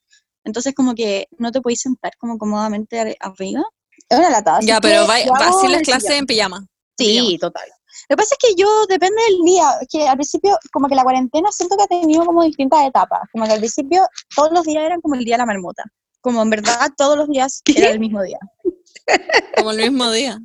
Entonces 0.45 0.75
como 0.75 0.95
que 0.95 1.29
no 1.39 1.53
te 1.53 1.61
podéis 1.61 1.81
sentar 1.83 2.13
como 2.19 2.37
cómodamente 2.39 2.99
ar- 3.01 3.17
arriba. 3.21 3.63
Es 4.09 4.19
una 4.19 4.31
lata. 4.31 4.59
ya, 4.63 4.81
pero 4.81 5.07
va, 5.07 5.17
hago 5.17 5.35
así 5.59 5.67
en 5.67 5.73
las 5.73 5.83
clases 5.83 6.11
en 6.11 6.27
pijama. 6.27 6.67
Sí, 6.99 7.39
total. 7.41 7.69
Lo 8.09 8.15
que 8.15 8.23
pasa 8.23 8.37
es 8.41 8.49
que 8.49 8.61
yo, 8.61 8.69
depende 8.87 9.21
del 9.29 9.45
día, 9.45 9.71
es 9.81 9.89
que 9.91 10.09
al 10.09 10.17
principio, 10.17 10.57
como 10.73 10.89
que 10.89 10.95
la 10.95 11.03
cuarentena 11.03 11.51
siento 11.53 11.77
que 11.77 11.83
ha 11.83 11.87
tenido 11.87 12.25
como 12.25 12.43
distintas 12.45 12.85
etapas. 12.87 13.21
Como 13.33 13.45
que 13.45 13.53
al 13.53 13.59
principio 13.59 14.07
todos 14.35 14.51
los 14.53 14.65
días 14.65 14.85
eran 14.85 15.01
como 15.01 15.15
el 15.15 15.25
día 15.25 15.35
de 15.35 15.39
la 15.39 15.47
marmota. 15.47 15.83
Como 16.21 16.43
en 16.43 16.51
verdad 16.51 16.91
todos 16.97 17.17
los 17.17 17.29
días 17.29 17.63
era 17.65 17.91
el 17.91 18.01
mismo 18.01 18.23
día. 18.23 18.39
Como 19.57 19.71
el 19.71 19.79
mismo 19.79 20.11
día. 20.11 20.39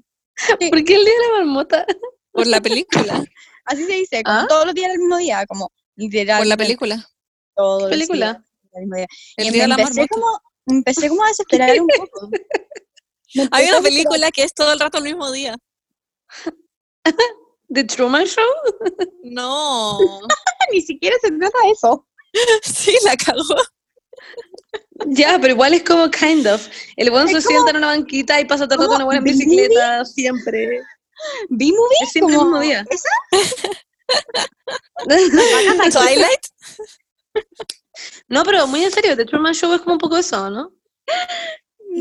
¿Por 0.48 0.84
qué 0.84 0.96
el 0.96 1.06
día 1.06 1.14
de 1.14 1.28
la 1.28 1.38
marmota? 1.40 1.86
Por 2.32 2.48
la 2.48 2.62
película. 2.62 3.24
Así 3.66 3.86
se 3.86 3.94
dice, 3.94 4.24
como 4.24 4.40
¿Ah? 4.40 4.46
todos 4.50 4.66
los 4.66 4.76
días 4.76 4.86
era 4.86 4.94
el 4.96 5.00
mismo 5.00 5.18
día, 5.18 5.46
como 5.46 5.72
literal. 5.96 6.40
Por 6.40 6.48
la 6.48 6.58
película. 6.58 7.10
Todos 7.56 7.84
¿Qué 7.84 7.98
los 7.98 8.08
película? 8.08 8.34
días 8.34 8.44
era 8.72 8.80
el 8.80 8.82
mismo 8.82 8.96
día. 8.98 9.08
El 9.38 9.48
y 9.48 9.50
día 9.52 9.62
de 9.62 9.68
la 9.70 9.76
empecé 9.76 9.94
marmota. 10.02 10.08
como, 10.14 10.42
empecé 10.68 11.10
como 11.10 11.24
a 11.24 11.28
desesperar 11.28 11.82
un 11.82 11.88
poco. 11.88 12.30
Hay 13.52 13.68
una 13.70 13.82
película 13.82 14.32
que 14.32 14.44
es 14.44 14.54
todo 14.54 14.74
el 14.74 14.80
rato 14.80 14.98
el 14.98 15.06
mismo 15.06 15.32
día. 15.32 15.56
¿The 17.70 17.84
Truman 17.86 18.26
Show? 18.26 18.44
No. 19.24 19.98
Ni 20.72 20.82
siquiera 20.82 21.16
se 21.22 21.32
trata 21.32 21.58
de 21.64 21.72
eso. 21.72 22.08
Sí, 22.64 22.96
la 23.04 23.16
cagó. 23.16 23.56
Ya, 25.08 25.38
pero 25.40 25.54
igual 25.54 25.74
es 25.74 25.84
como 25.84 26.10
kind 26.12 26.46
of. 26.48 26.68
El 26.96 27.10
buen 27.12 27.28
se 27.28 27.42
sienta 27.42 27.72
en 27.72 27.78
una 27.78 27.88
banquita 27.88 28.40
y 28.40 28.46
pasa 28.46 28.66
todo 28.68 28.76
el 28.76 28.82
rato 28.86 28.96
una 28.96 29.06
buena 29.06 29.18
en 29.20 29.24
bicicleta, 29.26 30.06
siempre. 30.06 30.82
B-movie. 31.50 31.98
Es 32.04 32.12
siempre 32.12 32.36
el 32.36 32.42
mismo 32.42 32.60
día. 32.60 32.86
esa. 32.90 33.10
Twilight. 35.92 36.42
No, 38.28 38.44
pero 38.44 38.68
muy 38.68 38.84
en 38.84 38.92
serio, 38.92 39.16
The 39.16 39.26
Truman 39.26 39.54
Show 39.54 39.74
es 39.74 39.82
como 39.82 39.94
un 39.94 40.00
poco 40.00 40.18
eso, 40.18 40.50
¿no? 40.50 40.74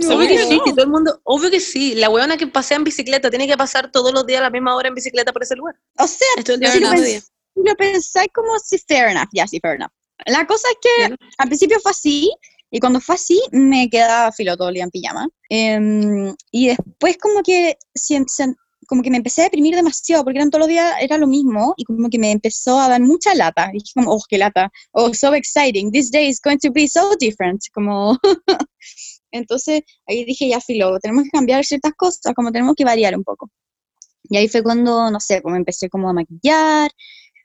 Obvio 0.09 0.27
que 0.29 0.47
sí, 0.47 0.61
que 0.65 0.71
todo 0.73 0.85
el 0.85 0.91
mundo, 0.91 1.21
obvio 1.25 1.51
que 1.51 1.61
sí. 1.61 1.95
La 1.95 2.09
weona 2.09 2.37
que 2.38 2.47
pasea 2.47 2.77
en 2.79 2.85
bicicleta 2.85 3.29
tiene 3.31 3.47
que 3.47 3.57
pasar 3.57 3.91
todos 3.93 4.12
los 4.12 4.27
días 4.27 4.41
a 4.41 4.45
la 4.45 4.51
misma 4.51 4.75
hora 4.75 4.88
en 4.88 4.95
bicicleta 4.95 5.33
por 5.33 5.43
ese 5.43 5.55
lugar. 5.55 5.75
O 5.99 6.07
sea, 6.07 6.27
Es 6.38 6.45
todo 6.45 6.55
el 6.55 6.61
día 6.61 6.71
Fair 6.71 6.83
el 6.83 6.91
mismo 6.91 7.07
enough. 7.07 7.23
día. 7.55 7.73
lo 7.73 7.77
pensáis 7.77 8.31
como 8.33 8.59
si 8.59 8.79
fair 8.79 9.09
enough, 9.11 9.29
ya 9.33 9.47
sí, 9.47 9.61
fair 9.61 9.75
enough. 9.77 9.91
La 10.27 10.47
cosa 10.47 10.69
es 10.71 10.77
que 10.81 10.88
Claro. 11.09 11.17
al 11.38 11.49
principio 11.49 11.79
fue 11.81 11.91
así, 11.91 12.33
y 12.73 12.81
cuando 12.81 13.01
fue 13.01 13.17
así 13.17 13.39
me 13.53 13.91
quedaba 13.91 14.33
filo 14.33 14.57
todo 14.57 14.69
el 14.69 14.75
día 14.75 14.85
en 14.85 14.91
pijama. 14.91 15.29
Em, 15.51 16.35
y 16.51 16.69
después 16.69 17.19
como 17.19 17.43
que, 17.43 17.77
como 18.89 19.03
que 19.03 19.11
me 19.11 19.19
empecé 19.19 19.43
a 19.43 19.45
deprimir 19.45 19.75
demasiado, 19.75 20.25
porque 20.25 20.39
eran 20.39 20.51
todos 20.51 20.61
los 20.61 20.69
días, 20.69 20.95
era 21.03 21.19
lo 21.19 21.27
mismo, 21.27 21.75
y 21.77 21.85
como 21.85 22.09
que 22.09 22.19
me 22.19 22.31
empezó 22.33 22.81
a 22.81 22.89
dar 22.89 23.03
mucha 23.03 23.35
lata. 23.35 23.69
Y 23.75 23.79
dije 23.79 23.93
como, 23.95 24.13
oh, 24.13 24.23
qué 24.27 24.39
lata, 24.39 24.71
oh, 24.93 25.13
so 25.13 25.35
exciting, 25.35 25.93
this 25.93 26.11
day 26.11 26.29
is 26.29 26.41
going 26.43 26.57
to 26.59 26.73
be 26.73 26.89
so 26.89 27.15
different, 27.21 27.61
como... 27.75 28.19
Entonces 29.33 29.83
ahí 30.07 30.25
dije, 30.25 30.49
ya 30.49 30.61
filo, 30.61 30.99
tenemos 30.99 31.25
que 31.25 31.31
cambiar 31.31 31.65
ciertas 31.67 31.93
cosas, 31.95 32.33
como 32.35 32.53
tenemos 32.53 32.75
que 32.75 32.85
variar 32.85 33.15
un 33.15 33.25
poco. 33.25 33.51
Y 34.25 34.39
ahí 34.39 34.49
fue 34.49 34.63
cuando, 34.63 35.11
no 35.11 35.21
sé, 35.21 35.43
como 35.43 35.57
empecé 35.57 35.91
como 35.91 36.09
a 36.09 36.15
maquillar, 36.15 36.91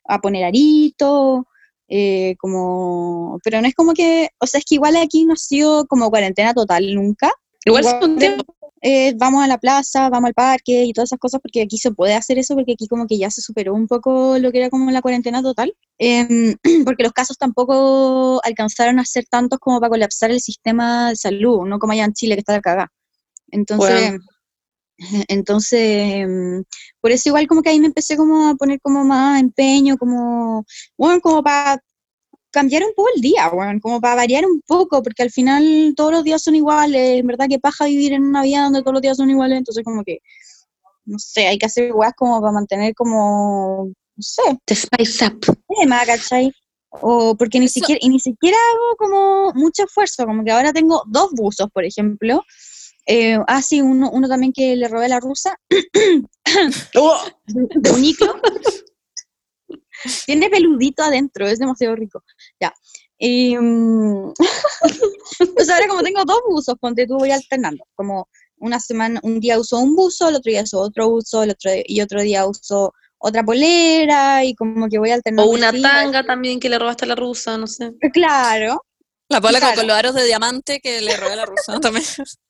a 0.05 0.19
poner 0.19 0.45
arito, 0.45 1.47
eh, 1.87 2.35
como, 2.39 3.39
pero 3.43 3.61
no 3.61 3.67
es 3.67 3.75
como 3.75 3.93
que, 3.93 4.29
o 4.39 4.47
sea, 4.47 4.59
es 4.59 4.65
que 4.65 4.75
igual 4.75 4.95
aquí 4.97 5.25
no 5.25 5.33
ha 5.33 5.37
sido 5.37 5.85
como 5.87 6.09
cuarentena 6.09 6.53
total 6.53 6.93
nunca. 6.95 7.31
Igual 7.65 8.17
tiempo. 8.17 8.45
eh, 8.81 9.13
vamos 9.17 9.43
a 9.43 9.47
la 9.47 9.57
plaza, 9.57 10.09
vamos 10.09 10.29
al 10.29 10.33
parque 10.33 10.85
y 10.85 10.93
todas 10.93 11.09
esas 11.09 11.19
cosas, 11.19 11.41
porque 11.41 11.61
aquí 11.61 11.77
se 11.77 11.91
puede 11.91 12.13
hacer 12.13 12.37
eso, 12.39 12.55
porque 12.55 12.73
aquí 12.73 12.87
como 12.87 13.07
que 13.07 13.17
ya 13.17 13.29
se 13.29 13.41
superó 13.41 13.73
un 13.73 13.87
poco 13.87 14.37
lo 14.39 14.51
que 14.51 14.59
era 14.59 14.69
como 14.69 14.89
la 14.91 15.01
cuarentena 15.01 15.41
total, 15.41 15.73
Em, 15.99 16.55
porque 16.85 17.03
los 17.03 17.11
casos 17.11 17.37
tampoco 17.37 18.39
alcanzaron 18.43 18.99
a 18.99 19.05
ser 19.05 19.25
tantos 19.25 19.59
como 19.59 19.79
para 19.79 19.89
colapsar 19.89 20.31
el 20.31 20.39
sistema 20.39 21.09
de 21.09 21.15
salud, 21.15 21.65
no 21.65 21.79
como 21.79 21.93
allá 21.93 22.05
en 22.05 22.13
Chile 22.13 22.35
que 22.35 22.41
está 22.41 22.53
la 22.53 22.61
cagada. 22.61 22.91
Entonces, 23.49 24.11
Bueno. 24.11 24.23
entonces, 25.27 25.79
em, 25.81 26.63
por 27.01 27.11
eso 27.11 27.29
igual 27.29 27.47
como 27.47 27.61
que 27.61 27.69
ahí 27.69 27.79
me 27.79 27.87
empecé 27.87 28.17
como 28.17 28.47
a 28.49 28.55
poner 28.55 28.79
como 28.81 29.03
más 29.03 29.39
empeño, 29.41 29.97
como, 29.97 30.65
bueno, 30.97 31.21
como 31.21 31.43
para 31.43 31.81
cambiar 32.51 32.83
un 32.83 32.93
poco 32.95 33.09
el 33.15 33.21
día, 33.21 33.49
bueno, 33.49 33.79
como 33.81 34.01
para 34.01 34.15
variar 34.15 34.45
un 34.45 34.61
poco, 34.65 35.03
porque 35.03 35.21
al 35.23 35.31
final 35.31 35.93
todos 35.95 36.11
los 36.11 36.23
días 36.23 36.41
son 36.41 36.55
iguales, 36.55 37.19
en 37.19 37.27
verdad 37.27 37.47
que 37.49 37.59
paja 37.59 37.85
vivir 37.85 38.13
en 38.13 38.23
una 38.23 38.41
vida 38.41 38.63
donde 38.63 38.81
todos 38.81 38.93
los 38.93 39.01
días 39.01 39.17
son 39.17 39.29
iguales, 39.29 39.59
entonces 39.59 39.83
como 39.83 40.03
que, 40.03 40.19
no 41.05 41.19
sé, 41.19 41.47
hay 41.47 41.57
que 41.57 41.67
hacer 41.67 41.93
weas 41.93 42.13
como 42.15 42.39
para 42.41 42.53
mantener 42.53 42.95
como, 42.95 43.89
no 44.15 44.23
sé, 44.23 44.41
The 44.65 44.75
Spice 44.75 45.25
Up. 45.27 45.57
tema, 45.79 46.03
¿cachai? 46.05 46.51
O 46.89 47.35
porque 47.35 47.59
ni 47.59 47.65
Eso- 47.65 47.73
siquiera, 47.75 47.99
y 48.01 48.09
ni 48.09 48.19
siquiera 48.19 48.57
hago 48.73 48.95
como 48.97 49.53
mucho 49.53 49.83
esfuerzo, 49.83 50.25
como 50.25 50.43
que 50.43 50.51
ahora 50.51 50.73
tengo 50.73 51.03
dos 51.05 51.31
buzos, 51.33 51.69
por 51.71 51.83
ejemplo, 51.85 52.43
Eh, 53.09 53.37
ah, 53.47 53.61
sí, 53.61 53.81
uno, 53.81 54.09
uno 54.11 54.27
también 54.27 54.51
que 54.51 54.75
le 54.75 54.87
robé 54.89 55.05
a 55.05 55.09
la 55.09 55.19
rusa, 55.21 55.55
Oh, 56.95 57.17
de 57.45 57.91
uniclo. 57.91 58.35
Tiene 60.25 60.49
peludito 60.49 61.03
adentro, 61.03 61.47
es 61.47 61.57
demasiado 61.59 61.95
rico. 61.95 62.23
Ya. 62.59 62.73
Y, 63.17 63.55
mm, 63.57 64.33
pues 65.55 65.69
ahora 65.69 65.87
como 65.87 66.03
tengo 66.03 66.23
dos 66.25 66.41
buzos, 66.47 66.75
ponte 66.79 67.07
tú 67.07 67.17
voy 67.17 67.31
alternando. 67.31 67.83
Como 67.95 68.27
una 68.57 68.79
semana, 68.79 69.19
un 69.23 69.39
día 69.39 69.57
uso 69.59 69.79
un 69.79 69.95
buzo, 69.95 70.29
el 70.29 70.35
otro 70.35 70.51
día 70.51 70.63
uso 70.63 70.79
otro 70.79 71.09
buzo, 71.09 71.43
el 71.43 71.51
otro, 71.51 71.71
y 71.85 72.01
otro 72.01 72.21
día 72.21 72.45
uso 72.45 72.93
otra 73.19 73.43
polera, 73.43 74.43
y 74.43 74.53
como 74.53 74.87
que 74.89 74.99
voy 74.99 75.11
alternando. 75.11 75.49
O 75.49 75.53
una 75.55 75.69
así. 75.69 75.81
tanga 75.81 76.23
también 76.25 76.59
que 76.59 76.69
le 76.69 76.77
robaste 76.77 77.05
a 77.05 77.07
la 77.07 77.15
rusa, 77.15 77.57
no 77.57 77.65
sé. 77.67 77.93
Claro. 78.13 78.83
La 79.29 79.41
pola 79.41 79.59
Claro. 79.59 79.75
con 79.77 79.87
los 79.87 79.95
aros 79.97 80.13
de 80.15 80.25
diamante 80.25 80.79
que 80.79 81.01
le 81.01 81.17
robé 81.17 81.33
a 81.33 81.37
la 81.37 81.45
rusa 81.45 81.73
¿no? 81.73 81.79
también. 81.79 82.05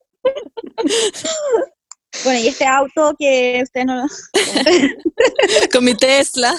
Bueno, 2.24 2.40
y 2.40 2.48
este 2.48 2.66
auto 2.66 3.16
que 3.18 3.60
usted 3.64 3.84
no... 3.84 4.08
con 5.72 5.86
mi 5.86 5.96
Tesla. 5.96 6.56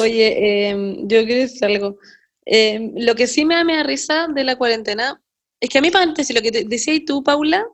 Oye, 0.00 0.68
em, 0.68 1.08
yo 1.08 1.24
quiero 1.24 1.42
decir 1.42 1.64
algo. 1.64 1.98
Em, 2.44 2.92
lo 2.96 3.14
que 3.14 3.26
sí 3.26 3.44
me 3.44 3.54
da, 3.54 3.64
me 3.64 3.76
da 3.76 3.82
risa 3.82 4.28
de 4.28 4.44
la 4.44 4.56
cuarentena 4.56 5.20
es 5.60 5.70
que 5.70 5.78
a 5.78 5.80
mí, 5.80 5.90
para 5.90 6.04
antes, 6.04 6.32
lo 6.34 6.42
que 6.42 6.52
te 6.52 6.64
decías 6.64 7.00
tú, 7.06 7.22
Paula, 7.22 7.66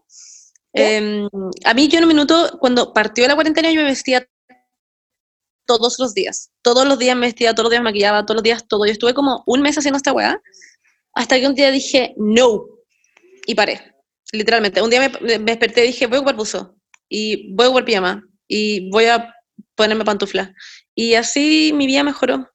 em, 0.73 1.29
a 1.65 1.75
mí 1.75 1.89
yo 1.89 1.99
en 1.99 2.05
un 2.05 2.09
minuto, 2.09 2.59
cuando 2.61 2.93
partió 2.93 3.27
la 3.27 3.35
cuarentena, 3.35 3.73
yo 3.73 3.81
me 3.81 3.89
vestía 3.89 4.29
todos 5.67 5.99
los 5.99 6.15
días. 6.15 6.51
Todos 6.63 6.87
los 6.87 6.99
días 6.99 7.17
me 7.17 7.27
vestía, 7.27 7.53
todos 7.53 7.65
los 7.65 7.71
días 7.71 7.83
me 7.83 7.91
maquillaba, 7.91 8.25
todos 8.25 8.37
los 8.37 8.43
días 8.45 8.67
todo. 8.69 8.87
Yo 8.87 8.93
estuve 8.93 9.15
como 9.15 9.43
un 9.47 9.61
mes 9.61 9.77
haciendo 9.77 9.97
esta 9.97 10.13
weá, 10.13 10.41
hasta 11.15 11.41
que 11.41 11.47
un 11.49 11.55
día 11.55 11.71
dije, 11.71 12.15
no, 12.17 12.65
y 13.47 13.55
paré. 13.55 13.81
Literalmente. 14.33 14.83
Un 14.83 14.91
día 14.91 15.01
me, 15.01 15.39
me 15.39 15.53
desperté 15.53 15.85
y 15.85 15.89
dije, 15.89 16.07
voy 16.07 16.17
a 16.17 16.21
ocupar 16.21 16.37
buzo, 16.37 16.77
y 17.09 17.53
voy 17.55 17.67
a 17.67 17.69
ocupar 17.69 17.85
pijama, 17.85 18.25
y 18.49 18.89
voy 18.91 19.07
a 19.07 19.35
ponerme 19.75 20.05
pantufla. 20.05 20.55
Y 20.95 21.15
así 21.15 21.73
mi 21.75 21.87
vida 21.87 22.05
mejoró. 22.05 22.49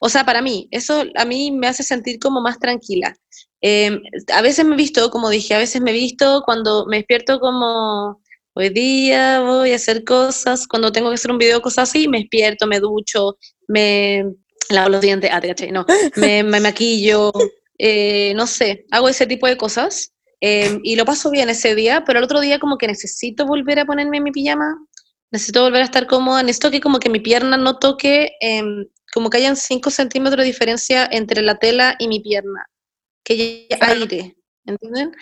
O 0.00 0.08
sea, 0.08 0.24
para 0.24 0.42
mí, 0.42 0.68
eso 0.70 1.04
a 1.16 1.24
mí 1.24 1.50
me 1.50 1.66
hace 1.66 1.82
sentir 1.82 2.18
como 2.18 2.40
más 2.40 2.58
tranquila. 2.58 3.14
Eh, 3.60 3.98
a 4.32 4.42
veces 4.42 4.64
me 4.64 4.74
he 4.74 4.76
visto, 4.76 5.10
como 5.10 5.30
dije, 5.30 5.54
a 5.54 5.58
veces 5.58 5.80
me 5.80 5.90
he 5.90 5.94
visto 5.94 6.42
cuando 6.44 6.86
me 6.86 6.98
despierto 6.98 7.40
como 7.40 8.20
hoy 8.54 8.70
día 8.70 9.40
voy 9.40 9.72
a 9.72 9.76
hacer 9.76 10.04
cosas, 10.04 10.66
cuando 10.66 10.92
tengo 10.92 11.08
que 11.08 11.14
hacer 11.14 11.30
un 11.30 11.38
video, 11.38 11.62
cosas 11.62 11.88
así, 11.88 12.08
me 12.08 12.18
despierto, 12.18 12.66
me 12.66 12.80
ducho, 12.80 13.38
me 13.68 14.24
lavo 14.70 14.88
los 14.90 15.00
dientes, 15.00 15.30
ah, 15.32 15.40
te 15.40 15.48
caché, 15.48 15.70
no, 15.70 15.86
me, 16.16 16.42
me 16.42 16.60
maquillo, 16.60 17.32
eh, 17.78 18.32
no 18.34 18.46
sé, 18.46 18.84
hago 18.90 19.08
ese 19.08 19.26
tipo 19.26 19.46
de 19.46 19.56
cosas 19.56 20.12
eh, 20.40 20.78
y 20.82 20.96
lo 20.96 21.04
paso 21.04 21.30
bien 21.30 21.48
ese 21.50 21.74
día, 21.74 22.04
pero 22.04 22.18
el 22.18 22.24
otro 22.24 22.40
día 22.40 22.58
como 22.58 22.78
que 22.78 22.86
necesito 22.86 23.46
volver 23.46 23.80
a 23.80 23.86
ponerme 23.86 24.20
mi 24.20 24.30
pijama, 24.30 24.76
necesito 25.30 25.62
volver 25.62 25.82
a 25.82 25.84
estar 25.84 26.06
cómoda, 26.06 26.42
necesito 26.42 26.70
que 26.70 26.80
como 26.80 27.00
que 27.00 27.10
mi 27.10 27.20
pierna 27.20 27.56
no 27.56 27.78
toque, 27.78 28.32
em, 28.40 28.86
como 29.12 29.30
que 29.30 29.38
hayan 29.38 29.56
5 29.56 29.90
centímetros 29.90 30.42
de 30.42 30.46
diferencia 30.46 31.08
entre 31.10 31.42
la 31.42 31.58
tela 31.58 31.96
y 31.98 32.08
mi 32.08 32.20
pierna, 32.20 32.66
que 33.24 33.66
haya 33.70 33.78
aire, 33.92 34.36
¿entienden? 34.64 35.12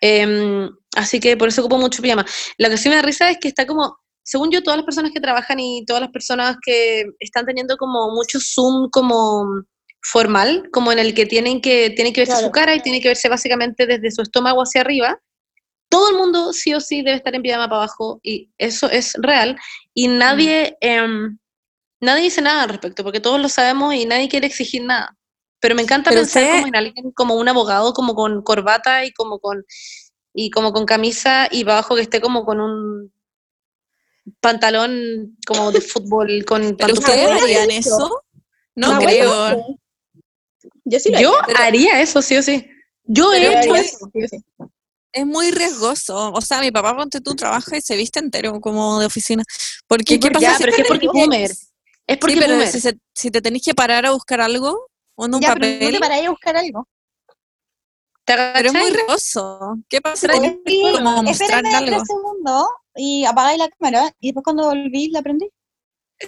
Em, 0.00 0.70
así 0.96 1.20
que 1.20 1.36
por 1.36 1.48
eso 1.48 1.60
ocupo 1.60 1.78
mucho 1.78 2.02
pijama. 2.02 2.26
Lo 2.58 2.68
que 2.68 2.76
sí 2.76 2.88
me 2.88 2.96
da 2.96 3.02
risa 3.02 3.30
es 3.30 3.38
que 3.40 3.48
está 3.48 3.66
como, 3.66 3.98
según 4.24 4.50
yo, 4.50 4.62
todas 4.62 4.78
las 4.78 4.86
personas 4.86 5.12
que 5.12 5.20
trabajan 5.20 5.60
y 5.60 5.84
todas 5.86 6.02
las 6.02 6.10
personas 6.10 6.56
que 6.64 7.04
están 7.20 7.46
teniendo 7.46 7.76
como 7.76 8.10
mucho 8.10 8.38
Zoom 8.40 8.90
como 8.90 9.64
formal, 10.04 10.68
como 10.70 10.92
en 10.92 10.98
el 10.98 11.14
que 11.14 11.24
tienen 11.26 11.60
que, 11.60 11.90
tienen 11.90 12.12
que 12.12 12.20
verse 12.20 12.32
Claro. 12.34 12.46
su 12.46 12.52
cara 12.52 12.74
y 12.74 12.80
tienen 12.80 13.00
que 13.00 13.08
verse 13.08 13.28
básicamente 13.28 13.86
desde 13.86 14.10
su 14.10 14.20
estómago 14.22 14.60
hacia 14.62 14.82
arriba, 14.82 15.18
todo 15.88 16.10
el 16.10 16.16
mundo 16.16 16.52
sí 16.52 16.74
o 16.74 16.80
sí 16.80 17.02
debe 17.02 17.16
estar 17.16 17.34
en 17.34 17.42
pijama 17.42 17.68
para 17.68 17.82
abajo 17.84 18.20
y 18.22 18.50
eso 18.58 18.90
es 18.90 19.14
real 19.18 19.56
y 19.94 20.08
nadie, 20.08 20.76
em, 20.80 21.38
nadie 22.00 22.24
dice 22.24 22.42
nada 22.42 22.62
al 22.64 22.68
respecto 22.68 23.02
porque 23.02 23.20
todos 23.20 23.40
lo 23.40 23.48
sabemos 23.48 23.94
y 23.94 24.04
nadie 24.04 24.28
quiere 24.28 24.46
exigir 24.46 24.82
nada. 24.84 25.16
Pero 25.60 25.74
me 25.74 25.82
encanta 25.82 26.10
Pero 26.10 26.20
pensar 26.22 26.42
usted- 26.42 26.54
como 26.56 26.66
en 26.66 26.76
alguien, 26.76 27.10
como 27.12 27.34
un 27.36 27.48
abogado, 27.48 27.94
como 27.94 28.14
con 28.14 28.42
corbata 28.42 29.04
y 29.06 29.12
como 29.12 29.38
con, 29.38 29.64
y 30.34 30.50
como 30.50 30.72
con 30.72 30.84
camisa 30.84 31.48
y 31.50 31.64
para 31.64 31.78
abajo 31.78 31.94
que 31.94 32.02
esté 32.02 32.20
como 32.20 32.44
con 32.44 32.60
un 32.60 33.10
pantalón 34.40 35.36
como 35.46 35.70
de 35.72 35.80
fútbol 35.80 36.44
con 36.44 36.76
¿Pero 36.76 36.92
ustedes 36.94 37.28
harían 37.42 37.70
eso? 37.70 38.22
No 38.74 38.92
abuela 38.92 39.10
creo. 39.10 39.78
Yo 40.84 41.00
sí 41.00 41.10
lo 41.10 41.20
Yo 41.20 41.32
haría. 41.42 41.56
haría 41.66 42.00
eso, 42.00 42.20
sí 42.22 42.36
o 42.36 42.42
sí. 42.42 42.66
Yo 43.04 43.32
he 43.32 43.58
hecho 43.60 43.74
eso. 43.76 44.10
sí 44.12 44.28
sí. 44.28 44.38
Es 45.12 45.24
muy 45.26 45.50
riesgoso. 45.52 46.32
O 46.32 46.40
sea, 46.40 46.60
mi 46.60 46.70
papá, 46.72 46.96
ponte 46.96 47.20
tú, 47.20 47.34
trabaja 47.36 47.76
y 47.76 47.80
se 47.80 47.96
viste 47.96 48.18
entero 48.18 48.60
como 48.60 48.98
de 48.98 49.06
oficina. 49.06 49.44
Porque, 49.86 50.14
¿Y 50.14 50.20
¿qué 50.20 50.30
pasa 50.30 50.46
Ya, 50.46 50.54
si 50.56 50.62
pero 50.64 50.70
es 50.70 50.76
que 50.76 50.82
es 50.82 50.88
porque 50.88 51.06
es 51.06 51.12
boomer. 51.12 51.50
Es 52.06 52.18
porque 52.18 52.32
Sí, 52.34 52.38
es 52.40 52.44
pero 52.44 52.54
boomer. 52.54 52.72
si, 52.72 52.80
se- 52.80 52.98
si 53.14 53.30
te 53.30 53.40
tenés 53.40 53.62
que 53.62 53.74
parar 53.74 54.04
a 54.06 54.10
buscar 54.12 54.40
algo, 54.40 54.88
o 55.16 55.24
un 55.24 55.30
Ya, 55.40 55.54
pero 55.54 55.66
no 55.66 55.72
papel, 55.78 56.00
te 56.00 56.26
a 56.26 56.30
buscar 56.30 56.56
algo. 56.56 56.88
¿Te 58.24 58.34
pero 58.54 58.68
es 58.68 58.72
muy 58.74 58.90
riesgoso. 58.90 59.76
¿Qué 59.88 60.00
pasa 60.00 60.32
Sí, 60.32 60.82
como 60.94 61.22
mostrar 61.22 61.64
algo? 61.66 62.04
segundos 62.06 62.66
y 62.96 63.24
apagáis 63.24 63.58
la 63.58 63.68
cámara 63.68 64.12
y 64.18 64.28
después 64.28 64.42
cuando 64.44 64.64
volví 64.64 65.08
la 65.10 65.22
prendí. 65.22 65.48
Se 66.18 66.26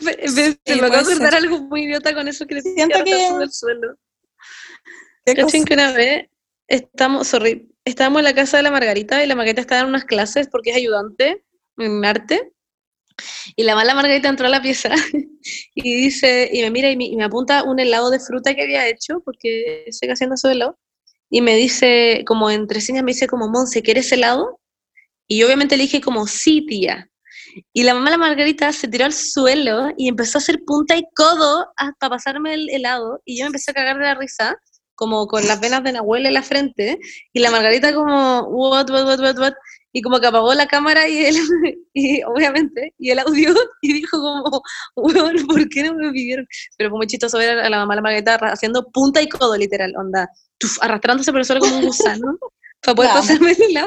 Sí, 0.65 0.81
me 0.81 0.87
acaba 0.87 1.03
de 1.03 1.37
algo 1.37 1.59
muy 1.61 1.85
idiota 1.85 2.15
con 2.15 2.29
eso 2.29 2.47
que 2.47 2.57
le 2.57 2.63
Siento 2.63 3.03
que- 3.03 3.49
suelo. 3.51 3.95
¿Qué 5.27 5.35
Cachen 5.35 5.65
que 5.65 5.75
una 5.75 5.93
vez 5.93 6.29
estamos, 6.69 7.27
sorry, 7.27 7.69
estábamos 7.85 8.21
en 8.21 8.25
la 8.25 8.35
casa 8.35 8.59
de 8.59 8.63
la 8.63 8.71
Margarita 8.71 9.25
y 9.25 9.27
la 9.27 9.35
Margarita 9.35 9.61
estaba 9.61 9.81
en 9.81 9.89
unas 9.89 10.05
clases 10.05 10.49
porque 10.49 10.71
es 10.71 10.77
ayudante 10.77 11.45
en 11.79 12.05
arte. 12.05 12.53
Y 13.57 13.65
la 13.65 13.75
mala 13.75 13.95
Margarita 13.95 14.29
entró 14.29 14.47
a 14.47 14.51
la 14.51 14.63
pieza 14.63 14.91
y 15.75 15.97
dice, 15.97 16.49
y 16.53 16.63
me 16.63 16.71
mira 16.71 16.91
y 16.91 16.97
me, 16.97 17.07
y 17.07 17.17
me 17.17 17.25
apunta 17.25 17.65
un 17.65 17.81
helado 17.81 18.11
de 18.11 18.21
fruta 18.21 18.55
que 18.55 18.63
había 18.63 18.87
hecho, 18.89 19.21
porque 19.25 19.85
estoy 19.87 20.11
haciendo 20.11 20.37
su 20.37 20.49
helado. 20.49 20.79
Y 21.29 21.41
me 21.41 21.57
dice, 21.57 22.23
como 22.25 22.49
entre 22.49 22.81
señas, 22.81 23.03
me 23.03 23.11
dice 23.11 23.27
como, 23.27 23.49
Monse, 23.49 23.83
¿quieres 23.83 24.13
helado? 24.13 24.61
Y 25.27 25.39
yo 25.39 25.47
obviamente 25.47 25.77
le 25.77 25.85
dije 25.85 26.01
como, 26.01 26.29
sí, 26.29 26.65
tía. 26.67 27.11
Y 27.73 27.83
la 27.83 27.95
mamá 27.95 28.11
la 28.11 28.19
Margarita 28.19 28.73
se 28.73 28.87
tiró 28.87 29.07
al 29.07 29.13
suelo 29.13 29.89
y 29.97 30.09
empezó 30.09 30.39
a 30.39 30.41
hacer 30.41 30.61
punta 30.65 30.97
y 30.97 31.05
codo 31.17 31.67
para 31.99 32.11
pasarme 32.11 32.55
el 32.55 32.71
helado. 32.71 33.23
Y 33.25 33.39
yo 33.39 33.45
me 33.45 33.49
empecé 33.49 33.73
a 33.73 33.75
cagar 33.75 33.97
de 33.97 34.05
la 34.05 34.15
risa, 34.15 34.57
como 34.97 35.29
con 35.29 35.47
las 35.47 35.61
venas 35.61 35.85
de 35.85 35.93
Nahuel 35.93 36.27
en 36.27 36.35
la 36.35 36.43
frente. 36.43 36.99
Y 37.33 37.39
la 37.39 37.53
Margarita 37.53 37.95
como, 37.95 38.41
what, 38.49 38.91
what, 38.91 39.07
what, 39.07 39.21
what, 39.21 39.39
what. 39.39 39.53
Y 39.93 40.03
como 40.03 40.19
que 40.21 40.27
apagó 40.27 40.53
la 40.53 40.67
cámara 40.67 41.09
y 41.09 41.25
él, 41.25 41.37
y 41.95 42.23
obviamente, 42.25 42.93
y 42.99 43.11
el 43.11 43.21
audio, 43.21 43.55
y 43.83 43.93
dijo 43.95 44.19
como, 44.19 44.63
weón, 44.97 45.47
¿por 45.47 45.69
qué 45.69 45.85
no 45.85 45.95
me 45.95 46.11
pidieron? 46.11 46.47
Pero 46.77 46.91
fue 46.91 46.99
muy 46.99 47.07
chistoso 47.07 47.39
ver 47.39 47.59
a 47.59 47.71
la 47.71 47.79
mamá 47.79 47.95
de 47.95 47.97
la 47.97 48.03
Margarita 48.03 48.35
haciendo 48.53 48.91
punta 48.91 49.23
y 49.23 49.29
codo, 49.29 49.57
literal, 49.57 49.95
onda, 49.97 50.29
tuf, 50.59 50.77
arrastrándose 50.83 51.31
por 51.31 51.41
el 51.41 51.47
suelo 51.47 51.61
como 51.61 51.79
un 51.79 51.87
gusano, 51.87 52.37
para 52.83 52.95
poder 52.95 53.11
pasarme 53.13 53.53
el. 53.53 53.79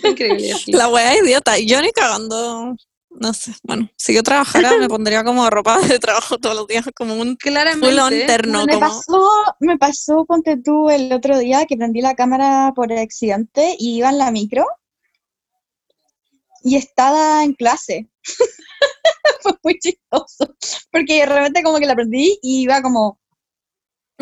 Fue 0.00 0.10
Increíble. 0.10 0.54
sí. 0.54 0.72
La 0.72 0.88
wea 0.88 1.14
es 1.14 1.22
idiota. 1.22 1.58
Yo 1.58 1.80
ni 1.80 1.92
cagando. 1.92 2.74
No 3.20 3.32
sé. 3.34 3.52
Bueno, 3.62 3.90
si 3.96 4.14
yo 4.14 4.22
trabajara, 4.22 4.76
me 4.78 4.88
pondría 4.88 5.24
como 5.24 5.48
ropa 5.50 5.80
de 5.80 5.98
trabajo 5.98 6.38
todos 6.38 6.56
los 6.56 6.66
días, 6.66 6.84
como 6.94 7.14
un 7.14 7.36
Claramente. 7.36 8.26
terno. 8.26 8.64
me 8.64 8.74
como... 8.74 8.86
pasó, 8.86 9.30
me 9.60 9.78
pasó, 9.78 10.24
ponte 10.24 10.56
tú, 10.56 10.90
el 10.90 11.12
otro 11.12 11.38
día 11.38 11.66
que 11.66 11.76
prendí 11.76 12.00
la 12.00 12.14
cámara 12.14 12.72
por 12.74 12.92
accidente 12.92 13.76
y 13.78 13.96
iba 13.96 14.10
en 14.10 14.18
la 14.18 14.30
micro 14.30 14.64
y 16.62 16.76
estaba 16.76 17.44
en 17.44 17.54
clase. 17.54 18.08
Fue 19.42 19.52
muy 19.62 19.78
chistoso, 19.78 20.54
porque 20.90 21.20
de 21.20 21.26
repente 21.26 21.62
como 21.62 21.78
que 21.78 21.86
la 21.86 21.94
prendí 21.94 22.38
y 22.42 22.62
iba 22.62 22.80
como, 22.82 23.18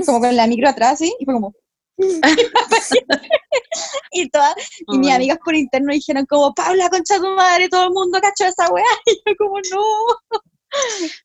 como 0.05 0.21
con 0.21 0.35
la 0.35 0.47
micro 0.47 0.69
atrás, 0.69 0.99
¿sí? 0.99 1.15
Y 1.19 1.25
fue 1.25 1.35
como... 1.35 1.55
y 4.13 4.29
todas, 4.31 4.55
y 4.93 4.99
mis 4.99 5.13
amigas 5.13 5.39
por 5.45 5.55
interno 5.55 5.93
dijeron 5.93 6.27
como, 6.27 6.53
Paula, 6.55 6.89
concha 6.91 7.19
tu 7.19 7.29
madre, 7.31 7.69
todo 7.69 7.85
el 7.85 7.91
mundo 7.91 8.19
cachó 8.21 8.45
esa 8.47 8.69
weá. 8.73 8.85
Y 9.07 9.15
yo 9.27 9.35
como, 9.39 9.57
no. 9.71 10.41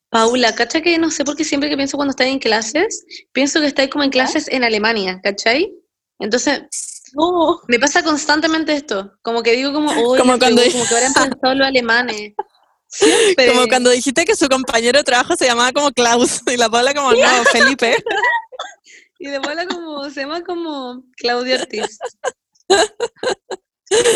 Paula, 0.10 0.56
¿cacha 0.56 0.82
que 0.82 0.98
no 0.98 1.12
sé 1.12 1.24
por 1.24 1.36
qué 1.36 1.44
siempre 1.44 1.70
que 1.70 1.76
pienso 1.78 1.98
cuando 1.98 2.12
estás 2.12 2.28
en 2.28 2.40
clases, 2.40 3.06
pienso 3.32 3.60
que 3.62 3.68
estáis 3.68 3.90
como 3.90 4.04
en 4.04 4.10
clases 4.10 4.48
en 4.48 4.64
Alemania, 4.64 5.20
¿cachai? 5.24 5.72
Entonces, 6.20 6.64
No. 7.14 7.62
me 7.68 7.80
pasa 7.80 8.04
constantemente 8.04 8.74
esto, 8.74 9.12
como 9.22 9.44
que 9.44 9.52
digo 9.52 9.74
como, 9.74 9.92
uy, 9.92 10.18
Como 10.20 10.40
cuando- 10.40 10.62
como 10.72 10.86
que 10.88 10.96
habrán 10.96 11.14
pensado 11.14 11.56
los 11.56 11.68
alemanes. 11.68 12.34
Siempre. 12.88 13.52
Como 13.54 13.68
cuando 13.68 13.90
dijiste 13.90 14.24
que 14.26 14.36
su 14.38 14.48
compañero 14.48 15.00
de 15.00 15.04
trabajo 15.04 15.36
se 15.36 15.46
llamaba 15.46 15.74
como 15.74 15.92
Klaus 15.92 16.42
y 16.48 16.56
la 16.56 16.70
Paula 16.70 16.94
como 16.94 17.12
no, 17.12 17.44
Felipe. 17.52 17.98
Y 19.20 19.30
de 19.30 19.40
bola 19.40 19.66
como, 19.66 20.10
se 20.10 20.22
llama 20.22 20.44
como 20.44 21.04
Claudia 21.18 21.56
Ortiz. 21.62 21.98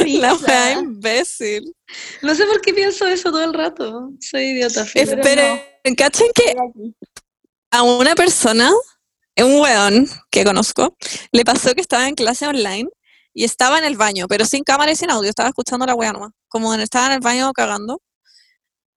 La 0.06 0.34
wea 0.36 0.72
imbécil. 0.74 1.76
No 2.22 2.34
sé 2.34 2.46
por 2.46 2.60
qué 2.62 2.74
pienso 2.74 3.06
eso 3.08 3.32
todo 3.32 3.44
el 3.44 3.54
rato. 3.54 4.12
Soy 4.20 4.46
idiota. 4.46 4.82
Esperen, 4.94 5.62
¿cachen 5.96 6.28
que 6.34 6.56
a 7.72 7.84
una 7.84 8.16
persona, 8.16 8.72
un 9.38 9.62
weón 9.62 10.08
que 10.32 10.44
conozco, 10.44 10.98
le 11.32 11.46
pasó 11.46 11.74
que 11.76 11.82
estaba 11.82 12.08
en 12.08 12.16
clase 12.16 12.48
online 12.48 12.90
y 13.34 13.44
estaba 13.44 13.78
en 13.78 13.86
el 13.86 13.96
baño, 13.96 14.28
pero 14.28 14.46
sin 14.46 14.64
cámara 14.64 14.92
y 14.92 14.96
sin 14.96 15.12
audio, 15.12 15.30
estaba 15.30 15.50
escuchando 15.50 15.86
la 15.86 15.96
weá 15.96 16.12
nomás, 16.12 16.32
como 16.48 16.74
estaba 16.74 17.08
en 17.08 17.12
el 17.14 17.20
baño 17.20 17.52
cagando. 17.54 18.02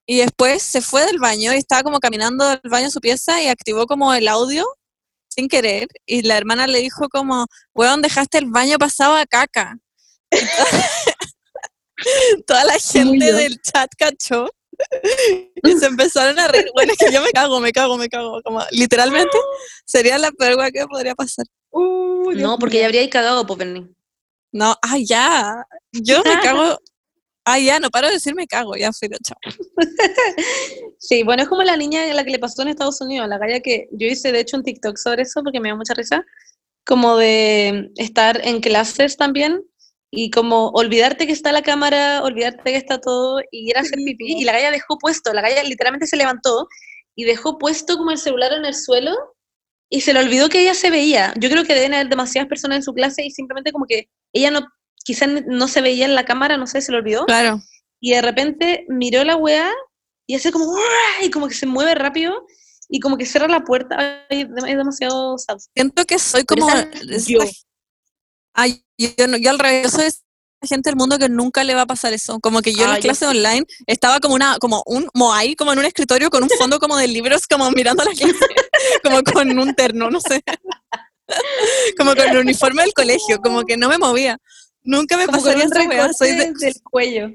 Y 0.06 0.18
después 0.18 0.62
se 0.62 0.80
fue 0.80 1.06
del 1.06 1.18
baño 1.18 1.52
y 1.52 1.58
estaba 1.58 1.82
como 1.82 2.00
caminando 2.00 2.48
del 2.48 2.60
baño 2.64 2.88
a 2.88 2.90
su 2.90 3.00
pieza 3.00 3.40
y 3.42 3.48
activó 3.48 3.86
como 3.86 4.12
el 4.14 4.26
audio 4.26 4.66
sin 5.35 5.49
querer. 5.49 5.88
Y 6.07 6.23
la 6.23 6.37
hermana 6.37 6.66
le 6.66 6.81
dijo 6.81 7.09
como, 7.09 7.47
weón, 7.75 8.03
dejaste 8.03 8.38
el 8.38 8.47
baño 8.47 8.79
pasado 8.79 9.16
a 9.16 9.27
caca. 9.27 9.79
Toda, 12.47 12.64
la 12.64 12.79
gente 12.79 13.33
del 13.33 13.61
chat 13.61 13.90
cachó. 13.97 14.49
Y 15.64 15.79
se 15.79 15.87
empezaron 15.87 16.38
a 16.38 16.49
reír. 16.49 16.68
Bueno, 16.75 16.92
es 16.92 16.99
que 16.99 17.12
yo 17.12 17.23
me 17.23 17.31
cago, 17.31 17.61
me 17.61 17.73
cago, 17.73 17.97
me 17.97 18.09
cago. 18.09 18.42
Como, 18.42 18.62
literalmente 18.73 19.37
sería 19.85 20.18
la 20.18 20.33
peor 20.33 20.59
weá 20.59 20.73
que 20.73 20.85
podría 20.87 21.14
pasar. 21.14 21.47
Uh, 21.71 22.33
No, 22.33 22.59
porque 22.59 22.81
ya 22.81 22.87
habría 22.87 23.09
cagado, 23.09 23.47
pues, 23.47 23.59
Bernie. 23.59 23.88
No, 24.51 24.77
ah, 24.83 24.99
ya. 24.99 25.64
Yo 25.92 26.23
me 26.25 26.40
cago. 26.40 26.79
Ah, 27.44 27.59
ya, 27.59 27.81
no 27.81 27.90
paro 27.90 28.07
de 28.07 28.14
decir 28.14 28.35
me 28.37 28.46
cago, 28.46 28.76
ya 28.76 28.92
fui, 28.92 29.09
chao. 29.24 29.37
Sí, 30.98 31.24
bueno, 31.24 31.42
es 31.42 31.48
como 31.48 31.62
la 31.64 31.76
niña 31.76 32.02
a 32.09 32.14
la 32.14 32.24
que 32.24 32.31
le 32.31 32.38
pasó 32.38 32.62
en 32.62 32.68
Estados 32.68 33.00
Unidos, 33.00 33.28
la 33.28 33.38
galla 33.38 33.61
que 33.61 33.88
yo 33.90 34.07
hice 34.07 34.31
de 34.31 34.40
hecho 34.40 34.57
un 34.57 34.62
TikTok 34.62 34.96
sobre 34.96 35.22
eso 35.22 35.42
porque 35.42 35.59
me 35.59 35.68
dio 35.68 35.76
mucha 35.76 35.94
risa, 35.94 36.24
como 36.87 37.16
de 37.16 37.90
estar 37.96 38.40
en 38.46 38.61
clases 38.61 39.16
también 39.16 39.61
y 40.11 40.31
como 40.31 40.68
olvidarte 40.68 41.26
que 41.26 41.33
está 41.33 41.50
la 41.50 41.62
cámara, 41.62 42.22
olvidarte 42.22 42.62
que 42.72 42.76
está 42.76 43.00
todo 43.00 43.40
y 43.50 43.70
ir 43.70 43.76
a 43.76 43.81
hacer 43.81 43.98
pipí 43.98 44.40
y 44.40 44.44
la 44.44 44.52
galla 44.52 44.70
dejó 44.70 44.98
puesto, 44.98 45.33
la 45.33 45.42
galla 45.42 45.64
literalmente 45.64 46.07
se 46.07 46.16
levantó 46.16 46.68
y 47.16 47.24
dejó 47.24 47.59
puesto 47.59 47.96
como 47.96 48.12
el 48.12 48.18
celular 48.18 48.52
en 48.52 48.64
el 48.64 48.74
suelo 48.74 49.16
y 49.88 50.02
se 50.02 50.12
le 50.12 50.20
olvidó 50.20 50.48
que 50.48 50.62
ella 50.62 50.74
se 50.74 50.90
veía. 50.90 51.35
Yo 51.38 51.50
creo 51.50 51.64
que 51.64 51.74
deben 51.74 51.94
haber 51.94 52.09
demasiadas 52.09 52.48
personas 52.48 52.76
en 52.76 52.83
su 52.83 52.94
clase 52.94 53.24
y 53.24 53.31
simplemente 53.31 53.72
como 53.72 53.87
que 53.87 54.09
ella 54.33 54.50
no, 54.50 54.61
quizás 55.04 55.28
no 55.46 55.68
se 55.68 55.80
veía 55.80 56.04
en 56.04 56.14
la 56.14 56.24
cámara, 56.24 56.56
no 56.56 56.66
sé, 56.66 56.80
se 56.80 56.92
le 56.92 56.98
olvidó 56.98 57.24
Claro. 57.26 57.60
y 58.00 58.12
de 58.12 58.22
repente 58.22 58.84
miró 58.88 59.24
la 59.24 59.36
weá 59.36 59.70
y 60.26 60.34
hace 60.36 60.52
como 60.52 60.74
y 61.22 61.30
como 61.30 61.48
que 61.48 61.54
se 61.54 61.66
mueve 61.66 61.94
rápido 61.94 62.46
y 62.88 63.00
como 63.00 63.16
que 63.16 63.26
cierra 63.26 63.48
la 63.48 63.64
puerta. 63.64 64.24
Ay, 64.30 64.42
es 64.42 64.76
demasiado 64.76 65.36
sad. 65.38 65.58
Siento 65.74 66.04
que 66.04 66.18
soy 66.18 66.44
como. 66.44 66.68
yo. 67.26 67.38
Ay, 68.54 68.84
yo, 68.98 69.26
no- 69.28 69.36
yo 69.38 69.50
al 69.50 69.58
revés, 69.58 69.84
yo 69.92 69.98
soy 69.98 70.10
gente 70.68 70.90
del 70.90 70.96
mundo 70.96 71.18
que 71.18 71.28
nunca 71.28 71.64
le 71.64 71.74
va 71.74 71.82
a 71.82 71.86
pasar 71.86 72.12
eso. 72.12 72.38
Como 72.40 72.60
que 72.62 72.72
yo 72.74 72.84
en 72.84 72.90
las 72.90 72.98
clases 73.00 73.26
online 73.28 73.64
estaba 73.86 74.20
como 74.20 74.34
una, 74.34 74.58
como 74.58 74.82
un 74.86 75.08
moai, 75.14 75.56
como 75.56 75.72
en 75.72 75.78
un 75.78 75.84
escritorio 75.86 76.28
con 76.30 76.42
un 76.42 76.50
fondo 76.50 76.78
como 76.78 76.96
de 76.96 77.08
libros, 77.08 77.46
como 77.46 77.70
mirando 77.70 78.04
la 78.04 78.12
clase, 78.12 78.34
como 79.02 79.22
con 79.22 79.58
un 79.58 79.74
terno, 79.74 80.10
no 80.10 80.20
sé. 80.20 80.42
Como 81.96 82.14
con 82.14 82.28
el 82.28 82.36
uniforme 82.38 82.82
del 82.82 82.92
colegio, 82.92 83.38
como 83.40 83.62
que 83.64 83.76
no 83.78 83.88
me 83.88 83.96
movía. 83.96 84.36
Nunca 84.85 85.16
me 85.16 85.27
pasaría 85.27 85.64
esa 85.64 85.88
weá. 85.88 86.12
Soy, 86.12 86.31
de- 86.31 86.37
recorte 86.38 86.66
del 86.66 86.83
cuello. 86.83 87.31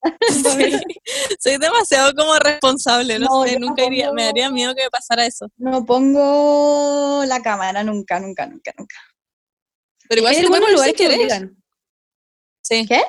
soy 1.40 1.58
demasiado 1.58 2.12
como 2.14 2.34
responsable, 2.38 3.18
no, 3.18 3.26
No, 3.26 3.44
sé, 3.44 3.58
nunca 3.58 3.84
iría, 3.84 4.12
me 4.12 4.24
daría 4.24 4.50
miedo 4.50 4.74
que 4.74 4.84
me 4.84 4.90
pasara 4.90 5.26
eso. 5.26 5.48
No 5.56 5.84
pongo 5.84 7.24
la 7.26 7.40
cámara 7.42 7.82
nunca, 7.84 8.18
nunca, 8.20 8.46
nunca, 8.46 8.72
nunca. 8.78 8.96
Pero 10.08 10.20
igual 10.20 10.34
Hay 10.34 10.36
si 10.36 10.42
te 10.42 10.48
puedes 10.48 10.64
algunos 10.64 10.72
lugares 10.80 10.94
que 10.96 11.08
obligan. 11.08 11.62
Sí. 12.62 12.86
¿Qué? 12.86 13.02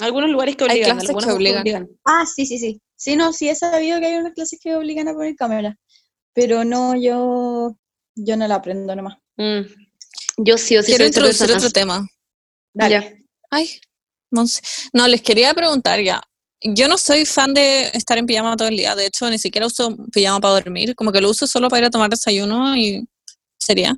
Algunos 0.00 0.30
lugares 0.30 0.56
que 0.56 0.64
Hay 0.64 0.70
obligan. 0.70 0.90
clases 0.98 1.08
que 1.08 1.12
algunos 1.12 1.34
obligan. 1.34 1.88
Ah, 2.04 2.24
sí, 2.26 2.46
sí, 2.46 2.58
sí. 2.58 2.80
Sí, 2.96 3.16
no, 3.16 3.32
sí 3.32 3.48
he 3.48 3.54
sabido 3.54 4.00
que 4.00 4.06
hay 4.06 4.16
unas 4.16 4.32
clases 4.32 4.58
que 4.62 4.74
obligan 4.74 5.08
a 5.08 5.12
poner 5.14 5.36
cámara. 5.36 5.76
Pero 6.32 6.64
no, 6.64 6.94
yo, 6.96 7.76
yo 8.14 8.36
no 8.36 8.46
la 8.48 8.56
aprendo 8.56 8.94
nomás. 8.96 9.18
Mm. 9.36 9.62
Yo 10.36 10.58
sí 10.58 10.76
o 10.76 10.82
sí 10.82 10.88
Quiero 10.88 11.04
soy 11.04 11.08
introducir 11.08 11.50
otro 11.52 11.70
tema. 11.70 12.06
Dale. 12.74 12.94
Ya. 12.94 13.14
Ay, 13.50 13.80
Monse. 14.30 14.60
No, 14.92 15.08
les 15.08 15.22
quería 15.22 15.54
preguntar 15.54 16.00
ya. 16.00 16.22
Yo 16.62 16.88
no 16.88 16.98
soy 16.98 17.24
fan 17.24 17.54
de 17.54 17.88
estar 17.94 18.18
en 18.18 18.26
pijama 18.26 18.56
todo 18.56 18.68
el 18.68 18.76
día. 18.76 18.94
De 18.94 19.06
hecho, 19.06 19.28
ni 19.30 19.38
siquiera 19.38 19.66
uso 19.66 19.96
pijama 20.12 20.40
para 20.40 20.54
dormir. 20.54 20.94
Como 20.94 21.12
que 21.12 21.20
lo 21.20 21.30
uso 21.30 21.46
solo 21.46 21.68
para 21.68 21.80
ir 21.80 21.84
a 21.86 21.90
tomar 21.90 22.10
desayuno 22.10 22.76
y 22.76 23.06
sería. 23.58 23.94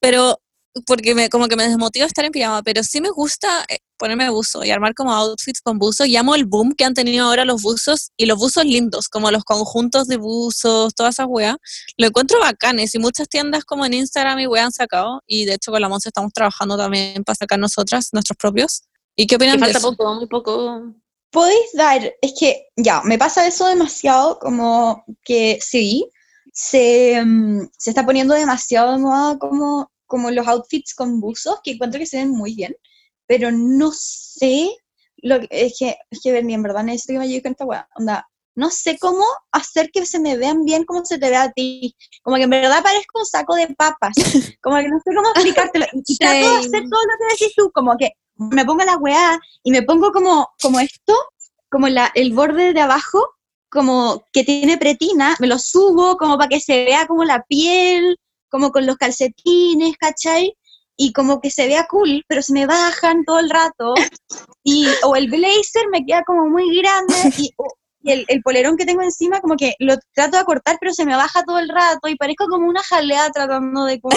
Pero 0.00 0.40
porque 0.86 1.14
me, 1.14 1.28
como 1.28 1.48
que 1.48 1.56
me 1.56 1.68
desmotiva 1.68 2.06
estar 2.06 2.24
en 2.24 2.32
pijama. 2.32 2.62
Pero 2.62 2.82
sí 2.82 3.00
me 3.00 3.10
gusta 3.10 3.64
eh, 3.68 3.78
ponerme 3.96 4.30
buzo 4.30 4.64
y 4.64 4.70
armar 4.70 4.94
como 4.94 5.12
outfits 5.12 5.60
con 5.60 5.78
buzo. 5.78 6.04
Y 6.04 6.16
amo 6.16 6.34
el 6.34 6.44
boom 6.44 6.74
que 6.74 6.84
han 6.84 6.94
tenido 6.94 7.26
ahora 7.26 7.44
los 7.44 7.62
buzos 7.62 8.10
y 8.16 8.26
los 8.26 8.38
buzos 8.38 8.64
lindos, 8.64 9.08
como 9.08 9.30
los 9.30 9.44
conjuntos 9.44 10.06
de 10.08 10.16
buzos, 10.16 10.94
todas 10.94 11.14
esas 11.14 11.26
weas. 11.28 11.56
Lo 11.96 12.06
encuentro 12.06 12.40
bacanes 12.40 12.94
y 12.94 12.98
muchas 12.98 13.28
tiendas 13.28 13.64
como 13.64 13.86
en 13.86 13.94
Instagram 13.94 14.38
y 14.40 14.46
weas 14.46 14.66
han 14.66 14.72
sacado. 14.72 15.22
Y 15.26 15.44
de 15.44 15.54
hecho 15.54 15.70
con 15.70 15.80
la 15.80 15.88
Monse 15.88 16.08
estamos 16.08 16.32
trabajando 16.32 16.76
también 16.76 17.24
para 17.24 17.36
sacar 17.36 17.58
nosotras, 17.58 18.10
nuestros 18.12 18.36
propios. 18.36 18.82
¿Y 19.16 19.26
qué 19.26 19.28
Que 19.28 19.36
opinan 19.36 19.56
de 19.56 19.60
falta 19.60 19.78
eso? 19.78 19.90
poco, 19.90 20.14
muy 20.14 20.26
poco. 20.26 20.94
Podéis 21.30 21.72
dar, 21.74 22.14
es 22.22 22.34
que 22.38 22.68
ya, 22.76 23.02
me 23.02 23.18
pasa 23.18 23.46
eso 23.46 23.66
demasiado, 23.66 24.38
como 24.38 25.04
que 25.24 25.58
sí, 25.60 26.08
se, 26.52 27.22
mm, 27.24 27.68
se 27.76 27.90
está 27.90 28.06
poniendo 28.06 28.34
demasiado 28.34 28.92
de 28.92 28.98
moda 28.98 29.38
como, 29.38 29.90
como 30.06 30.30
los 30.30 30.46
outfits 30.46 30.94
con 30.94 31.20
buzos, 31.20 31.58
que 31.62 31.72
encuentro 31.72 31.98
que 31.98 32.06
se 32.06 32.18
ven 32.18 32.30
muy 32.30 32.54
bien, 32.54 32.74
pero 33.26 33.50
no 33.52 33.90
sé, 33.92 34.70
lo 35.18 35.40
que- 35.40 35.48
es 35.50 35.76
que, 35.78 35.96
es 36.10 36.20
que 36.22 36.32
Bernie, 36.32 36.54
en 36.54 36.62
verdad 36.62 36.84
necesito 36.84 37.14
que 37.14 37.18
me 37.20 37.24
ayude 37.26 37.42
con 37.42 37.52
esta 37.52 37.64
weá, 37.64 37.88
onda, 37.96 38.28
no 38.54 38.70
sé 38.70 38.96
cómo 38.98 39.22
hacer 39.52 39.90
que 39.90 40.06
se 40.06 40.18
me 40.18 40.36
vean 40.36 40.64
bien 40.64 40.84
como 40.84 41.04
se 41.04 41.18
te 41.18 41.28
ve 41.28 41.36
a 41.36 41.52
ti, 41.52 41.94
como 42.22 42.36
que 42.36 42.44
en 42.44 42.50
verdad 42.50 42.82
parezco 42.82 43.20
un 43.20 43.26
saco 43.26 43.54
de 43.54 43.68
papas, 43.74 44.14
como 44.62 44.76
que 44.78 44.88
no 44.88 44.98
sé 45.04 45.14
cómo 45.14 45.28
explicártelo, 45.34 45.86
y, 45.92 45.98
y 46.12 46.16
trato 46.16 46.36
de 46.38 46.56
hacer 46.56 46.80
todo 46.90 47.00
lo 47.02 47.18
que 47.18 47.34
decís 47.34 47.54
tú, 47.56 47.70
como 47.72 47.96
que 47.98 48.12
me 48.36 48.64
pongo 48.64 48.84
la 48.84 48.96
weá 48.96 49.38
y 49.62 49.70
me 49.70 49.82
pongo 49.82 50.10
como, 50.12 50.48
como 50.60 50.80
esto, 50.80 51.14
como 51.70 51.88
la, 51.88 52.10
el 52.14 52.32
borde 52.32 52.72
de 52.72 52.80
abajo, 52.80 53.26
como 53.68 54.24
que 54.32 54.44
tiene 54.44 54.78
pretina, 54.78 55.36
me 55.40 55.46
lo 55.48 55.58
subo 55.58 56.16
como 56.16 56.38
para 56.38 56.48
que 56.48 56.60
se 56.60 56.84
vea 56.84 57.06
como 57.06 57.24
la 57.24 57.42
piel, 57.44 58.18
como 58.48 58.70
con 58.72 58.86
los 58.86 58.96
calcetines, 58.96 59.96
¿cachai? 59.98 60.56
Y 60.96 61.12
como 61.12 61.40
que 61.40 61.50
se 61.50 61.66
vea 61.66 61.86
cool, 61.88 62.24
pero 62.28 62.40
se 62.42 62.52
me 62.52 62.66
bajan 62.66 63.24
todo 63.24 63.38
el 63.38 63.50
rato. 63.50 63.94
Y, 64.64 64.86
o 65.04 65.14
el 65.16 65.28
blazer 65.28 65.88
me 65.92 66.04
queda 66.04 66.22
como 66.24 66.46
muy 66.48 66.74
grande 66.78 67.14
y, 67.38 67.50
o- 67.56 67.74
y 68.02 68.12
el, 68.12 68.24
el 68.28 68.40
polerón 68.42 68.76
que 68.76 68.86
tengo 68.86 69.02
encima 69.02 69.40
como 69.40 69.56
que 69.56 69.74
lo 69.80 69.96
trato 70.14 70.38
de 70.38 70.44
cortar, 70.44 70.76
pero 70.80 70.92
se 70.94 71.04
me 71.04 71.16
baja 71.16 71.42
todo 71.44 71.58
el 71.58 71.68
rato 71.68 72.08
y 72.08 72.16
parezco 72.16 72.46
como 72.48 72.68
una 72.68 72.82
jalea 72.82 73.30
tratando 73.30 73.84
de 73.84 74.00
como... 74.00 74.16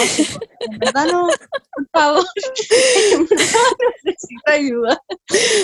En 0.60 0.78
verdad 0.78 1.06
no, 1.06 1.26
por 1.26 1.86
favor, 1.92 2.24
necesito 4.04 4.42
ayuda. 4.46 5.02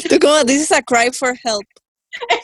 Tú 0.09 0.19
como 0.21 0.43
dices 0.45 0.73
a 0.73 0.83
cry 0.83 1.11
for 1.13 1.35
help. 1.45 1.67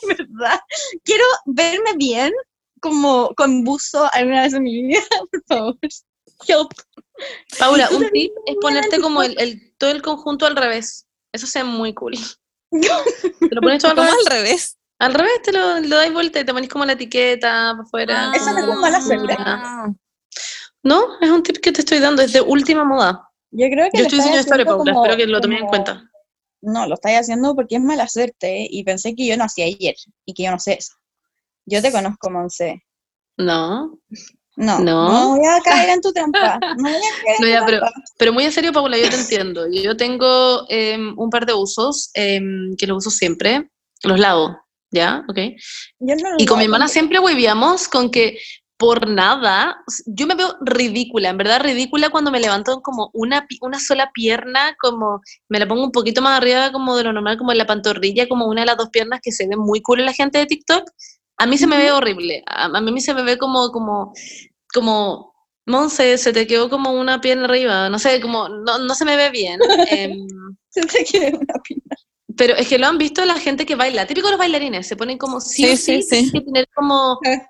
¿verdad? 0.07 0.61
Quiero 1.05 1.25
verme 1.47 1.93
bien 1.97 2.33
como 2.81 3.33
con 3.37 3.65
buzo 3.65 4.09
alguna 4.13 4.43
vez 4.43 4.53
en 4.55 4.63
mi 4.63 4.83
vida, 4.83 5.01
por 5.31 5.43
favor. 5.49 5.77
Help. 6.47 6.73
Paula, 7.59 7.89
un 7.91 8.09
tip 8.11 8.33
es 8.47 8.57
ponerte 8.61 9.01
como 9.01 9.23
el, 9.23 9.39
el- 9.41 9.75
todo 9.79 9.91
el 9.91 10.03
conjunto 10.03 10.47
al 10.47 10.57
revés. 10.57 11.07
Eso 11.33 11.47
se 11.47 11.61
ve 11.63 11.65
muy 11.65 11.95
cool. 11.95 12.15
Te 12.71 13.55
lo 13.55 13.61
pones 13.61 13.83
todo 13.83 13.93
al 13.93 13.97
¿Cómo 13.97 14.09
revés. 14.09 14.27
al 14.27 14.33
revés? 14.33 14.79
Al 14.99 15.15
revés, 15.15 15.43
te 15.43 15.51
lo, 15.53 15.81
lo 15.81 15.97
dais 15.97 16.13
vuelta 16.13 16.39
y 16.41 16.45
te 16.45 16.53
pones 16.53 16.69
como 16.69 16.85
la 16.85 16.93
etiqueta 16.93 17.73
para 17.73 17.83
afuera. 17.83 18.33
Eso 18.37 18.53
no 18.53 18.59
es 18.61 18.65
como 18.67 18.81
mala 18.81 19.01
suerte. 19.01 19.35
Ah. 19.37 19.93
No, 20.85 21.19
es 21.21 21.29
un 21.29 21.43
tip 21.43 21.57
que 21.59 21.73
te 21.73 21.81
estoy 21.81 21.99
dando, 21.99 22.23
es 22.23 22.33
de 22.33 22.41
última 22.41 22.85
moda. 22.85 23.29
Yo 23.51 23.67
creo 23.69 23.89
que 23.91 23.99
Yo 23.99 24.03
lo 24.05 24.07
estoy 24.07 24.19
diseñando 24.19 24.41
historia, 24.41 24.63
haciendo 24.65 24.77
Paula, 24.79 24.93
como- 24.93 25.05
espero 25.05 25.17
que 25.19 25.27
lo 25.27 25.41
tomen 25.41 25.59
en 25.59 25.67
cuenta. 25.67 26.09
No, 26.61 26.87
lo 26.87 26.95
estáis 26.95 27.19
haciendo 27.19 27.55
porque 27.57 27.75
es 27.77 27.83
mala 27.83 28.07
suerte 28.09 28.69
y 28.71 28.85
pensé 28.85 29.17
que 29.17 29.27
yo 29.27 29.37
nací 29.37 29.63
ayer 29.63 29.97
y 30.25 30.35
que 30.35 30.45
yo 30.45 30.53
no 30.53 30.61
sé 30.61 30.75
eso. 30.75 30.93
Yo 31.67 31.83
te 31.83 31.91
conozco, 31.91 32.31
Monse. 32.31 32.85
No, 33.39 33.99
No, 34.57 34.79
No. 34.81 35.09
no, 35.09 35.29
voy 35.37 35.47
a 35.47 35.61
caer 35.63 35.91
en 35.91 36.01
tu 36.01 36.13
trampa. 36.13 36.59
No 36.77 36.83
voy 36.83 36.93
a 36.95 37.25
caer 37.25 37.37
en 37.37 37.43
tu 37.43 37.47
ya, 37.49 37.65
pero- 37.67 37.79
trampa. 37.81 38.01
pero 38.19 38.33
muy 38.33 38.45
en 38.45 38.53
serio, 38.53 38.73
Paula, 38.73 38.99
yo 38.99 39.09
te 39.09 39.17
entiendo. 39.17 39.67
Yo 39.71 39.97
tengo 39.97 40.67
em, 40.69 41.15
un 41.19 41.31
par 41.31 41.47
de 41.47 41.55
usos 41.55 42.11
em, 42.15 42.75
que 42.77 42.87
los 42.87 42.99
uso 42.99 43.11
siempre, 43.11 43.71
los 44.03 44.19
lavo, 44.21 44.57
¿ya? 44.91 45.25
¿Ok? 45.29 45.39
Yo 46.01 46.17
no 46.17 46.29
Y 46.39 46.47
con 46.47 46.59
mi 46.59 46.65
hermana 46.65 46.89
siempre 46.89 47.19
huevíamos 47.19 47.89
con 47.89 48.11
que 48.11 48.39
por 48.77 49.07
nada, 49.09 49.77
yo 50.07 50.27
me 50.27 50.35
veo 50.35 50.57
ridícula, 50.61 51.29
en 51.29 51.37
verdad 51.39 51.61
ridícula 51.63 52.11
cuando 52.11 52.33
me 52.33 52.41
levanto 52.41 52.81
como 52.83 53.11
una, 53.13 53.47
una 53.61 53.79
sola 53.79 54.11
pierna, 54.13 54.75
como 54.81 55.21
me 55.49 55.61
la 55.61 55.69
pongo 55.69 55.85
un 55.85 55.93
poquito 55.93 56.21
más 56.21 56.37
arriba 56.37 56.73
como 56.73 56.97
de 56.97 57.05
lo 57.05 57.13
normal, 57.13 57.39
como 57.39 57.53
en 57.53 57.59
la 57.59 57.67
pantorrilla, 57.67 58.27
como 58.29 58.47
una 58.47 58.63
de 58.63 58.67
las 58.67 58.77
dos 58.77 58.89
piernas 58.91 59.21
que 59.23 59.31
se 59.31 59.47
ve 59.47 59.57
muy 59.57 59.81
cool 59.83 60.01
en 60.01 60.07
la 60.07 60.13
gente 60.13 60.39
de 60.39 60.47
TikTok. 60.47 60.83
A 61.43 61.47
mí 61.47 61.59
se 61.59 61.67
me 61.67 61.77
ve 61.77 61.91
horrible, 61.91 62.43
a, 62.47 62.67
a 62.67 62.81
mí 62.81 63.01
se 63.01 63.15
me 63.15 63.23
ve 63.25 63.37
como, 63.37 63.71
como, 63.73 64.13
como, 64.73 65.35
Monse, 65.67 66.17
se 66.19 66.33
te 66.33 66.47
quedó 66.47 66.71
como 66.71 66.93
una 66.93 67.21
pierna 67.21 67.45
arriba, 67.47 67.89
no 67.89 67.99
sé, 67.99 68.21
como, 68.21 68.49
no, 68.49 68.79
no 68.79 68.95
se 68.95 69.05
me 69.05 69.17
ve 69.17 69.31
bien. 69.31 69.59
em, 69.91 70.27
Se 70.71 70.83
te 70.83 71.05
quiere 71.05 71.37
una 71.37 71.55
pina. 71.67 71.83
pero 72.37 72.55
es 72.55 72.69
que 72.69 72.79
lo 72.79 72.87
han 72.87 72.97
visto 72.97 73.25
la 73.25 73.39
gente 73.41 73.67
que 73.67 73.75
baila, 73.75 74.07
típico 74.07 74.29
los 74.31 74.39
bailarines, 74.39 74.87
se 74.87 74.97
ponen 74.97 75.19
como 75.19 75.41
sí, 75.41 75.77
Sí, 75.77 75.77
sí, 75.77 76.03
sí, 76.03 76.03
sí. 76.03 76.09
tienen 76.09 76.31
que 76.33 76.41
tener 76.43 76.69
como 76.75 77.19
Eh. 77.25 77.41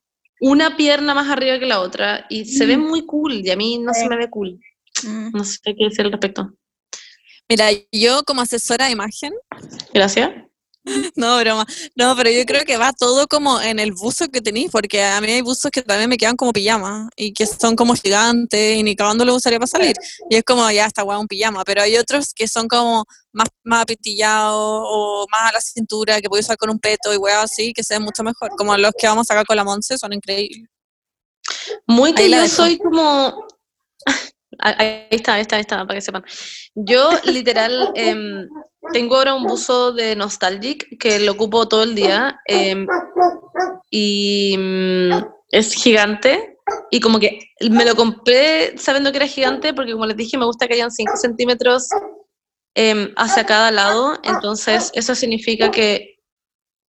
una 0.40 0.74
pierna 0.76 1.12
más 1.14 1.28
arriba 1.30 1.58
que 1.58 1.66
la 1.66 1.80
otra 1.80 2.24
y 2.30 2.46
se 2.46 2.64
ve 2.66 2.76
muy 2.78 3.04
cool 3.06 3.34
y 3.46 3.50
a 3.50 3.56
mí 3.56 3.78
no 3.78 3.92
se 3.94 4.08
me 4.08 4.16
ve 4.16 4.30
cool. 4.30 4.58
Mm. 5.04 5.30
No 5.36 5.44
sé 5.44 5.58
qué 5.64 5.84
decir 5.84 6.06
al 6.06 6.12
respecto. 6.12 6.50
Mira, 7.48 7.68
yo 7.92 8.22
como 8.24 8.40
asesora 8.40 8.86
de 8.86 8.92
imagen, 8.92 9.32
Gracias. 9.92 10.30
no, 11.16 11.38
broma, 11.38 11.64
no, 11.94 12.16
pero 12.16 12.30
yo 12.30 12.44
creo 12.44 12.64
que 12.64 12.76
va 12.76 12.92
todo 12.92 13.28
como 13.28 13.60
en 13.60 13.78
el 13.78 13.92
buzo 13.92 14.28
que 14.28 14.40
tenéis, 14.40 14.70
porque 14.70 15.02
a 15.02 15.20
mí 15.20 15.30
hay 15.30 15.40
buzos 15.42 15.70
que 15.70 15.82
también 15.82 16.10
me 16.10 16.16
quedan 16.16 16.36
como 16.36 16.52
pijama 16.52 17.08
y 17.16 17.32
que 17.32 17.46
son 17.46 17.76
como 17.76 17.94
gigantes 17.94 18.76
y 18.76 18.82
ni 18.82 18.96
cagando 18.96 19.24
lo 19.24 19.34
usaría 19.34 19.58
para 19.58 19.68
salir. 19.68 19.96
Y 20.28 20.36
es 20.36 20.42
como, 20.42 20.68
ya 20.70 20.86
está 20.86 21.02
guau, 21.02 21.20
un 21.20 21.28
pijama, 21.28 21.64
pero 21.64 21.82
hay 21.82 21.96
otros 21.96 22.34
que 22.34 22.48
son 22.48 22.66
como 22.66 23.04
más, 23.32 23.48
más 23.62 23.82
apetillados 23.82 24.56
o 24.56 25.26
más 25.30 25.50
a 25.50 25.52
la 25.52 25.60
cintura, 25.60 26.20
que 26.20 26.28
puedo 26.28 26.40
usar 26.40 26.56
con 26.56 26.70
un 26.70 26.78
peto 26.78 27.14
y 27.14 27.16
weas 27.16 27.44
así, 27.44 27.72
que 27.72 27.84
se 27.84 27.94
ven 27.94 28.02
mucho 28.02 28.24
mejor. 28.24 28.50
Como 28.56 28.76
los 28.76 28.92
que 28.98 29.06
vamos 29.06 29.26
a 29.30 29.34
sacar 29.34 29.46
con 29.46 29.56
la 29.56 29.64
Monse, 29.64 29.96
son 29.98 30.12
increíbles. 30.12 30.68
Muy 31.86 32.12
que 32.14 32.28
yo 32.28 32.48
soy 32.48 32.78
como. 32.78 33.46
Ahí 34.58 34.74
ahí 34.78 35.06
está, 35.10 35.34
ahí 35.34 35.42
está, 35.42 35.56
ahí 35.56 35.60
está, 35.62 35.76
para 35.86 35.94
que 35.94 36.00
sepan. 36.00 36.24
Yo, 36.74 37.10
literal, 37.24 37.92
em, 37.94 38.48
tengo 38.92 39.16
ahora 39.16 39.34
un 39.34 39.44
buzo 39.44 39.92
de 39.92 40.16
Nostalgic 40.16 40.98
que 40.98 41.18
lo 41.20 41.32
ocupo 41.32 41.68
todo 41.68 41.82
el 41.82 41.94
día 41.94 42.40
em, 42.46 42.86
y 43.90 44.56
mm, 44.58 45.12
es 45.50 45.72
gigante. 45.74 46.58
Y 46.90 47.00
como 47.00 47.18
que 47.18 47.40
me 47.70 47.84
lo 47.84 47.94
compré 47.96 48.76
sabiendo 48.78 49.10
que 49.10 49.18
era 49.18 49.26
gigante 49.26 49.74
porque, 49.74 49.92
como 49.92 50.06
les 50.06 50.16
dije, 50.16 50.38
me 50.38 50.44
gusta 50.44 50.66
que 50.66 50.74
hayan 50.74 50.90
5 50.90 51.16
centímetros 51.16 51.88
em, 52.74 53.12
hacia 53.16 53.44
cada 53.44 53.70
lado. 53.70 54.18
Entonces, 54.22 54.90
eso 54.94 55.14
significa 55.14 55.70
que 55.70 56.18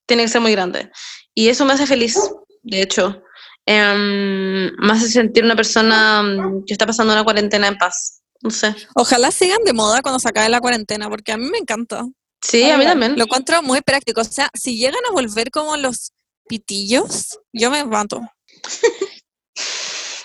tiene 0.06 0.24
que 0.24 0.30
ser 0.30 0.42
muy 0.42 0.52
grande. 0.52 0.92
Y 1.34 1.50
eso 1.50 1.66
me 1.66 1.74
hace 1.74 1.88
feliz, 1.88 2.18
de 2.62 2.82
hecho. 2.82 3.24
Em, 3.66 4.72
me 4.78 4.92
hace 4.94 5.08
sentir 5.10 5.44
una 5.44 5.56
persona 5.56 6.22
mm, 6.24 6.66
que 6.66 6.74
está 6.74 6.86
pasando 6.86 7.14
una 7.14 7.24
cuarentena 7.24 7.68
en 7.68 7.78
paz. 7.78 8.22
No 8.42 8.50
sé. 8.50 8.76
Ojalá 8.96 9.32
sigan 9.32 9.64
de 9.64 9.72
moda 9.74 10.02
cuando 10.02 10.20
se 10.20 10.28
acabe 10.28 10.50
la 10.50 10.60
cuarentena, 10.60 11.10
porque 11.10 11.32
a 11.32 11.38
mí 11.38 11.48
me 11.50 11.58
encanta. 11.60 12.06
Sí, 12.42 12.70
a 12.70 12.78
mí 12.78 12.84
también. 12.84 13.16
Lo 13.18 13.24
encuentro 13.24 13.62
muy 13.64 13.80
práctico. 13.82 14.20
O 14.20 14.26
sea, 14.26 14.50
si 14.54 14.78
llegan 14.78 15.00
a 15.10 15.14
volver 15.14 15.50
como 15.50 15.78
los 15.78 16.12
pitillos, 16.48 17.40
yo 17.54 17.72
me 17.72 17.86
mato. 17.86 18.20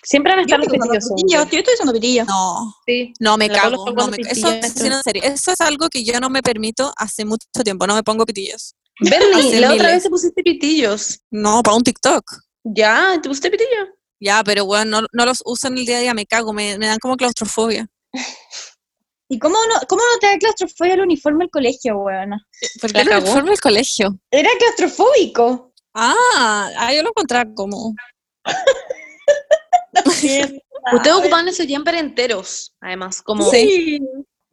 Siempre 0.02 0.32
van 0.32 0.40
a 0.40 0.42
Yo 0.46 0.56
estar 0.56 0.58
los 0.58 0.68
pitillos. 0.68 1.04
yo. 1.28 1.42
estoy 1.58 1.74
usando 1.74 1.92
pitillo. 1.92 2.24
No, 2.24 2.74
Sí. 2.86 3.12
no 3.20 3.36
me 3.36 3.48
La 3.48 3.54
cago. 3.60 3.90
no 3.92 4.06
me- 4.08 4.16
pitillos 4.16 4.38
eso, 4.38 4.48
en 4.50 5.02
serio, 5.02 5.22
eso 5.22 5.52
es 5.52 5.60
algo 5.60 5.88
que 5.90 6.02
yo 6.02 6.18
no 6.18 6.30
me 6.30 6.42
permito 6.42 6.92
hace 6.96 7.24
mucho 7.26 7.46
tiempo. 7.62 7.86
No 7.86 7.94
me 7.94 8.02
pongo 8.02 8.24
pitillos. 8.24 8.74
Bernie, 9.00 9.60
la 9.60 9.74
otra 9.74 9.88
vez 9.92 10.02
te 10.02 10.10
pusiste 10.10 10.42
pitillos. 10.42 11.20
No, 11.30 11.62
para 11.62 11.76
un 11.76 11.82
TikTok. 11.84 12.24
Ya, 12.74 13.18
¿te 13.22 13.28
pusiste 13.28 13.50
pitillo? 13.50 13.88
Ya, 14.20 14.42
pero 14.44 14.64
bueno, 14.64 15.00
no, 15.00 15.06
no 15.12 15.24
los 15.26 15.42
uso 15.44 15.68
en 15.68 15.78
el 15.78 15.86
día 15.86 15.98
a 15.98 16.00
día, 16.00 16.14
me 16.14 16.26
cago, 16.26 16.52
me, 16.52 16.76
me 16.78 16.86
dan 16.86 16.98
como 16.98 17.16
claustrofobia. 17.16 17.86
¿Y 19.30 19.38
cómo 19.38 19.56
no, 19.68 19.86
cómo 19.88 20.00
no 20.02 20.18
te 20.20 20.26
da 20.26 20.38
claustrofobia 20.38 20.94
el 20.94 21.02
uniforme 21.02 21.44
del 21.44 21.50
colegio, 21.50 21.98
weona? 21.98 22.44
Porque 22.80 22.94
La 22.96 23.02
era 23.02 23.16
el 23.18 23.22
uniforme 23.24 23.50
del 23.50 23.60
colegio. 23.60 24.18
Era 24.30 24.48
claustrofóbico. 24.58 25.72
Ah, 25.94 26.70
ah, 26.78 26.94
yo 26.94 27.02
lo 27.02 27.10
encontraba 27.10 27.50
como. 27.54 27.94
Ustedes 30.92 31.16
ocupaban 31.18 31.48
esos 31.48 31.66
jumpers 31.68 31.98
enteros, 32.00 32.74
además, 32.80 33.20
como, 33.22 33.50
Sí. 33.50 34.00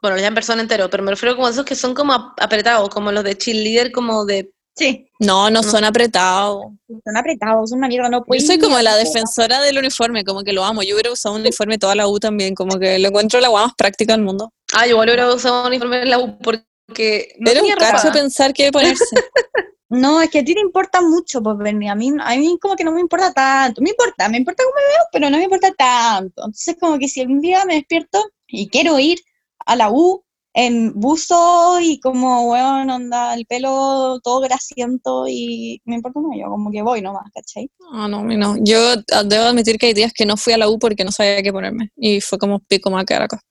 bueno, 0.02 0.18
los 0.18 0.26
jumpers 0.26 0.48
son 0.48 0.60
enteros, 0.60 0.90
pero 0.90 1.04
me 1.04 1.12
refiero 1.12 1.36
como 1.36 1.48
a 1.48 1.52
esos 1.52 1.66
que 1.66 1.76
son 1.76 1.94
como 1.94 2.14
ap- 2.14 2.40
apretados, 2.42 2.90
como 2.90 3.12
los 3.12 3.24
de 3.24 3.38
cheerleader, 3.38 3.92
como 3.92 4.26
de, 4.26 4.52
Sí, 4.78 5.08
No, 5.20 5.50
no 5.50 5.62
No. 5.62 5.64
son 5.72 5.84
apretados. 5.86 6.64
son 7.04 7.18
apretados, 7.18 7.70
son 7.70 7.80
una 7.80 7.88
mierda, 7.88 8.10
no 8.10 8.20
Yo 8.20 8.24
puedes 8.26 8.46
soy 8.46 8.60
como 8.60 8.78
la 8.80 8.96
defensora 8.98 9.62
del 9.62 9.78
uniforme, 9.78 10.26
como 10.26 10.44
que 10.44 10.52
lo 10.52 10.66
amo. 10.66 10.84
Yo 10.84 10.96
hubiera 10.96 11.12
usado 11.12 11.36
un 11.36 11.42
uniforme 11.42 11.78
toda 11.78 11.96
la 11.96 12.08
U 12.08 12.20
también, 12.20 12.54
como 12.56 12.78
que 12.78 13.00
lo 13.00 13.08
encuentro 13.08 13.40
la 13.40 13.48
guay 13.48 13.66
más 13.66 13.76
práctica 13.76 14.14
del 14.14 14.24
mundo. 14.24 14.52
ah, 14.74 14.86
yo 14.86 14.92
igual 14.92 15.08
hubiera 15.08 15.34
usado 15.34 15.62
un 15.62 15.68
uniforme 15.68 16.02
en 16.02 16.10
la 16.10 16.20
U 16.20 16.38
porque 16.40 17.34
no 17.40 17.52
Era 17.52 17.64
un 17.64 17.72
cacho 17.72 18.12
pensar 18.12 18.54
que 18.54 18.72
ponerse. 18.72 19.16
No, 19.88 20.20
es 20.20 20.32
que 20.32 20.40
a 20.40 20.44
ti 20.44 20.56
te 20.56 20.60
importa 20.60 21.00
mucho, 21.00 21.44
pues, 21.44 21.58
Bernie. 21.60 21.88
A 21.90 21.96
mí, 21.96 22.12
a 22.20 22.36
mí 22.36 22.58
como 22.60 22.76
que 22.76 22.84
no 22.84 22.92
me 22.92 23.00
importa 23.00 23.32
tanto. 23.32 23.82
Me 23.82 23.92
importa, 23.92 24.28
me 24.28 24.38
importa 24.38 24.64
cómo 24.64 24.74
me 24.76 24.82
veo, 24.82 25.04
pero 25.12 25.30
no 25.30 25.38
me 25.38 25.44
importa 25.44 25.72
tanto. 25.78 26.42
Entonces, 26.44 26.76
como 26.80 26.98
que 26.98 27.08
si 27.08 27.22
algún 27.22 27.40
día 27.40 27.64
me 27.66 27.76
despierto 27.76 28.20
y 28.48 28.68
quiero 28.68 28.98
ir 28.98 29.20
a 29.64 29.76
la 29.76 29.92
U 29.92 30.25
en 30.58 30.94
buzo 30.96 31.80
y 31.82 32.00
como, 32.00 32.50
weón, 32.50 32.90
onda, 32.90 33.34
el 33.34 33.46
pelo 33.46 34.22
todo 34.24 34.40
grasiento 34.40 35.26
y 35.28 35.82
me 35.84 35.96
importa 35.96 36.22
no, 36.22 36.30
yo 36.34 36.50
como 36.50 36.72
que 36.72 36.82
voy 36.82 37.02
nomás, 37.02 37.30
¿cachai? 37.34 37.70
Ah, 37.92 38.08
no, 38.08 38.24
no. 38.24 38.56
Yo 38.62 38.80
ah, 39.12 39.24
debo 39.24 39.44
admitir 39.44 39.78
que 39.78 39.88
hay 39.88 39.94
días 39.94 40.14
que 40.14 40.26
no 40.26 40.38
fui 40.38 40.54
a 40.54 40.58
la 40.58 40.70
U 40.70 40.80
porque 40.80 41.04
no 41.04 41.12
sabía 41.12 41.44
qué 41.44 41.52
ponerme. 41.52 41.92
Y 41.98 42.22
fue 42.22 42.38
como 42.38 42.60
pico 42.62 42.90
más 42.90 43.04
quedar 43.04 43.24
acá. 43.24 43.42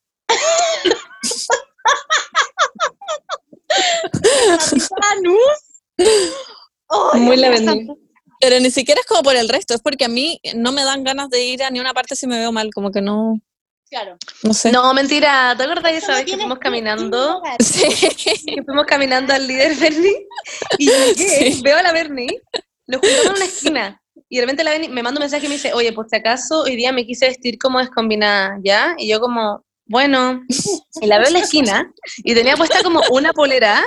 Ay, 6.88 7.20
Muy 7.20 7.36
Dios 7.36 7.40
la 7.40 7.50
mío, 7.50 7.58
vendí. 7.58 7.86
santo. 7.86 7.98
Pero 8.40 8.60
ni 8.60 8.70
siquiera 8.70 9.00
es 9.02 9.06
como 9.06 9.22
por 9.22 9.36
el 9.36 9.50
resto, 9.50 9.74
es 9.74 9.82
porque 9.82 10.06
a 10.06 10.08
mí 10.08 10.40
no 10.54 10.72
me 10.72 10.84
dan 10.84 11.04
ganas 11.04 11.28
de 11.28 11.44
ir 11.44 11.62
a 11.62 11.70
ni 11.70 11.80
una 11.80 11.92
parte 11.92 12.16
si 12.16 12.26
me 12.26 12.38
veo 12.38 12.50
mal, 12.50 12.70
como 12.74 12.90
que 12.90 13.02
no, 13.02 13.40
Claro. 13.94 14.16
no 14.42 14.52
sé. 14.52 14.72
No, 14.72 14.92
mentira, 14.92 15.54
¿te 15.56 15.62
acuerdas 15.62 15.92
de 15.92 15.98
esa 15.98 16.14
vez 16.16 16.24
que 16.24 16.36
fuimos 16.36 16.58
caminando? 16.58 17.40
Sí. 17.60 17.84
Que 18.44 18.62
fuimos 18.64 18.86
caminando 18.86 19.32
al 19.32 19.46
líder 19.46 19.76
Bernie 19.76 20.26
y 20.78 20.88
llegué, 20.90 21.52
Sí. 21.54 21.60
veo 21.62 21.76
a 21.78 21.82
la 21.82 21.92
Bernie, 21.92 22.40
nos 22.88 23.00
juntamos 23.00 23.26
en 23.26 23.32
una 23.36 23.44
esquina 23.44 24.02
y 24.28 24.36
de 24.36 24.42
repente 24.42 24.64
la 24.64 24.72
Bernie 24.72 24.88
me 24.88 25.00
manda 25.04 25.20
un 25.20 25.22
mensaje 25.22 25.46
y 25.46 25.48
me 25.48 25.54
dice, 25.54 25.72
oye, 25.74 25.92
por 25.92 26.08
si 26.08 26.16
acaso 26.16 26.62
hoy 26.62 26.74
día 26.74 26.90
me 26.90 27.06
quise 27.06 27.28
vestir 27.28 27.56
como 27.56 27.78
descombinada, 27.78 28.58
¿ya? 28.64 28.96
Y 28.98 29.06
yo 29.08 29.20
como, 29.20 29.64
bueno, 29.86 30.42
y 31.00 31.06
la 31.06 31.18
veo 31.18 31.28
en 31.28 31.34
la 31.34 31.38
esquina 31.40 31.92
y 32.18 32.34
tenía 32.34 32.56
puesta 32.56 32.82
como 32.82 33.00
una 33.12 33.32
polera, 33.32 33.80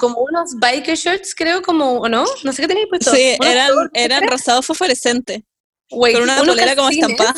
como 0.00 0.22
unos 0.22 0.56
biker 0.58 0.96
shorts, 0.96 1.36
creo, 1.36 1.62
como, 1.62 1.98
¿o 2.00 2.08
no? 2.08 2.24
No 2.42 2.52
sé 2.52 2.62
qué 2.62 2.68
tenía 2.68 2.86
puesto. 2.88 3.12
Sí, 3.12 3.36
eran, 3.40 3.70
eran 3.92 4.26
rosado 4.26 4.60
fosforescente, 4.60 5.44
con 5.88 6.22
una 6.22 6.38
polera 6.42 6.74
como 6.74 6.88
estampada. 6.88 7.34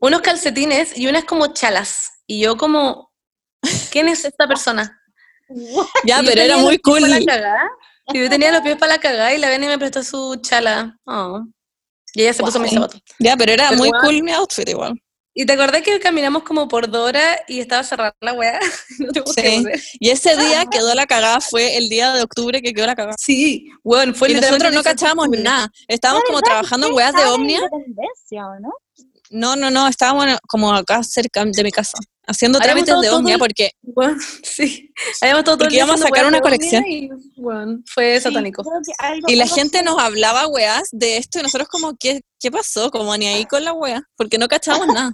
Unos 0.00 0.22
calcetines 0.22 0.96
y 0.96 1.06
unas 1.06 1.24
como 1.24 1.52
chalas. 1.52 2.22
Y 2.26 2.40
yo 2.40 2.56
como, 2.56 3.12
¿quién 3.90 4.08
es 4.08 4.24
esta 4.24 4.48
persona? 4.48 5.00
Ya, 6.04 6.22
pero 6.24 6.40
era 6.40 6.56
muy 6.56 6.78
cool. 6.78 7.02
y 8.12 8.18
yo 8.18 8.30
tenía 8.30 8.52
los 8.52 8.62
pies 8.62 8.76
para 8.76 8.94
la 8.94 9.00
cagada 9.00 9.34
y 9.34 9.38
la 9.38 9.48
Beni 9.48 9.66
me 9.66 9.78
prestó 9.78 10.02
su 10.02 10.36
chala. 10.42 10.96
Oh. 11.04 11.42
Y 12.14 12.22
ella 12.22 12.32
se 12.32 12.42
puso 12.42 12.58
mis 12.58 12.72
zapatos. 12.72 13.00
Ya, 13.18 13.36
pero 13.36 13.52
era 13.52 13.68
Pero 13.68 13.78
muy 13.78 13.90
cool 14.02 14.22
mi 14.22 14.32
outfit 14.32 14.68
igual. 14.68 15.00
Y 15.32 15.46
te 15.46 15.52
acordás 15.52 15.82
que 15.82 16.00
caminamos 16.00 16.42
como 16.42 16.66
por 16.66 16.90
Dora 16.90 17.40
y 17.46 17.60
estaba 17.60 17.84
cerrada 17.84 18.14
la 18.20 18.32
weá. 18.32 18.58
no 18.98 19.12
te 19.12 19.22
Sí. 19.26 19.64
Y 20.00 20.10
ese 20.10 20.36
día 20.36 20.66
quedó 20.66 20.94
la 20.94 21.06
cagada, 21.06 21.40
fue 21.40 21.76
el 21.76 21.88
día 21.88 22.12
de 22.12 22.22
octubre 22.22 22.60
que 22.60 22.72
quedó 22.72 22.86
la 22.86 22.96
cagada. 22.96 23.16
Sí, 23.18 23.68
weón, 23.84 24.14
fue 24.14 24.30
y 24.30 24.34
nosotros 24.34 24.60
no 24.60 24.66
el 24.68 24.72
18 24.72 24.82
de 24.82 24.94
cachábamos 24.94 25.24
octubre. 25.26 25.42
nada. 25.42 25.70
Estábamos 25.86 26.24
como 26.24 26.40
trabajando 26.40 26.88
en 26.88 26.94
weas 26.94 27.14
de 27.14 27.24
Omnia. 27.26 27.60
Independencia, 27.60 28.46
¿o 28.46 28.60
no? 28.60 28.72
No, 29.30 29.54
no, 29.56 29.70
no, 29.70 29.86
estábamos 29.88 30.26
como 30.48 30.72
acá 30.74 31.02
cerca 31.04 31.44
de 31.44 31.62
mi 31.62 31.70
casa, 31.70 31.96
haciendo 32.26 32.58
Habíamos 32.58 32.84
trámites 32.84 33.10
de 33.10 33.16
todo 33.16 33.38
porque 33.38 33.70
Weón, 33.82 34.18
sí. 34.42 34.92
Habíamos 35.20 35.44
todo, 35.44 35.56
Porque 35.56 35.76
íbamos 35.76 36.00
a 36.00 36.04
sacar 36.04 36.26
una 36.26 36.40
colección. 36.40 36.84
Y, 36.86 37.08
weón, 37.36 37.84
fue 37.86 38.16
Sí, 38.16 38.24
satánico. 38.24 38.62
y 39.28 39.36
la 39.36 39.46
gente 39.46 39.78
así. 39.78 39.84
nos 39.84 39.98
hablaba 39.98 40.46
weas 40.48 40.88
de 40.90 41.16
esto 41.16 41.38
y 41.38 41.42
nosotros 41.42 41.68
como, 41.68 41.96
¿qué, 41.96 42.22
qué 42.40 42.50
pasó? 42.50 42.90
Como 42.90 43.16
ni 43.16 43.26
ahí 43.26 43.46
con 43.46 43.64
la 43.64 43.72
wea, 43.72 44.02
porque 44.16 44.36
no 44.36 44.48
cachábamos 44.48 44.88
nada. 44.94 45.12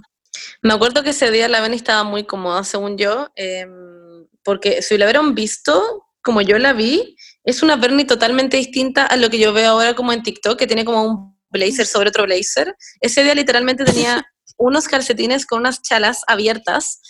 Me 0.61 0.73
acuerdo 0.73 1.03
que 1.03 1.11
ese 1.11 1.31
día 1.31 1.47
la 1.47 1.61
Beni 1.61 1.75
estaba 1.75 2.03
muy 2.03 2.23
cómoda, 2.25 2.63
según 2.63 2.97
yo, 2.97 3.29
em, 3.35 4.27
porque 4.43 4.81
si 4.81 4.97
la 4.97 5.05
hubieran 5.05 5.35
visto 5.35 6.03
como 6.23 6.41
yo 6.41 6.57
la 6.57 6.73
vi, 6.73 7.15
es 7.43 7.63
una 7.63 7.77
Bernie 7.77 8.05
totalmente 8.05 8.57
distinta 8.57 9.05
a 9.05 9.15
lo 9.15 9.29
que 9.29 9.39
yo 9.39 9.53
veo 9.53 9.71
ahora 9.71 9.95
como 9.95 10.11
en 10.11 10.23
TikTok, 10.23 10.57
que 10.59 10.67
tiene 10.67 10.83
como 10.83 11.03
un 11.03 11.36
blazer 11.49 11.85
sobre 11.85 12.09
otro 12.09 12.25
blazer. 12.25 12.75
Ese 13.01 13.23
día 13.23 13.35
literalmente 13.35 13.85
tenía 13.85 14.25
unos 14.57 14.87
calcetines 14.87 15.45
con 15.45 15.59
unas 15.59 15.81
chalas 15.81 16.21
abiertas. 16.27 17.01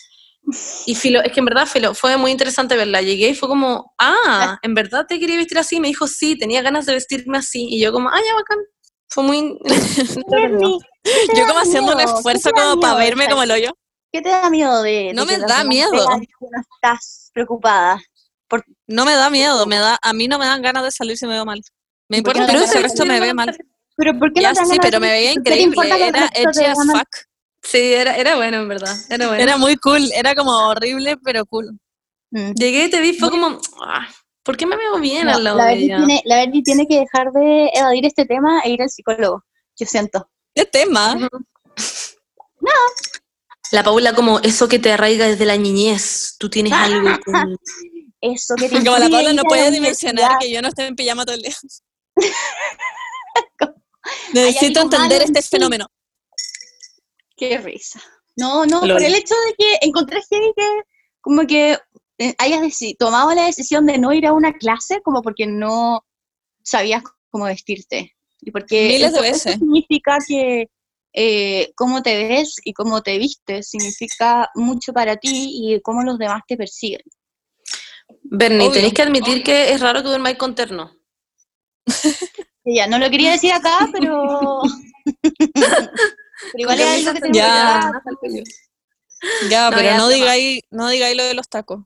Y 0.86 0.96
filo, 0.96 1.22
es 1.22 1.34
que 1.34 1.40
en 1.40 1.46
verdad, 1.46 1.66
filo, 1.66 1.94
fue 1.94 2.16
muy 2.16 2.32
interesante 2.32 2.76
verla. 2.76 3.02
Llegué 3.02 3.30
y 3.30 3.36
fue 3.36 3.50
como, 3.50 3.94
ah, 4.00 4.58
¿en 4.64 4.74
verdad 4.74 5.06
te 5.08 5.20
quería 5.20 5.38
vestir 5.38 5.60
así? 5.60 5.80
Me 5.80 5.88
dijo, 5.88 6.08
sí, 6.08 6.38
tenía 6.38 6.62
ganas 6.62 6.86
de 6.86 6.94
vestirme 6.94 7.38
así. 7.38 7.68
Y 7.70 7.82
yo 7.82 7.92
como, 7.92 8.10
ah, 8.10 8.20
ya, 8.26 8.34
bacán. 8.34 8.60
Fue 9.10 9.24
muy... 9.24 9.58
Bernie, 10.32 10.78
¿qué 11.04 11.34
te 11.34 11.40
Yo 11.40 11.48
como 11.48 11.60
haciendo 11.60 11.94
un 11.94 12.00
esfuerzo 12.02 12.52
como 12.52 12.80
para 12.80 12.96
verme 12.96 13.30
como 13.30 13.44
el 13.44 13.52
hoyo. 13.52 13.72
¿Qué 14.12 14.22
te 14.22 14.30
da 14.30 14.50
miedo 14.50 14.82
de, 14.84 15.12
No 15.14 15.26
me 15.26 15.38
da 15.38 15.64
miedo. 15.64 15.92
no 15.92 16.20
estás 16.76 17.30
preocupada? 17.34 18.02
No 18.88 19.06
me 19.06 19.14
da 19.14 19.30
miedo, 19.30 19.66
me 19.66 19.78
da, 19.78 19.98
a 20.02 20.14
mí 20.14 20.28
no 20.28 20.40
me 20.40 20.46
dan 20.46 20.62
ganas 20.62 20.84
de 20.84 20.92
salir 20.92 21.18
si 21.18 21.26
me 21.26 21.34
veo 21.34 21.46
mal. 21.46 21.62
Me 22.10 22.20
¿Y 22.20 22.22
por 22.22 22.34
qué 22.34 22.40
importa 22.40 22.62
te 22.62 22.68
si 22.68 22.78
el 22.78 22.84
resto 22.84 23.06
me 23.06 23.20
ve 23.20 23.34
mal. 23.34 23.58
Pero 23.98 24.18
¿por 24.18 24.32
qué 24.32 24.42
Ya 24.42 24.54
no 24.54 24.66
sí, 24.66 24.78
pero 24.82 25.00
me 25.00 25.10
veía 25.10 25.34
¿por 25.34 25.44
qué 25.44 25.52
te 25.52 25.62
importa 25.62 25.98
increíble, 25.98 26.20
era 26.20 26.30
edgy 26.34 26.66
as 26.66 26.78
fuck. 26.78 27.08
Sí, 27.64 27.94
era, 27.94 28.16
era 28.16 28.36
bueno, 28.36 28.58
en 28.58 28.70
verdad. 28.70 28.96
Era 29.10 29.28
bueno. 29.28 29.44
Era 29.44 29.58
muy 29.58 29.76
cool, 29.78 30.10
era 30.14 30.36
como 30.36 30.52
horrible, 30.52 31.18
pero 31.18 31.46
cool. 31.46 31.78
Mm. 32.32 32.52
Llegué 32.54 32.86
y 32.86 32.90
te 32.90 33.02
vi, 33.02 33.14
fue 33.14 33.30
como, 33.30 33.60
ah, 33.86 34.08
¿por 34.44 34.56
qué 34.56 34.66
me 34.66 34.78
veo 34.78 35.00
bien 35.00 35.26
No, 35.26 35.34
al 35.34 35.44
lado 35.44 35.58
la, 35.58 35.74
ella? 35.74 35.98
tiene, 35.98 36.22
la 36.26 36.38
Bernie 36.38 36.64
tiene 36.64 36.88
que 36.88 37.00
dejar 37.00 37.32
de 37.32 37.70
evadir 37.74 38.06
este 38.06 38.26
tema 38.26 38.62
e 38.62 38.70
ir 38.70 38.82
al 38.82 38.90
psicólogo. 38.90 39.44
Yo 39.78 39.86
siento. 39.86 40.30
¿Qué 40.54 40.66
tema? 40.66 41.16
Ujú. 41.16 41.28
La 43.72 43.84
Paula 43.84 44.14
como 44.14 44.40
eso 44.40 44.68
que 44.68 44.80
te 44.80 44.92
arraiga 44.92 45.28
desde 45.28 45.46
la 45.46 45.58
niñez. 45.58 46.36
Tú 46.40 46.50
tienes 46.50 46.74
algo 46.74 47.10
con... 47.26 47.58
Eso 48.20 48.56
que 48.56 48.68
te 48.68 48.84
Como 48.84 48.98
la 48.98 49.10
Paula 49.10 49.32
no 49.34 49.44
puede 49.44 49.70
dimensionar 49.70 50.40
que 50.40 50.52
yo 50.52 50.60
no 50.60 50.70
esté 50.70 50.88
en 50.88 50.96
pijama 50.96 51.24
todo 51.24 51.36
el 51.36 51.44
día. 51.44 51.54
Necesito 54.46 54.82
entender 54.82 55.24
este 55.24 55.42
fenómeno. 55.42 55.88
Qué 57.36 57.58
risa. 57.58 58.02
No, 58.36 58.66
no, 58.66 58.82
Lol. 58.82 58.98
por 58.98 59.04
el 59.04 59.16
hecho 59.16 59.36
de 59.48 59.54
que 59.58 59.78
encontré 59.82 60.22
heavy 60.30 60.54
que 60.56 60.68
como 61.22 61.46
que 61.46 61.78
eh, 62.20 62.36
hayas 62.38 62.78
tomado 62.98 63.34
la 63.34 63.46
decisión 63.46 63.86
de 63.86 63.98
no 63.98 64.14
ir 64.14 64.26
a 64.26 64.34
una 64.34 64.54
clase 64.54 65.02
como 65.02 65.22
porque 65.22 65.46
no 65.46 66.04
sabías 66.64 67.04
cómo 67.30 67.46
vestirte. 67.46 68.16
Y 68.42 68.52
porque 68.52 68.88
Miles 68.88 69.14
de 69.14 69.22
veces. 69.22 69.54
significa 69.54 70.18
que 70.28 70.70
eh, 71.14 71.72
cómo 71.76 72.04
te 72.04 72.28
ves 72.28 72.56
y 72.64 72.74
cómo 72.74 73.02
te 73.02 73.18
vistes 73.18 73.70
significa 73.70 74.50
mucho 74.56 74.94
para 74.94 75.18
ti 75.18 75.50
y 75.52 75.82
cómo 75.82 76.04
los 76.04 76.18
demás 76.18 76.44
te 76.48 76.58
persiguen. 76.58 77.02
Bernie, 78.24 78.70
tenéis 78.72 78.94
que 78.94 79.02
admitir 79.02 79.44
que 79.44 79.72
es 79.72 79.82
raro 79.82 80.02
que 80.02 80.10
duermáis 80.10 80.38
con 80.38 80.56
terno. 80.56 80.92
Y 82.70 82.76
ya, 82.76 82.86
no 82.86 83.00
lo 83.00 83.10
quería 83.10 83.32
decir 83.32 83.54
acá, 83.54 83.88
pero... 83.94 84.60
pero 85.54 85.90
igual 86.54 86.82
es 86.82 87.08
algo 87.08 87.14
que 87.14 87.22
tengo 87.22 87.34
Ya. 87.34 87.92
que 88.22 88.44
Ya, 89.50 89.70
No, 89.70 89.78
pero 89.78 89.90
ya, 89.90 89.98
no 89.98 90.10
digáis, 90.10 90.60
no 90.70 90.90
digáis 90.90 91.16
lo 91.16 91.24
de 91.24 91.34
los 91.34 91.48
tacos. 91.48 91.80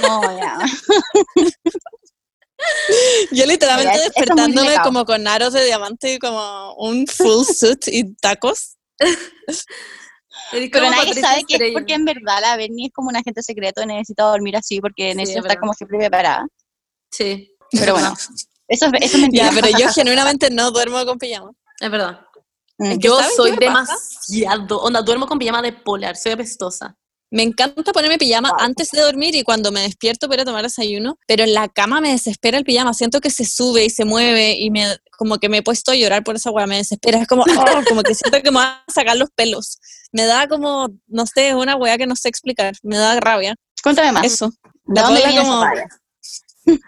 No, 0.00 0.38
ya. 0.38 0.58
Yo 3.30 3.44
literalmente 3.44 3.94
es 3.96 4.04
despertándome 4.04 4.74
como 4.82 5.04
con 5.04 5.28
aros 5.28 5.52
de 5.52 5.66
diamante 5.66 6.14
y 6.14 6.18
como 6.18 6.72
un 6.76 7.06
full 7.06 7.44
suit 7.44 7.86
y 7.88 8.14
tacos. 8.14 8.78
Pero 10.50 10.90
nadie 10.90 11.12
sabe 11.20 11.44
que 11.44 11.56
es 11.56 11.72
porque 11.72 11.92
en 11.92 12.06
verdad 12.06 12.40
la 12.40 12.56
Bernie 12.56 12.86
es 12.86 12.92
como 12.92 13.10
un 13.10 13.16
agente 13.16 13.42
secreto, 13.42 13.84
necesita 13.84 14.22
dormir 14.24 14.56
así 14.56 14.80
porque 14.80 15.10
Sí, 15.10 15.16
necesita 15.16 15.40
es 15.40 15.44
estar 15.44 15.60
como 15.60 15.74
siempre 15.74 15.98
preparada. 15.98 16.46
Sí, 17.10 17.54
Pero 17.72 17.92
bueno, 17.92 18.14
eso 18.70 18.86
es, 18.86 18.92
eso 19.02 19.16
es 19.16 19.20
mentira. 19.22 19.50
Ya, 19.50 19.60
pero 19.60 19.78
yo 19.78 19.88
genuinamente 19.94 20.50
no 20.50 20.70
duermo 20.70 21.04
con 21.04 21.18
pijama. 21.18 21.50
es 21.80 21.90
verdad. 21.90 22.20
Mm. 22.78 22.92
que 22.92 22.98
Yo 22.98 23.16
¿saben 23.16 23.28
qué 23.30 23.36
soy 23.36 23.50
me 23.52 23.66
pasa? 23.66 23.92
demasiado. 23.92 24.80
Onda, 24.80 25.02
duermo 25.02 25.26
con 25.26 25.38
pijama 25.38 25.60
de 25.62 25.72
polar, 25.72 26.16
soy 26.16 26.32
apestosa. 26.32 26.96
Me 27.32 27.44
encanta 27.44 27.92
ponerme 27.92 28.18
pijama 28.18 28.48
Wow. 28.50 28.58
antes 28.60 28.90
de 28.90 29.00
dormir 29.02 29.36
y 29.36 29.44
cuando 29.44 29.70
me 29.70 29.82
despierto 29.82 30.28
para 30.28 30.44
tomar 30.44 30.64
desayuno, 30.64 31.16
pero 31.28 31.44
en 31.44 31.54
la 31.54 31.68
cama 31.68 32.00
me 32.00 32.10
desespera 32.10 32.58
el 32.58 32.64
pijama. 32.64 32.92
Siento 32.92 33.20
que 33.20 33.30
se 33.30 33.44
sube 33.44 33.84
y 33.84 33.90
se 33.90 34.04
mueve 34.04 34.56
y 34.58 34.70
me 34.70 34.96
como 35.16 35.38
que 35.38 35.48
me 35.48 35.58
he 35.58 35.62
puesto 35.62 35.92
a 35.92 35.94
llorar 35.94 36.24
por 36.24 36.34
esa 36.34 36.50
weá. 36.50 36.66
Me 36.66 36.78
desespera. 36.78 37.18
Es 37.20 37.28
como, 37.28 37.42
oh, 37.42 37.44
como 37.88 38.02
que 38.02 38.14
siento 38.16 38.42
que 38.42 38.50
me 38.50 38.56
van 38.56 38.68
a 38.68 38.84
sacar 38.92 39.16
los 39.16 39.30
pelos. 39.30 39.78
Me 40.10 40.24
da 40.24 40.48
como, 40.48 40.88
no 41.06 41.24
sé, 41.26 41.50
es 41.50 41.54
una 41.54 41.76
weá 41.76 41.96
que 41.98 42.06
no 42.08 42.16
sé 42.16 42.28
explicar. 42.28 42.74
Me 42.82 42.96
da 42.96 43.20
rabia. 43.20 43.54
Cuéntame 43.80 44.10
más. 44.10 44.24
Eso. 44.24 44.50
¿De 44.86 45.00
La 45.00 45.02
dónde 45.02 45.20
Paula 45.20 45.28
viene 45.32 45.48
como- 45.48 45.64
esa? 45.64 46.80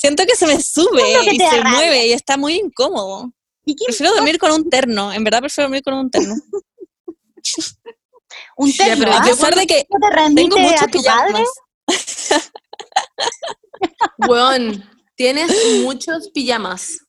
Siento 0.00 0.24
que 0.24 0.34
se 0.34 0.46
me 0.46 0.58
sube 0.62 1.02
¿Cómo 1.02 1.24
que 1.24 1.34
y 1.34 1.38
se 1.38 1.56
rabia? 1.60 1.70
mueve 1.76 2.06
y 2.06 2.12
está 2.12 2.38
muy 2.38 2.54
incómodo. 2.54 3.30
¿Y 3.66 3.76
qué 3.76 3.84
Prefiero 3.84 4.14
dormir 4.14 4.38
con 4.38 4.50
un 4.50 4.70
terno. 4.70 5.12
En 5.12 5.22
verdad 5.24 5.40
prefiero 5.40 5.66
dormir 5.68 5.82
con 5.82 5.92
un 5.92 6.10
terno. 6.10 6.34
Un 8.56 8.72
Ya, 8.72 8.84
terno, 8.86 9.04
pero 9.04 9.16
¿ah? 9.16 9.20
A 9.20 9.24
pesar 9.24 9.54
de 9.54 9.66
que 9.66 9.86
¿No 9.90 10.08
te 10.08 10.16
remite 10.16 10.42
tengo 10.42 10.58
muchos 10.58 10.82
a 10.82 10.86
tu 10.86 11.02
padre? 11.02 11.44
pijamas. 11.86 12.50
Weón, 14.28 14.90
tienes 15.16 15.52
muchos 15.82 16.30
pijamas. 16.30 17.00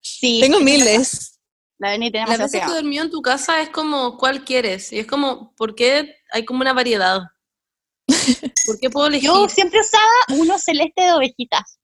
Sí. 0.00 0.40
Tengo 0.40 0.58
miles. 0.58 1.38
La 1.78 1.90
demasiado 1.90 2.42
veces 2.42 2.60
que 2.62 2.66
dormido 2.74 3.04
en 3.04 3.10
tu 3.10 3.22
casa 3.22 3.60
es 3.62 3.70
como, 3.70 4.18
¿cuál 4.18 4.44
quieres? 4.44 4.92
Y 4.92 4.98
es 4.98 5.06
como, 5.06 5.54
¿por 5.54 5.74
qué 5.74 6.16
hay 6.32 6.44
como 6.44 6.60
una 6.62 6.72
variedad? 6.72 7.20
¿Por 8.66 8.78
qué 8.80 8.90
puedo 8.90 9.06
elegir? 9.06 9.28
Yo 9.28 9.48
siempre 9.48 9.80
usaba 9.80 10.40
uno 10.40 10.58
celeste 10.58 11.02
de 11.02 11.12
ovejitas. 11.12 11.79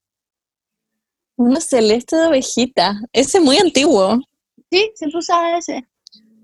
Uno 1.36 1.60
celeste 1.60 2.16
de 2.16 2.26
ovejita. 2.26 3.00
Ese 3.12 3.38
es 3.38 3.44
muy 3.44 3.58
antiguo. 3.58 4.18
Sí, 4.70 4.90
siempre 4.94 5.18
usaba 5.18 5.58
ese. 5.58 5.86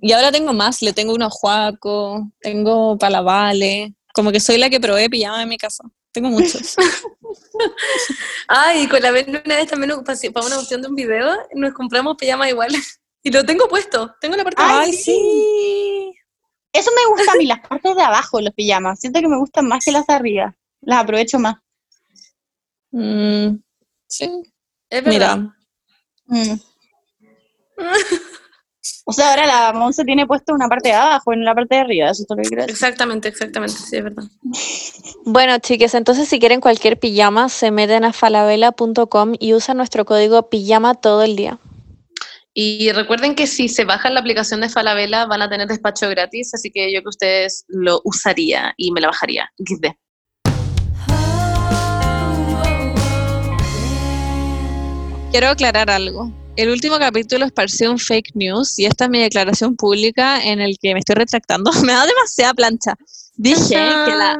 Y 0.00 0.12
ahora 0.12 0.32
tengo 0.32 0.52
más. 0.52 0.82
Le 0.82 0.92
tengo 0.92 1.14
uno 1.14 1.26
a 1.26 1.30
Juaco, 1.30 2.30
tengo 2.40 2.98
para 2.98 3.10
la 3.10 3.20
Vale. 3.22 3.94
Como 4.12 4.30
que 4.30 4.40
soy 4.40 4.58
la 4.58 4.68
que 4.68 4.80
probé 4.80 5.08
pijama 5.08 5.42
en 5.42 5.48
mi 5.48 5.56
casa. 5.56 5.84
Tengo 6.12 6.28
muchos. 6.28 6.76
Ay, 8.48 8.86
con 8.86 9.00
la 9.00 9.10
vez 9.10 9.26
una 9.26 9.56
vez 9.56 9.68
también 9.68 9.92
para 10.04 10.46
una 10.46 10.58
opción 10.58 10.82
de 10.82 10.88
un 10.88 10.94
video, 10.94 11.26
nos 11.54 11.72
compramos 11.72 12.16
pijamas 12.16 12.48
iguales. 12.48 12.98
Y 13.24 13.30
lo 13.30 13.44
tengo 13.44 13.68
puesto, 13.68 14.12
tengo 14.20 14.34
la 14.34 14.42
parte 14.42 14.60
de 14.60 14.68
Ay, 14.68 14.90
¡Ay, 14.90 14.92
sí! 14.94 16.12
Eso 16.72 16.90
me 16.90 17.08
gusta 17.14 17.30
a 17.30 17.36
mí, 17.36 17.46
las 17.46 17.60
partes 17.60 17.94
de 17.94 18.02
abajo, 18.02 18.40
los 18.40 18.52
pijamas. 18.52 18.98
Siento 18.98 19.20
que 19.20 19.28
me 19.28 19.38
gustan 19.38 19.68
más 19.68 19.84
que 19.84 19.92
las 19.92 20.04
de 20.08 20.14
arriba. 20.14 20.56
Las 20.80 21.04
aprovecho 21.04 21.38
más. 21.38 21.54
Mm, 22.90 23.58
sí. 24.08 24.51
Es 24.92 25.02
verdad. 25.02 25.38
Mira, 25.38 25.56
Mm. 26.26 26.54
O 29.04 29.12
sea, 29.12 29.30
ahora 29.30 29.46
la 29.46 29.72
Monse 29.72 30.04
tiene 30.04 30.26
puesto 30.26 30.52
una 30.52 30.68
parte 30.68 30.88
de 30.88 30.94
abajo 30.94 31.32
en 31.32 31.44
la 31.44 31.54
parte 31.54 31.76
de 31.76 31.80
arriba, 31.82 32.10
eso 32.10 32.22
es 32.22 32.26
todo 32.26 32.36
lo 32.36 32.42
que 32.42 32.48
quiero 32.48 32.62
decir. 32.62 32.74
Exactamente, 32.74 33.28
exactamente, 33.28 33.76
sí, 33.76 33.96
es 33.96 34.04
verdad. 34.04 34.24
Bueno, 35.24 35.56
chiques, 35.60 35.94
entonces 35.94 36.28
si 36.28 36.40
quieren 36.40 36.60
cualquier 36.60 36.98
pijama, 36.98 37.48
se 37.48 37.70
meten 37.70 38.04
a 38.04 38.12
falabella.com 38.12 39.34
y 39.38 39.54
usan 39.54 39.76
nuestro 39.76 40.04
código 40.04 40.50
pijama 40.50 40.94
todo 40.94 41.22
el 41.22 41.36
día. 41.36 41.58
Y 42.54 42.90
recuerden 42.90 43.36
que 43.36 43.46
si 43.46 43.68
se 43.68 43.84
bajan 43.84 44.14
la 44.14 44.20
aplicación 44.20 44.60
de 44.60 44.68
Falabella 44.68 45.26
van 45.26 45.42
a 45.42 45.48
tener 45.48 45.68
despacho 45.68 46.08
gratis, 46.08 46.52
así 46.54 46.72
que 46.72 46.92
yo 46.92 47.02
que 47.02 47.08
ustedes 47.08 47.64
lo 47.68 48.00
usaría 48.04 48.74
y 48.76 48.90
me 48.90 49.00
la 49.00 49.08
bajaría. 49.08 49.48
XD. 49.58 49.94
Quiero 55.32 55.48
aclarar 55.48 55.90
algo. 55.90 56.30
El 56.56 56.68
último 56.68 56.98
capítulo 56.98 57.46
esparció 57.46 57.90
un 57.90 57.98
fake 57.98 58.32
news 58.34 58.78
y 58.78 58.84
esta 58.84 59.04
es 59.04 59.10
mi 59.10 59.18
declaración 59.18 59.76
pública 59.76 60.44
en 60.44 60.60
el 60.60 60.76
que 60.78 60.92
me 60.92 61.00
estoy 61.00 61.14
retractando. 61.14 61.72
me 61.84 61.94
da 61.94 62.06
demasiada 62.06 62.52
plancha. 62.52 62.94
Dije 63.36 63.74
que 64.04 64.14
la, 64.14 64.38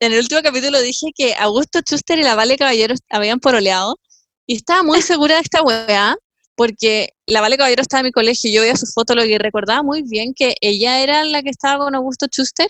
en 0.00 0.12
el 0.12 0.18
último 0.18 0.42
capítulo 0.42 0.82
dije 0.82 1.12
que 1.16 1.34
Augusto 1.34 1.80
Schuster 1.80 2.18
y 2.18 2.24
la 2.24 2.34
Vale 2.34 2.58
Caballero 2.58 2.94
habían 3.08 3.40
poroleado 3.40 3.98
y 4.46 4.56
estaba 4.56 4.82
muy 4.82 5.00
segura 5.00 5.36
de 5.36 5.40
esta 5.40 5.62
weá 5.62 6.14
porque 6.56 7.14
la 7.24 7.40
Vale 7.40 7.56
Caballero 7.56 7.80
estaba 7.80 8.00
en 8.00 8.06
mi 8.06 8.12
colegio 8.12 8.50
y 8.50 8.52
yo 8.52 8.60
veía 8.60 8.76
su 8.76 8.86
foto 8.86 9.14
lo 9.14 9.22
que 9.22 9.38
recordaba 9.38 9.82
muy 9.82 10.02
bien 10.02 10.34
que 10.34 10.56
ella 10.60 11.00
era 11.00 11.24
la 11.24 11.42
que 11.42 11.48
estaba 11.48 11.84
con 11.84 11.94
Augusto 11.94 12.26
Schuster 12.26 12.68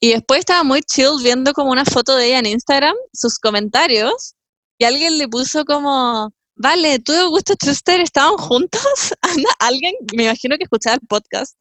y 0.00 0.12
después 0.12 0.38
estaba 0.38 0.64
muy 0.64 0.80
chill 0.80 1.22
viendo 1.22 1.52
como 1.52 1.70
una 1.70 1.84
foto 1.84 2.16
de 2.16 2.28
ella 2.28 2.38
en 2.38 2.46
Instagram, 2.46 2.96
sus 3.12 3.38
comentarios 3.38 4.34
y 4.78 4.84
alguien 4.84 5.18
le 5.18 5.28
puso 5.28 5.66
como 5.66 6.32
Vale, 6.58 6.98
tú 6.98 7.12
y 7.12 7.16
Augusto 7.16 7.54
Schuster 7.54 8.00
estaban 8.00 8.36
juntos. 8.36 8.82
Anda, 9.22 9.48
alguien, 9.60 9.94
me 10.14 10.24
imagino 10.24 10.56
que 10.56 10.64
escuchaba 10.64 10.96
el 10.96 11.06
podcast. 11.06 11.56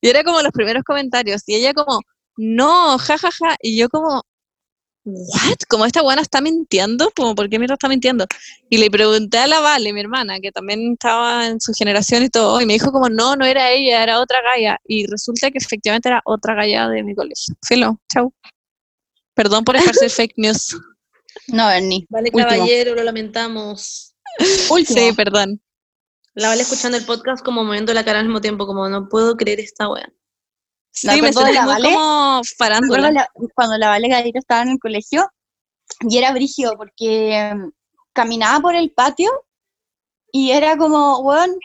Y 0.00 0.08
era 0.08 0.24
como 0.24 0.42
los 0.42 0.52
primeros 0.52 0.82
comentarios. 0.82 1.42
Y 1.46 1.54
ella 1.54 1.72
como, 1.72 2.00
no, 2.36 2.98
jajaja. 2.98 3.56
Y 3.62 3.78
yo 3.78 3.88
como, 3.88 4.24
¿what? 5.04 5.56
Como 5.68 5.86
esta 5.86 6.02
buena 6.02 6.22
está 6.22 6.40
mintiendo, 6.40 7.12
como, 7.14 7.36
¿por 7.36 7.48
qué 7.48 7.60
mierda 7.60 7.74
está 7.74 7.88
mintiendo? 7.88 8.26
Y 8.68 8.78
le 8.78 8.90
pregunté 8.90 9.38
a 9.38 9.46
la 9.46 9.60
Vale, 9.60 9.92
mi 9.92 10.00
hermana, 10.00 10.40
que 10.40 10.50
también 10.50 10.94
estaba 10.94 11.46
en 11.46 11.60
su 11.60 11.72
generación 11.72 12.24
y 12.24 12.28
todo, 12.28 12.60
y 12.60 12.66
me 12.66 12.72
dijo 12.72 12.90
como, 12.90 13.08
no, 13.08 13.36
no 13.36 13.44
era 13.44 13.70
ella, 13.70 14.02
era 14.02 14.20
otra 14.20 14.38
galla. 14.42 14.78
Y 14.84 15.06
resulta 15.06 15.52
que 15.52 15.58
efectivamente 15.58 16.08
era 16.08 16.22
otra 16.24 16.54
galla 16.56 16.88
de 16.88 17.04
mi 17.04 17.14
colegio. 17.14 17.54
Filo, 17.64 18.00
chau. 18.12 18.32
Perdón 19.34 19.64
por 19.64 19.76
esparcir 19.76 20.10
fake 20.10 20.34
news. 20.38 20.76
No, 21.46 21.68
Bernie. 21.68 22.04
Vale, 22.08 22.30
Último. 22.32 22.48
caballero, 22.48 22.94
lo 22.96 23.04
lamentamos. 23.04 24.09
Último. 24.70 24.98
Sí, 25.00 25.12
perdón. 25.14 25.60
La 26.34 26.48
vale 26.48 26.62
escuchando 26.62 26.96
el 26.96 27.04
podcast 27.04 27.44
como 27.44 27.64
moviendo 27.64 27.92
la 27.92 28.04
cara 28.04 28.20
al 28.20 28.26
mismo 28.26 28.40
tiempo, 28.40 28.66
como 28.66 28.88
no 28.88 29.08
puedo 29.08 29.36
creer 29.36 29.60
esta 29.60 29.88
wea. 29.88 30.08
Sí, 30.92 31.06
Me 31.08 31.22
me 31.22 31.32
sentí 31.32 31.52
la 31.52 31.62
muy 31.62 31.72
Vale. 31.74 31.92
como 31.94 32.40
farándula. 32.56 33.10
la- 33.12 33.28
cuando 33.54 33.78
la 33.78 33.88
Vale 33.90 34.08
Gadito 34.08 34.38
estaba 34.38 34.62
en 34.62 34.70
el 34.70 34.78
colegio 34.78 35.28
y 36.08 36.18
era 36.18 36.32
brígido 36.32 36.76
porque 36.76 37.52
mm, 37.54 37.70
caminaba 38.12 38.60
por 38.60 38.74
el 38.74 38.90
patio 38.92 39.30
y 40.32 40.50
era 40.52 40.76
como, 40.76 41.18
weón, 41.20 41.56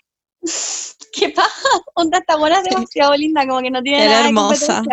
¿qué 1.13 1.30
paja? 1.30 1.70
Onda, 1.95 2.18
esta 2.20 2.36
buena 2.38 2.57
es 2.59 2.63
demasiado 2.66 3.16
linda, 3.16 3.47
como 3.47 3.61
que 3.61 3.72
no 3.72 3.82
tiene 3.82 4.03
Era 4.05 4.13
nada 4.13 4.28
hermosa. 4.28 4.84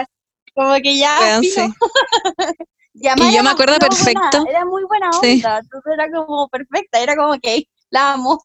Como 0.54 0.74
que 0.82 0.98
ya, 0.98 1.40
filo. 1.40 1.54
sí. 1.66 1.72
Y, 2.95 3.09
yo 3.34 3.43
me 3.43 3.51
acuerdo 3.51 3.76
buena, 3.78 3.88
perfecto. 3.88 4.45
era 4.49 4.64
muy 4.64 4.84
buena 4.84 5.09
onda, 5.11 5.20
Sí. 5.20 5.43
entonces 5.62 5.93
era 5.95 6.11
como 6.11 6.49
perfecta, 6.49 7.01
era 7.01 7.16
como 7.16 7.38
que 7.40 7.66
la 7.90 8.12
amo. 8.12 8.43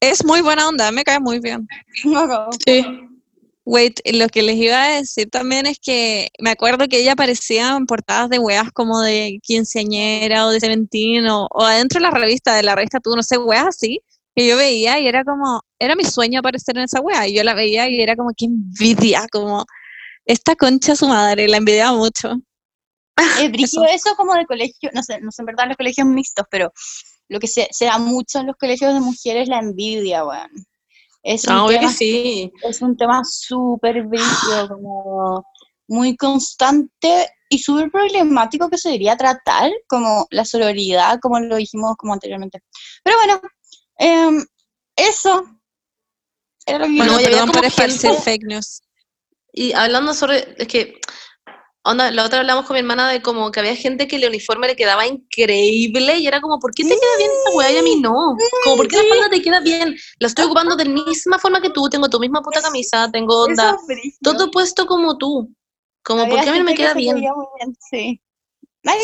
Es 0.00 0.24
muy 0.24 0.40
buena 0.40 0.68
onda, 0.68 0.90
me 0.92 1.04
cae 1.04 1.20
muy 1.20 1.40
bien. 1.40 1.66
Sí. 2.66 2.84
Wait, 3.64 4.00
lo 4.14 4.28
que 4.28 4.42
les 4.42 4.56
iba 4.56 4.82
a 4.82 4.88
decir 4.94 5.28
también 5.28 5.66
es 5.66 5.78
que 5.78 6.30
me 6.38 6.50
acuerdo 6.50 6.88
que 6.88 7.00
ella 7.00 7.12
aparecía 7.12 7.76
en 7.76 7.84
portadas 7.84 8.30
de 8.30 8.38
weas 8.38 8.72
como 8.72 9.00
de 9.02 9.40
quinceañera 9.42 10.46
o 10.46 10.50
de 10.50 10.60
Seventeen 10.60 11.26
o, 11.28 11.48
o 11.50 11.62
adentro 11.62 12.00
de 12.00 12.04
la 12.06 12.10
revista, 12.10 12.54
de 12.54 12.62
la 12.62 12.74
revista 12.74 12.98
Tú, 12.98 13.14
no 13.14 13.22
sé, 13.22 13.36
weas 13.36 13.66
así, 13.66 14.00
que 14.34 14.46
yo 14.46 14.56
veía 14.56 14.98
y 15.00 15.08
era 15.08 15.24
como, 15.24 15.60
era 15.78 15.96
mi 15.96 16.04
sueño 16.04 16.38
aparecer 16.40 16.78
en 16.78 16.84
esa 16.84 17.00
wea, 17.00 17.26
y 17.26 17.34
yo 17.34 17.44
la 17.44 17.54
veía 17.54 17.88
y 17.90 18.00
era 18.00 18.16
como, 18.16 18.30
qué 18.36 18.46
envidia, 18.46 19.26
como, 19.30 19.66
Esta 20.24 20.54
concha 20.54 20.96
su 20.96 21.08
madre, 21.08 21.48
la 21.48 21.56
envidiaba 21.58 21.96
mucho. 21.96 22.40
Es 23.46 23.50
brillo 23.52 23.84
eso 23.84 24.14
como 24.16 24.34
de 24.34 24.46
colegio, 24.46 24.90
no 24.94 25.02
sé, 25.02 25.20
no 25.20 25.30
sé 25.30 25.42
en 25.42 25.46
verdad 25.46 25.64
en 25.64 25.68
los 25.70 25.76
colegios 25.76 26.06
mixtos, 26.06 26.46
pero 26.50 26.72
lo 27.28 27.38
que 27.40 27.46
se, 27.46 27.68
se 27.70 27.84
da 27.86 27.98
mucho 27.98 28.38
en 28.40 28.46
los 28.46 28.56
colegios 28.56 28.94
de 28.94 29.00
mujeres 29.00 29.42
es 29.44 29.48
la 29.48 29.58
envidia, 29.58 30.24
weón. 30.24 30.50
Es 31.22 31.44
un 31.46 31.52
Ah, 31.54 31.66
que 31.68 31.78
tema 31.78 31.92
sí. 31.92 32.52
es 32.62 32.80
un 32.80 32.96
tema 32.96 33.22
súper 33.24 34.02
brillo, 34.04 34.22
como 34.68 35.44
muy 35.88 36.16
constante 36.16 37.28
y 37.50 37.58
súper 37.58 37.90
problemático 37.90 38.68
que 38.68 38.78
se 38.78 38.88
debería 38.90 39.16
tratar, 39.16 39.70
como 39.88 40.26
la 40.30 40.44
sororidad, 40.44 41.18
como 41.20 41.40
lo 41.40 41.56
dijimos 41.56 41.96
como 41.96 42.12
anteriormente. 42.12 42.60
Pero 43.02 43.16
bueno, 43.16 43.40
em, 43.98 44.44
eso 44.96 45.44
era 46.66 46.78
lo 46.78 46.86
que 46.86 46.96
Bueno, 46.96 47.16
perdón 47.16 47.50
por 47.50 47.70
gente- 47.70 48.12
fake 48.24 48.44
news. 48.44 48.82
Y 49.52 49.72
hablando 49.72 50.12
sobre, 50.14 50.54
es 50.58 50.68
que, 50.68 51.00
onda, 51.82 52.10
la 52.10 52.24
otra 52.24 52.40
hablamos 52.40 52.66
con 52.66 52.74
mi 52.74 52.80
hermana 52.80 53.08
de 53.10 53.22
como 53.22 53.50
que 53.50 53.60
había 53.60 53.74
gente 53.74 54.06
que 54.06 54.16
el 54.16 54.28
uniforme 54.28 54.66
le 54.66 54.76
quedaba 54.76 55.06
increíble 55.06 56.18
y 56.18 56.26
era 56.26 56.40
como, 56.40 56.58
¿por 56.58 56.72
qué 56.74 56.82
te 56.82 56.90
queda 56.90 57.16
bien 57.18 57.30
esta 57.30 57.56
weá 57.56 57.70
y 57.72 57.76
a 57.78 57.82
mí 57.82 57.96
no? 57.96 58.36
Como, 58.64 58.76
¿por 58.76 58.88
qué 58.88 58.96
la 58.96 59.04
falda 59.08 59.30
te 59.30 59.42
queda 59.42 59.60
bien? 59.60 59.96
La 60.18 60.28
estoy 60.28 60.44
ocupando 60.46 60.76
de 60.76 60.84
misma 60.84 61.38
forma 61.38 61.60
que 61.60 61.70
tú, 61.70 61.88
tengo 61.88 62.08
tu 62.08 62.20
misma 62.20 62.42
puta 62.42 62.60
camisa, 62.60 63.10
tengo 63.10 63.44
onda, 63.44 63.76
todo 64.22 64.50
puesto 64.50 64.86
como 64.86 65.16
tú. 65.16 65.50
Como, 66.02 66.28
¿por 66.28 66.40
qué 66.40 66.48
a 66.48 66.52
mí 66.52 66.58
no 66.58 66.64
me 66.64 66.72
que 66.72 66.82
queda 66.82 66.94
bien? 66.94 67.16
veía 67.16 67.32
muy 67.34 67.46
bien, 67.58 67.76
sí. 67.90 68.22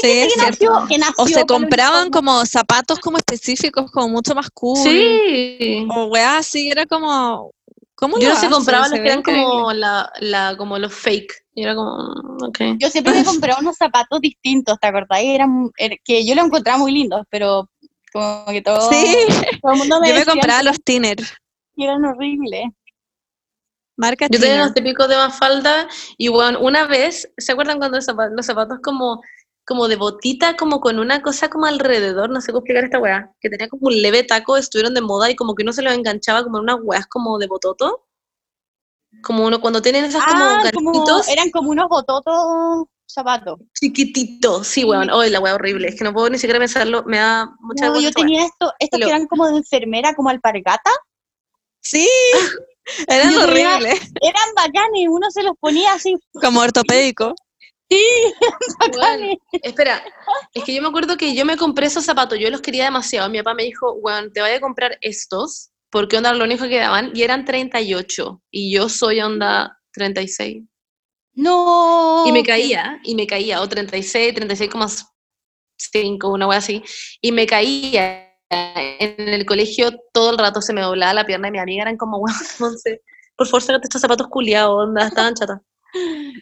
Sí, 0.00 0.10
es 0.10 0.36
nació, 0.36 0.86
que 0.88 0.98
nació 0.98 1.24
O 1.24 1.26
se 1.26 1.44
compraban 1.44 2.10
como 2.10 2.46
zapatos 2.46 2.98
como 3.00 3.18
específicos, 3.18 3.90
como 3.90 4.08
mucho 4.08 4.34
más 4.34 4.50
cool. 4.50 4.78
Sí. 4.78 5.86
O 5.94 6.04
weá 6.06 6.38
así, 6.38 6.70
era 6.70 6.86
como... 6.86 7.52
¿Cómo 7.94 8.18
Yo 8.18 8.30
no 8.30 8.34
se 8.34 8.46
haces? 8.46 8.56
compraba 8.56 8.88
Se 8.88 8.90
los 8.90 9.00
que 9.00 9.06
eran 9.06 9.18
increíble. 9.20 9.44
como, 9.44 9.72
la, 9.72 10.12
la, 10.20 10.56
como 10.56 10.78
los 10.78 10.92
fake. 10.92 11.43
Y 11.54 11.62
era 11.62 11.74
como, 11.74 11.96
mm, 11.98 12.42
ok. 12.44 12.58
Yo 12.78 12.90
siempre 12.90 13.12
me 13.14 13.24
compraba 13.24 13.60
unos 13.60 13.76
zapatos 13.76 14.20
distintos, 14.20 14.78
¿te 14.80 14.86
acordás? 14.88 15.22
Y 15.22 15.34
eran, 15.34 15.70
er- 15.78 16.00
que 16.04 16.26
yo 16.26 16.34
los 16.34 16.46
encontraba 16.46 16.78
muy 16.78 16.92
lindos, 16.92 17.22
pero 17.30 17.68
como 18.12 18.46
que 18.46 18.62
todo, 18.62 18.90
Sí, 18.90 19.06
todo 19.62 19.72
el 19.72 19.78
mundo 19.78 20.00
me 20.00 20.08
yo 20.08 20.14
me 20.14 20.24
compraba 20.24 20.62
los 20.62 20.82
Tiner, 20.82 21.18
que 21.76 21.84
eran 21.84 22.04
horribles. 22.04 22.64
marca 23.96 24.26
Yo 24.30 24.38
tenía 24.40 24.64
los 24.64 24.74
típicos 24.74 25.08
de 25.08 25.16
Mafalda 25.16 25.88
y 26.16 26.28
bueno, 26.28 26.60
una 26.60 26.86
vez, 26.86 27.32
¿se 27.38 27.52
acuerdan 27.52 27.78
cuando 27.78 27.98
los 27.98 28.04
zapatos, 28.04 28.34
los 28.36 28.46
zapatos 28.46 28.78
como, 28.82 29.22
como 29.64 29.88
de 29.88 29.96
botita, 29.96 30.56
como 30.56 30.80
con 30.80 30.98
una 30.98 31.22
cosa 31.22 31.48
como 31.48 31.66
alrededor, 31.66 32.30
no 32.30 32.40
sé 32.40 32.52
cómo 32.52 32.60
explicar 32.60 32.84
esta 32.84 32.98
weá, 32.98 33.32
que 33.40 33.50
tenía 33.50 33.68
como 33.68 33.86
un 33.88 34.00
leve 34.02 34.22
taco, 34.24 34.56
estuvieron 34.56 34.94
de 34.94 35.00
moda 35.00 35.30
y 35.30 35.36
como 35.36 35.54
que 35.54 35.62
uno 35.62 35.72
se 35.72 35.82
los 35.82 35.94
enganchaba 35.94 36.42
como 36.44 36.58
en 36.58 36.64
unas 36.64 36.78
weas 36.82 37.06
como 37.06 37.38
de 37.38 37.46
bototo? 37.46 38.03
Como 39.22 39.44
uno, 39.46 39.60
cuando 39.60 39.80
tienen 39.82 40.04
esas 40.04 40.24
como 40.24 40.44
Ah, 40.44 40.70
como, 40.74 40.92
ganchitos 40.92 41.28
eran 41.28 41.50
como 41.50 41.70
unos 41.70 41.88
bototos 41.88 42.86
zapatos. 43.06 43.58
chiquititos, 43.78 44.66
sí, 44.66 44.84
weón, 44.84 45.10
oh, 45.10 45.22
la 45.24 45.40
wea 45.40 45.54
horrible, 45.54 45.88
es 45.88 45.94
que 45.96 46.04
no 46.04 46.12
puedo 46.12 46.28
ni 46.30 46.38
siquiera 46.38 46.58
pensarlo, 46.58 47.04
me 47.04 47.18
da 47.18 47.48
mucha 47.60 47.86
No, 47.86 48.00
yo 48.00 48.10
tenía 48.12 48.44
esto, 48.44 48.72
estos 48.78 48.98
Lo- 49.00 49.06
que 49.06 49.12
eran 49.12 49.26
como 49.26 49.46
de 49.48 49.58
enfermera, 49.58 50.14
como 50.14 50.30
alpargata. 50.30 50.90
Sí, 51.80 52.08
eran 53.08 53.32
Yo 53.32 53.46
tenía- 53.46 53.74
horribles, 53.76 54.00
Eran 54.20 54.54
bacanes, 54.56 55.06
uno 55.08 55.30
se 55.30 55.42
los 55.42 55.54
ponía 55.60 55.92
así. 55.94 56.16
como 56.40 56.60
ortopédico. 56.60 57.34
Weón, 57.90 58.90
bacanes. 58.92 59.36
Espera, 59.62 60.02
es 60.52 60.64
que 60.64 60.74
yo 60.74 60.82
me 60.82 60.88
acuerdo 60.88 61.16
que 61.16 61.34
yo 61.34 61.44
me 61.44 61.56
compré 61.56 61.86
esos 61.86 62.04
zapatos, 62.04 62.38
yo 62.40 62.50
los 62.50 62.60
quería 62.60 62.84
demasiado. 62.84 63.28
Mi 63.30 63.38
papá 63.38 63.54
me 63.54 63.62
dijo, 63.62 63.92
weón, 63.94 64.32
te 64.32 64.40
voy 64.40 64.50
a 64.50 64.60
comprar 64.60 64.98
estos, 65.00 65.70
porque 65.94 66.16
onda 66.16 66.34
lo 66.34 66.42
único 66.42 66.66
que 66.66 66.80
daban, 66.80 67.12
y 67.14 67.22
eran 67.22 67.44
38, 67.44 68.42
y 68.50 68.74
yo 68.74 68.88
soy 68.88 69.20
onda 69.20 69.78
36. 69.92 70.64
No. 71.34 72.24
Y 72.26 72.32
me 72.32 72.42
caía, 72.42 72.98
y 73.04 73.14
me 73.14 73.28
caía, 73.28 73.60
o 73.60 73.68
36, 73.68 74.34
36,5, 74.34 76.32
una 76.32 76.48
wea 76.48 76.58
así, 76.58 76.82
y 77.20 77.30
me 77.30 77.46
caía. 77.46 78.28
En 78.50 79.28
el 79.28 79.46
colegio 79.46 79.92
todo 80.12 80.32
el 80.32 80.38
rato 80.38 80.60
se 80.60 80.72
me 80.72 80.80
doblaba 80.80 81.14
la 81.14 81.26
pierna 81.26 81.46
y 81.46 81.52
mi 81.52 81.60
amiga 81.60 81.82
eran 81.82 81.96
como, 81.96 82.18
weón, 82.18 82.74
por 83.36 83.46
favor, 83.46 83.80
estos 83.80 84.00
zapatos 84.00 84.26
culiados, 84.26 84.88
onda, 84.88 85.06
estaban 85.06 85.34
chatas. 85.34 85.60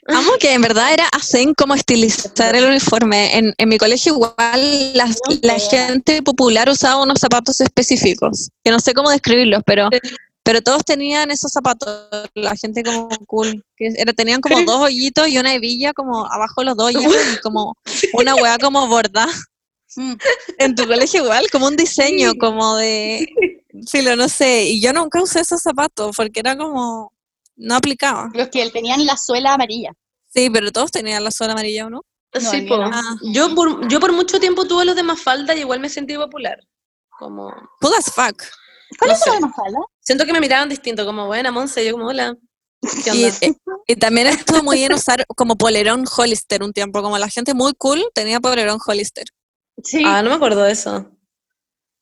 Amo 0.09 0.33
que 0.41 0.53
en 0.53 0.63
verdad 0.63 0.93
era 0.93 1.07
hacen 1.09 1.55
como 1.55 1.75
estilizar 1.75 2.55
el 2.57 2.65
uniforme. 2.65 3.37
En, 3.37 3.55
en 3.57 3.69
mi 3.69 3.79
colegio 3.79 4.15
igual 4.15 4.93
las- 4.95 5.19
la 5.43 5.59
sé. 5.59 5.77
gente 5.77 6.23
popular 6.23 6.69
usaba 6.69 7.03
unos 7.03 7.19
zapatos 7.21 7.61
específicos, 7.61 8.51
que 8.65 8.71
no 8.71 8.81
sé 8.81 8.95
cómo 8.95 9.11
describirlos, 9.11 9.63
pero, 9.67 9.89
pero 10.43 10.61
todos 10.63 10.85
tenían 10.85 11.31
esos 11.31 11.53
zapatos, 11.53 12.09
la 12.35 12.57
gente 12.57 12.83
como 12.83 13.09
cool, 13.27 13.65
que 13.77 13.93
era, 13.97 14.13
tenían 14.13 14.41
como 14.41 14.61
dos 14.63 14.81
hoyitos 14.81 15.29
y 15.29 15.39
una 15.39 15.55
hebilla 15.55 15.93
como 15.93 16.27
abajo 16.27 16.63
de 16.63 16.65
los 16.67 16.77
dos 16.77 16.87
hoyitos 16.87 17.17
y 17.35 17.41
como 17.41 17.77
una 18.15 18.35
hueá 18.35 18.59
como 18.59 18.87
borda. 18.89 19.27
Mm. 19.95 20.15
En 20.59 20.75
tu 20.75 20.87
colegio 20.87 21.23
igual, 21.25 21.51
como 21.51 21.67
un 21.67 21.77
diseño 21.77 22.33
como 22.41 22.77
de, 22.77 23.29
filo, 23.91 24.17
no 24.17 24.27
sé, 24.31 24.65
y 24.65 24.81
yo 24.81 24.93
nunca 24.95 25.23
usé 25.23 25.41
esos 25.41 25.61
zapatos 25.61 26.17
porque 26.17 26.41
era 26.41 26.57
como, 26.57 27.13
no 27.57 27.75
aplicaba. 27.77 28.31
Los 28.35 28.49
que 28.49 28.69
tenían 28.71 29.05
la 29.07 29.17
suela 29.17 29.55
amarilla. 29.55 29.93
Sí, 30.29 30.49
pero 30.51 30.73
todos 30.73 30.91
tenían 30.91 31.23
la 31.25 31.31
zona 31.31 31.53
amarilla, 31.53 31.87
¿o 31.87 31.91
no? 31.91 32.03
No, 32.35 32.41
Sí, 32.51 32.67
el. 32.67 32.91
Ah. 32.93 33.03
Yo 33.33 33.55
por, 33.55 33.87
yo 33.89 34.01
por 34.01 34.13
mucho 34.13 34.41
tiempo 34.41 34.67
tuve 34.67 34.85
los 34.87 34.97
de 34.97 35.03
Mafalda 35.03 35.55
y 35.55 35.61
igual 35.61 35.81
me 35.81 35.89
sentí 35.91 36.17
popular. 36.17 36.59
Como, 37.19 37.53
Cool 37.81 37.93
as 37.99 38.07
fuck. 38.07 38.43
¿Cuál 38.99 39.11
No 39.11 39.15
es 39.15 39.27
la 39.27 39.33
sé. 39.35 39.41
más 39.41 39.55
falda? 39.55 39.79
siento 40.01 40.25
que 40.25 40.33
me 40.33 40.41
miraban 40.41 40.69
distinto, 40.69 41.05
como, 41.05 41.27
buena, 41.27 41.53
Monse, 41.53 41.85
yo 41.85 41.93
como, 41.93 42.07
hola. 42.07 42.35
Eh, 43.07 43.53
y 43.87 43.97
también 43.97 44.27
estuvo 44.27 44.63
muy 44.63 44.79
bien 44.79 44.93
usar 44.93 45.25
como 45.37 45.57
polerón 45.57 46.05
Hollister 46.17 46.63
un 46.65 46.73
tiempo, 46.73 47.01
como 47.01 47.17
la 47.17 47.29
gente 47.29 47.55
muy 47.55 47.75
cool 47.75 48.03
tenía 48.13 48.41
polerón 48.41 48.79
Hollister. 48.85 49.25
Sí. 49.85 50.03
Ah, 50.05 50.23
no 50.23 50.31
me 50.31 50.37
acuerdo 50.37 50.63
de 50.65 50.73
eso. 50.73 51.11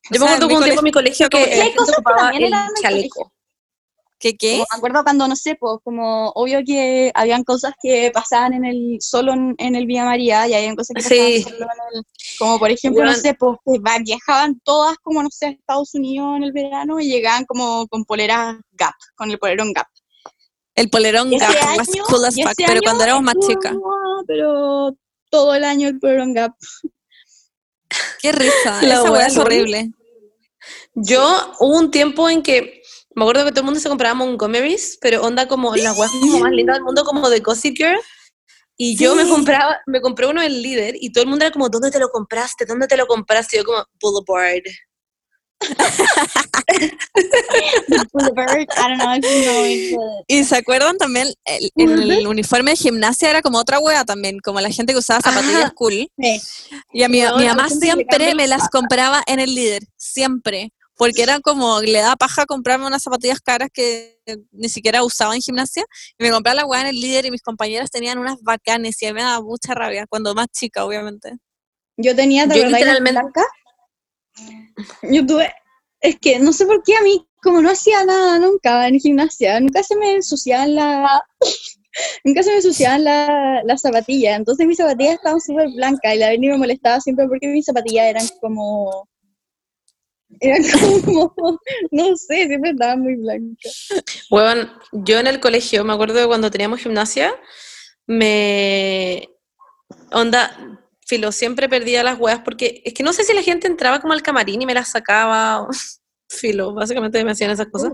Yo 0.09 0.21
O 0.21 0.25
me 0.25 0.31
acuerdo 0.31 0.47
que 0.47 0.55
un 0.55 0.63
tiempo 0.63 0.81
en 0.81 0.83
mi 0.85 0.91
colegio 0.91 1.29
que 1.29 1.37
que 1.37 1.45
la 1.45 1.51
hay 1.51 1.61
gente 1.61 1.77
cosas 1.77 1.95
que 1.95 1.99
ocupaba 2.01 2.17
también 2.17 2.43
el 2.43 2.47
eran 2.53 2.67
del 2.73 2.83
chaleco. 2.83 3.33
¿Qué 4.21 4.37
qué? 4.37 4.51
Como 4.51 4.67
me 4.71 4.77
acuerdo 4.77 5.03
cuando, 5.03 5.27
no 5.27 5.35
sé, 5.35 5.55
pues, 5.59 5.79
como 5.83 6.29
obvio 6.29 6.59
que 6.63 7.11
habían 7.15 7.43
cosas 7.43 7.73
que 7.81 8.11
pasaban 8.13 8.53
en 8.53 8.65
el, 8.65 8.97
solo 9.01 9.33
en, 9.33 9.55
en 9.57 9.75
el 9.75 9.87
Vía 9.87 10.05
María 10.05 10.47
y 10.47 10.53
habían 10.53 10.75
cosas 10.75 10.95
que 10.95 11.01
pasaban 11.01 11.41
solo 11.41 11.65
en 11.65 11.97
el, 11.97 12.03
como 12.37 12.59
por 12.59 12.69
ejemplo, 12.69 13.03
no 13.03 13.13
sé, 13.15 13.33
pues, 13.33 13.57
viajaban 14.03 14.61
todas 14.63 14.95
como, 15.01 15.23
no 15.23 15.29
sé, 15.31 15.47
a 15.47 15.49
Estados 15.49 15.95
Unidos 15.95 16.37
en 16.37 16.43
el 16.43 16.51
verano 16.51 16.99
y 16.99 17.07
llegaban 17.07 17.45
como 17.45 17.87
con 17.87 18.05
poleras 18.05 18.57
Gap, 18.73 18.93
con 19.15 19.31
el 19.31 19.39
polerón 19.39 19.73
Gap. 19.73 19.87
El 20.75 20.89
polerón 20.91 21.31
Gap, 21.31 21.53
más 21.75 21.89
cool 22.07 22.25
as 22.25 22.35
fuck, 22.35 22.53
pero 22.55 22.81
cuando 22.83 23.03
éramos 23.03 23.23
más 23.23 23.35
chicas. 23.45 23.75
Pero 24.27 24.95
todo 25.31 25.55
el 25.55 25.63
año 25.63 25.87
el 25.87 25.99
polerón 25.99 26.35
Gap. 26.35 26.53
Qué 28.21 28.31
risa, 28.31 28.81
La 28.83 28.93
esa 28.93 29.11
weá 29.11 29.25
es 29.25 29.37
horrible. 29.37 29.91
Yo 30.93 31.53
hubo 31.59 31.77
un 31.77 31.89
tiempo 31.89 32.29
en 32.29 32.43
que 32.43 32.80
me 33.15 33.23
acuerdo 33.23 33.45
que 33.45 33.51
todo 33.51 33.61
el 33.61 33.65
mundo 33.65 33.79
se 33.79 33.89
compraba 33.89 34.13
Montgomery's, 34.15 34.97
pero 35.01 35.21
onda 35.21 35.47
como 35.47 35.75
las 35.75 35.97
weas 35.97 36.11
como 36.11 36.39
más 36.39 36.51
lindas 36.51 36.75
del 36.77 36.83
mundo, 36.83 37.03
como 37.03 37.29
de 37.29 37.39
Gossip 37.39 37.75
Girl. 37.77 37.99
Y 38.77 38.97
yo 38.97 39.15
me 39.15 39.27
compraba, 39.27 39.77
me 39.85 40.01
compré 40.01 40.27
uno 40.27 40.41
del 40.41 40.61
líder 40.61 40.95
y 40.99 41.11
todo 41.11 41.23
el 41.23 41.29
mundo 41.29 41.45
era 41.45 41.51
como, 41.53 41.69
¿dónde 41.69 41.91
te 41.91 41.99
lo 41.99 42.09
compraste? 42.09 42.65
¿Dónde 42.65 42.87
te 42.87 42.97
lo 42.97 43.05
compraste? 43.05 43.57
Y 43.57 43.59
yo 43.59 43.65
como, 43.65 43.85
Boulevard. 44.01 44.63
Boulevard, 48.13 48.61
I 48.61 48.65
don't 48.87 48.99
know 48.99 49.13
if 49.13 49.23
you 49.23 49.43
know 49.43 49.65
it, 49.65 49.95
but- 49.95 50.25
Y 50.27 50.43
se 50.43 50.55
acuerdan 50.57 50.97
también, 50.97 51.27
el, 51.45 51.69
el 51.75 52.27
uniforme 52.27 52.71
de 52.71 52.77
gimnasia 52.77 53.29
era 53.29 53.41
como 53.41 53.59
otra 53.59 53.79
wea 53.79 54.05
también, 54.05 54.39
como 54.39 54.59
la 54.61 54.69
gente 54.71 54.93
que 54.93 54.99
usaba 54.99 55.21
zapatillas 55.21 55.65
Ajá. 55.65 55.73
cool. 55.75 56.07
Sí. 56.17 56.41
Y 56.93 57.03
a 57.03 57.09
mi, 57.09 57.17
mi 57.19 57.23
la 57.45 57.53
mamá 57.55 57.69
siempre 57.69 58.33
me 58.33 58.47
las 58.47 58.61
las 58.61 58.69
compraba 58.69 59.21
en 59.27 59.39
el 59.39 59.53
líder, 59.53 59.83
siempre. 59.97 60.71
Porque 60.97 61.23
era 61.23 61.39
como, 61.39 61.81
le 61.81 61.99
daba 61.99 62.15
paja 62.15 62.45
comprarme 62.45 62.85
unas 62.85 63.01
zapatillas 63.03 63.39
caras 63.41 63.69
que 63.73 64.19
ni 64.51 64.69
siquiera 64.69 65.03
usaba 65.03 65.33
en 65.35 65.41
gimnasia. 65.41 65.83
Y 66.17 66.23
me 66.23 66.31
compraba 66.31 66.55
la 66.55 66.65
weá 66.65 66.81
en 66.81 66.87
el 66.87 67.01
líder 67.01 67.25
y 67.25 67.31
mis 67.31 67.41
compañeras 67.41 67.89
tenían 67.89 68.19
unas 68.19 68.41
bacanes 68.41 69.01
y 69.01 69.05
a 69.07 69.09
mí 69.09 69.15
me 69.15 69.21
daba 69.23 69.41
mucha 69.41 69.73
rabia, 69.73 70.05
cuando 70.07 70.35
más 70.35 70.47
chica, 70.51 70.85
obviamente. 70.85 71.37
Yo 71.97 72.15
tenía, 72.15 72.47
¿te 72.47 72.57
Yo 72.57 72.65
literalmente-? 72.65 73.21
Yo 75.03 75.25
tuve, 75.25 75.53
es 76.01 76.17
que 76.19 76.39
no 76.39 76.53
sé 76.53 76.65
por 76.65 76.81
qué 76.83 76.95
a 76.95 77.01
mí, 77.01 77.27
como 77.43 77.61
no 77.61 77.69
hacía 77.69 78.03
nada 78.05 78.39
nunca 78.39 78.87
en 78.87 78.99
gimnasia, 78.99 79.59
nunca 79.59 79.83
se 79.83 79.95
me 79.95 80.13
ensuciaban 80.15 80.75
la, 80.75 81.21
nunca 82.23 82.43
se 82.43 82.49
me 82.49 82.55
ensuciaban 82.57 83.03
la- 83.03 83.61
las 83.65 83.81
zapatillas, 83.81 84.37
entonces 84.37 84.65
mis 84.67 84.77
zapatillas 84.77 85.15
estaban 85.15 85.41
súper 85.41 85.69
blancas 85.69 86.15
y 86.15 86.17
la 86.17 86.29
Berni 86.29 86.47
me 86.47 86.57
molestaba 86.57 86.99
siempre 87.01 87.27
porque 87.27 87.47
mis 87.47 87.65
zapatillas 87.65 88.05
eran 88.07 88.27
como, 88.39 89.07
eran 90.39 90.61
como, 91.03 91.33
no 91.91 92.15
sé, 92.15 92.47
siempre 92.47 92.71
estaban 92.71 93.01
muy 93.01 93.15
blancas. 93.15 93.89
Weón, 94.29 94.71
yo 94.91 95.19
en 95.19 95.27
el 95.27 95.39
colegio, 95.39 95.83
me 95.83 95.93
acuerdo 95.93 96.19
de 96.19 96.27
cuando 96.27 96.51
teníamos 96.51 96.79
gimnasia, 96.79 97.33
me... 98.07 99.29
Onda, 100.11 100.79
filo, 101.05 101.31
siempre 101.31 101.67
perdía 101.67 102.03
las 102.03 102.19
weas 102.19 102.39
porque 102.39 102.81
es 102.85 102.93
que 102.93 103.03
no 103.03 103.13
sé 103.13 103.23
si 103.23 103.33
la 103.33 103.41
gente 103.41 103.67
entraba 103.67 103.99
como 103.99 104.13
al 104.13 104.21
camarín 104.21 104.61
y 104.61 104.65
me 104.65 104.73
las 104.73 104.91
sacaba. 104.91 105.67
Filo, 106.29 106.73
básicamente 106.73 107.21
me 107.25 107.31
hacían 107.31 107.51
esas 107.51 107.67
cosas. 107.67 107.91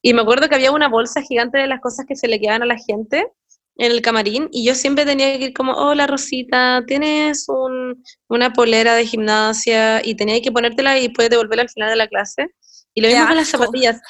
Y 0.00 0.14
me 0.14 0.22
acuerdo 0.22 0.48
que 0.48 0.54
había 0.54 0.72
una 0.72 0.88
bolsa 0.88 1.20
gigante 1.20 1.58
de 1.58 1.66
las 1.66 1.82
cosas 1.82 2.06
que 2.06 2.16
se 2.16 2.26
le 2.26 2.40
quedaban 2.40 2.62
a 2.62 2.66
la 2.66 2.78
gente 2.78 3.30
en 3.78 3.92
el 3.92 4.02
camarín 4.02 4.48
y 4.50 4.64
yo 4.64 4.74
siempre 4.74 5.06
tenía 5.06 5.38
que 5.38 5.46
ir 5.46 5.52
como, 5.54 5.72
hola 5.72 6.06
Rosita, 6.08 6.82
¿tienes 6.86 7.48
un, 7.48 8.02
una 8.28 8.52
polera 8.52 8.94
de 8.94 9.06
gimnasia? 9.06 10.04
Y 10.04 10.16
tenía 10.16 10.42
que 10.42 10.52
ponértela 10.52 10.98
y 10.98 11.06
después 11.06 11.30
devolverla 11.30 11.62
al 11.62 11.70
final 11.70 11.90
de 11.90 11.96
la 11.96 12.08
clase. 12.08 12.48
Y 12.92 13.00
lo 13.00 13.08
mismo 13.08 13.28
con 13.28 13.36
las 13.36 13.48
zapatillas. 13.48 14.00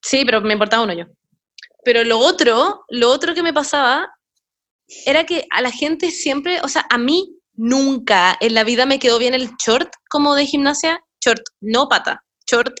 Sí, 0.00 0.24
pero 0.24 0.40
me 0.40 0.52
importaba 0.52 0.84
uno 0.84 0.94
yo. 0.94 1.06
Pero 1.84 2.04
lo 2.04 2.18
otro, 2.18 2.84
lo 2.88 3.10
otro 3.10 3.34
que 3.34 3.42
me 3.42 3.52
pasaba 3.52 4.08
era 5.04 5.24
que 5.24 5.46
a 5.50 5.60
la 5.60 5.72
gente 5.72 6.12
siempre, 6.12 6.60
o 6.62 6.68
sea, 6.68 6.86
a 6.88 6.98
mí 6.98 7.36
nunca 7.54 8.36
en 8.40 8.54
la 8.54 8.62
vida 8.62 8.86
me 8.86 9.00
quedó 9.00 9.18
bien 9.18 9.34
el 9.34 9.50
short 9.64 9.92
como 10.08 10.36
de 10.36 10.46
gimnasia, 10.46 11.02
short, 11.24 11.42
no 11.60 11.88
pata, 11.88 12.24
short. 12.50 12.78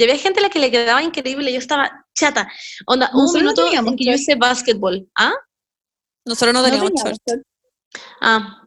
Y 0.00 0.04
había 0.04 0.16
gente 0.16 0.40
a 0.40 0.44
la 0.44 0.48
que 0.48 0.58
le 0.58 0.70
quedaba 0.70 1.02
increíble, 1.02 1.52
yo 1.52 1.58
estaba 1.58 2.06
chata. 2.14 2.50
Onda, 2.86 3.10
hubo 3.12 3.18
un 3.20 3.24
Nosotros 3.26 3.42
no 3.42 3.48
minuto 3.50 3.64
teníamos 3.64 3.90
en 3.92 3.98
que 3.98 4.04
yo 4.06 4.10
short. 4.12 4.20
hice 4.22 4.34
básquetbol. 4.36 5.08
¿Ah? 5.18 5.34
Nosotros 6.24 6.54
no 6.54 6.60
No 6.60 6.64
teníamos 6.64 6.90
teníamos 6.94 7.18
short. 7.28 7.42
Ah, 8.22 8.62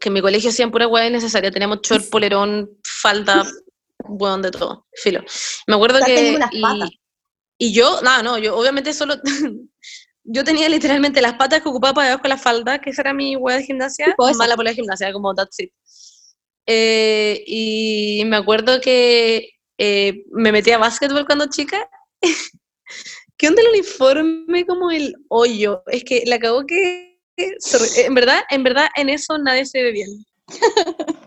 que 0.00 0.10
en 0.10 0.12
mi 0.12 0.20
colegio 0.20 0.50
hacían 0.50 0.70
pura 0.70 0.86
hueá 0.86 1.06
innecesaria. 1.06 1.50
Teníamos 1.50 1.80
short, 1.82 2.10
polerón, 2.10 2.68
falda, 3.00 3.42
hueón 4.04 4.42
de 4.42 4.50
todo. 4.50 4.86
Filo. 4.94 5.24
Me 5.66 5.76
acuerdo 5.76 5.96
Estás 5.98 6.08
que. 6.10 6.14
teniendo 6.16 6.40
las 6.40 6.52
Y, 6.52 6.60
patas. 6.60 6.90
y 7.58 7.72
yo, 7.72 8.00
no, 8.02 8.22
no, 8.22 8.36
yo 8.36 8.54
obviamente 8.56 8.92
solo. 8.92 9.14
yo 10.24 10.44
tenía 10.44 10.68
literalmente 10.68 11.22
las 11.22 11.34
patas 11.34 11.62
que 11.62 11.68
ocupaba 11.70 11.94
para 11.94 12.08
debajo 12.08 12.24
de 12.24 12.28
la 12.28 12.36
falda, 12.36 12.80
que 12.80 12.90
esa 12.90 13.00
era 13.00 13.14
mi 13.14 13.34
hueá 13.36 13.56
de 13.56 13.64
gimnasia, 13.64 14.06
Tipo 14.06 14.28
esa. 14.28 14.38
más 14.46 14.58
la 14.62 14.74
gimnasia, 14.74 15.10
como 15.12 15.34
that's 15.34 15.58
it. 15.58 15.72
Eh, 16.66 17.42
y 17.46 18.24
me 18.26 18.36
acuerdo 18.36 18.80
que 18.80 19.55
eh, 19.78 20.24
me 20.32 20.52
metí 20.52 20.70
a 20.70 20.78
básquetbol 20.78 21.26
cuando 21.26 21.46
chica. 21.46 21.88
¿Qué 23.36 23.48
onda 23.48 23.62
el 23.62 23.68
uniforme 23.68 24.64
como 24.64 24.90
el 24.90 25.14
hoyo? 25.28 25.82
Es 25.88 26.04
que 26.04 26.22
la 26.26 26.36
acabó 26.36 26.64
que... 26.66 27.20
En 27.36 28.14
verdad, 28.14 28.42
en 28.48 28.62
verdad, 28.62 28.88
en 28.96 29.10
eso 29.10 29.36
nadie 29.36 29.66
se 29.66 29.82
ve 29.82 29.92
bien. 29.92 30.08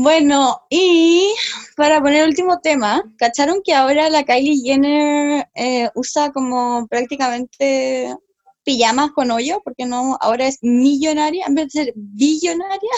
Bueno, 0.00 0.60
y 0.70 1.34
para 1.76 2.00
poner 2.00 2.22
el 2.22 2.28
último 2.28 2.60
tema, 2.60 3.02
¿cacharon 3.16 3.62
que 3.64 3.74
ahora 3.74 4.08
la 4.08 4.22
Kylie 4.22 4.62
Jenner 4.62 5.48
eh, 5.56 5.90
usa 5.96 6.30
como 6.30 6.86
prácticamente 6.86 8.14
pijamas 8.62 9.10
con 9.10 9.32
hoyo? 9.32 9.60
Porque 9.64 9.86
no, 9.86 10.16
ahora 10.20 10.46
es 10.46 10.58
millonaria 10.62 11.46
en 11.48 11.56
vez 11.56 11.72
de 11.72 11.84
ser 11.84 11.92
billonaria. 11.96 12.92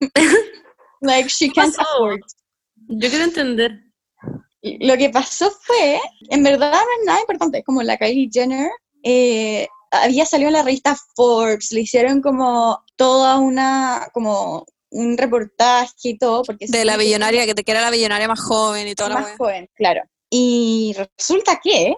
like 1.02 1.28
she 1.28 1.50
can't 1.50 1.76
afford. 1.78 2.22
Yo 2.88 3.10
quiero 3.10 3.24
entender. 3.24 3.89
Lo 4.62 4.96
que 4.96 5.10
pasó 5.10 5.50
fue, 5.62 6.00
en 6.28 6.42
verdad 6.42 6.72
no 6.72 6.78
es 6.78 7.06
nada 7.06 7.20
importante, 7.20 7.62
como 7.62 7.82
la 7.82 7.96
Kylie 7.96 8.28
Jenner 8.30 8.70
eh, 9.02 9.66
había 9.90 10.26
salido 10.26 10.48
en 10.48 10.54
la 10.54 10.62
revista 10.62 10.96
Forbes, 11.16 11.72
le 11.72 11.80
hicieron 11.80 12.20
como 12.20 12.84
toda 12.96 13.38
una, 13.38 14.08
como 14.12 14.66
un 14.90 15.16
reportaje 15.16 15.92
y 16.02 16.18
todo, 16.18 16.42
porque 16.42 16.66
De 16.68 16.84
la 16.84 16.96
billonaria, 16.96 17.46
que 17.46 17.54
te 17.54 17.64
quiera 17.64 17.80
la 17.80 17.90
billonaria 17.90 18.28
más 18.28 18.40
joven 18.40 18.88
y 18.88 18.94
toda 18.94 19.10
la 19.10 19.20
más 19.20 19.36
joven, 19.36 19.68
claro. 19.74 20.02
Y 20.28 20.94
resulta 20.96 21.60
que 21.62 21.94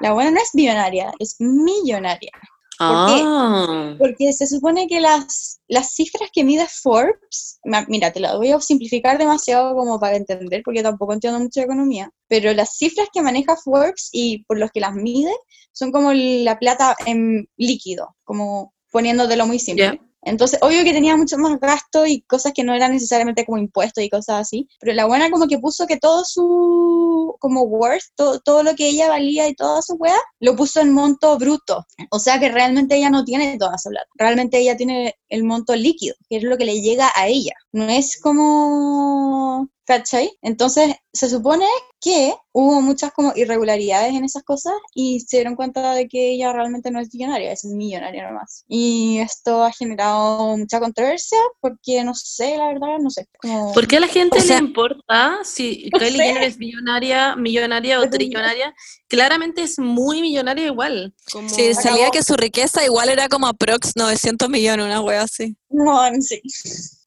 la 0.00 0.12
buena 0.12 0.30
no 0.30 0.40
es 0.40 0.50
billonaria, 0.52 1.12
es 1.18 1.36
millonaria. 1.38 2.32
¿Por 2.78 3.06
qué? 3.06 3.22
Ah, 3.24 3.94
Porque 3.98 4.32
se 4.32 4.46
supone 4.46 4.86
que 4.86 5.00
las, 5.00 5.60
las 5.66 5.94
cifras 5.94 6.30
que 6.32 6.44
mide 6.44 6.66
Forbes, 6.68 7.58
mira, 7.88 8.12
te 8.12 8.20
lo 8.20 8.36
voy 8.36 8.50
a 8.50 8.60
simplificar 8.60 9.18
demasiado 9.18 9.74
como 9.74 9.98
para 9.98 10.16
entender, 10.16 10.62
porque 10.64 10.82
tampoco 10.82 11.14
entiendo 11.14 11.40
mucho 11.40 11.60
de 11.60 11.66
economía, 11.66 12.10
pero 12.28 12.52
las 12.52 12.76
cifras 12.76 13.08
que 13.12 13.22
maneja 13.22 13.56
Forbes 13.56 14.10
y 14.12 14.44
por 14.44 14.58
los 14.58 14.70
que 14.70 14.80
las 14.80 14.94
mide 14.94 15.32
son 15.72 15.90
como 15.90 16.12
la 16.12 16.58
plata 16.58 16.96
en 17.06 17.48
líquido, 17.56 18.16
como 18.24 18.74
poniéndotelo 18.90 19.46
muy 19.46 19.58
simple. 19.58 19.84
Ya. 19.84 20.00
Entonces, 20.26 20.58
obvio 20.60 20.82
que 20.82 20.92
tenía 20.92 21.16
mucho 21.16 21.38
más 21.38 21.58
gasto 21.60 22.04
y 22.04 22.22
cosas 22.22 22.52
que 22.52 22.64
no 22.64 22.74
eran 22.74 22.92
necesariamente 22.92 23.46
como 23.46 23.58
impuestos 23.58 24.02
y 24.02 24.10
cosas 24.10 24.40
así, 24.40 24.68
pero 24.80 24.92
la 24.92 25.06
buena 25.06 25.30
como 25.30 25.46
que 25.46 25.60
puso 25.60 25.86
que 25.86 25.98
todo 25.98 26.24
su, 26.24 27.36
como 27.38 27.62
worth, 27.62 28.02
todo, 28.16 28.62
lo 28.64 28.74
que 28.74 28.88
ella 28.88 29.08
valía 29.08 29.48
y 29.48 29.54
toda 29.54 29.80
su 29.82 29.94
wea, 29.94 30.18
lo 30.40 30.56
puso 30.56 30.80
en 30.80 30.92
monto 30.92 31.38
bruto. 31.38 31.86
O 32.10 32.18
sea 32.18 32.40
que 32.40 32.48
realmente 32.48 32.96
ella 32.96 33.08
no 33.08 33.24
tiene 33.24 33.56
toda 33.56 33.76
esa 33.76 33.88
plata, 33.88 34.08
realmente 34.16 34.58
ella 34.58 34.76
tiene 34.76 35.14
el 35.28 35.44
monto 35.44 35.76
líquido, 35.76 36.16
que 36.28 36.38
es 36.38 36.42
lo 36.42 36.56
que 36.56 36.64
le 36.64 36.80
llega 36.80 37.10
a 37.14 37.28
ella. 37.28 37.52
No 37.76 37.90
es 37.90 38.18
como, 38.18 39.68
¿cachai? 39.84 40.30
Entonces, 40.40 40.94
se 41.12 41.28
supone 41.28 41.66
que 42.00 42.34
hubo 42.52 42.80
muchas 42.80 43.12
como 43.12 43.34
irregularidades 43.36 44.14
en 44.14 44.24
esas 44.24 44.44
cosas 44.44 44.72
y 44.94 45.20
se 45.20 45.36
dieron 45.36 45.56
cuenta 45.56 45.92
de 45.92 46.08
que 46.08 46.30
ella 46.30 46.54
realmente 46.54 46.90
no 46.90 47.00
es 47.00 47.12
millonaria, 47.12 47.52
es 47.52 47.66
millonaria 47.66 48.30
nomás. 48.30 48.64
Y 48.66 49.18
esto 49.18 49.62
ha 49.62 49.72
generado 49.72 50.56
mucha 50.56 50.80
controversia 50.80 51.36
porque 51.60 52.02
no 52.02 52.14
sé, 52.14 52.56
la 52.56 52.68
verdad, 52.68 52.96
no 52.98 53.10
sé. 53.10 53.28
Como... 53.42 53.74
¿Por 53.74 53.86
qué 53.86 53.98
a 53.98 54.00
la 54.00 54.08
gente 54.08 54.38
O 54.38 54.40
sea- 54.40 54.58
le 54.58 54.68
importa 54.68 55.40
si 55.44 55.90
No 55.92 55.98
Kylie. 55.98 56.22
Jenner 56.22 56.42
es 56.44 56.56
millonaria, 56.56 57.36
millonaria 57.36 58.00
o 58.00 58.08
trillonaria? 58.08 58.74
Claramente 59.06 59.60
es 59.60 59.78
muy 59.78 60.22
millonaria 60.22 60.64
igual. 60.64 61.14
Como... 61.30 61.50
Sí, 61.50 61.74
salía 61.74 62.10
que 62.10 62.22
su 62.22 62.36
riqueza 62.36 62.86
igual 62.86 63.10
era 63.10 63.28
como 63.28 63.48
aprox 63.48 63.96
900 63.96 64.48
millones, 64.48 64.86
una 64.86 65.02
wea 65.02 65.20
así. 65.24 65.58
No, 65.68 66.00
sí. 66.22 66.40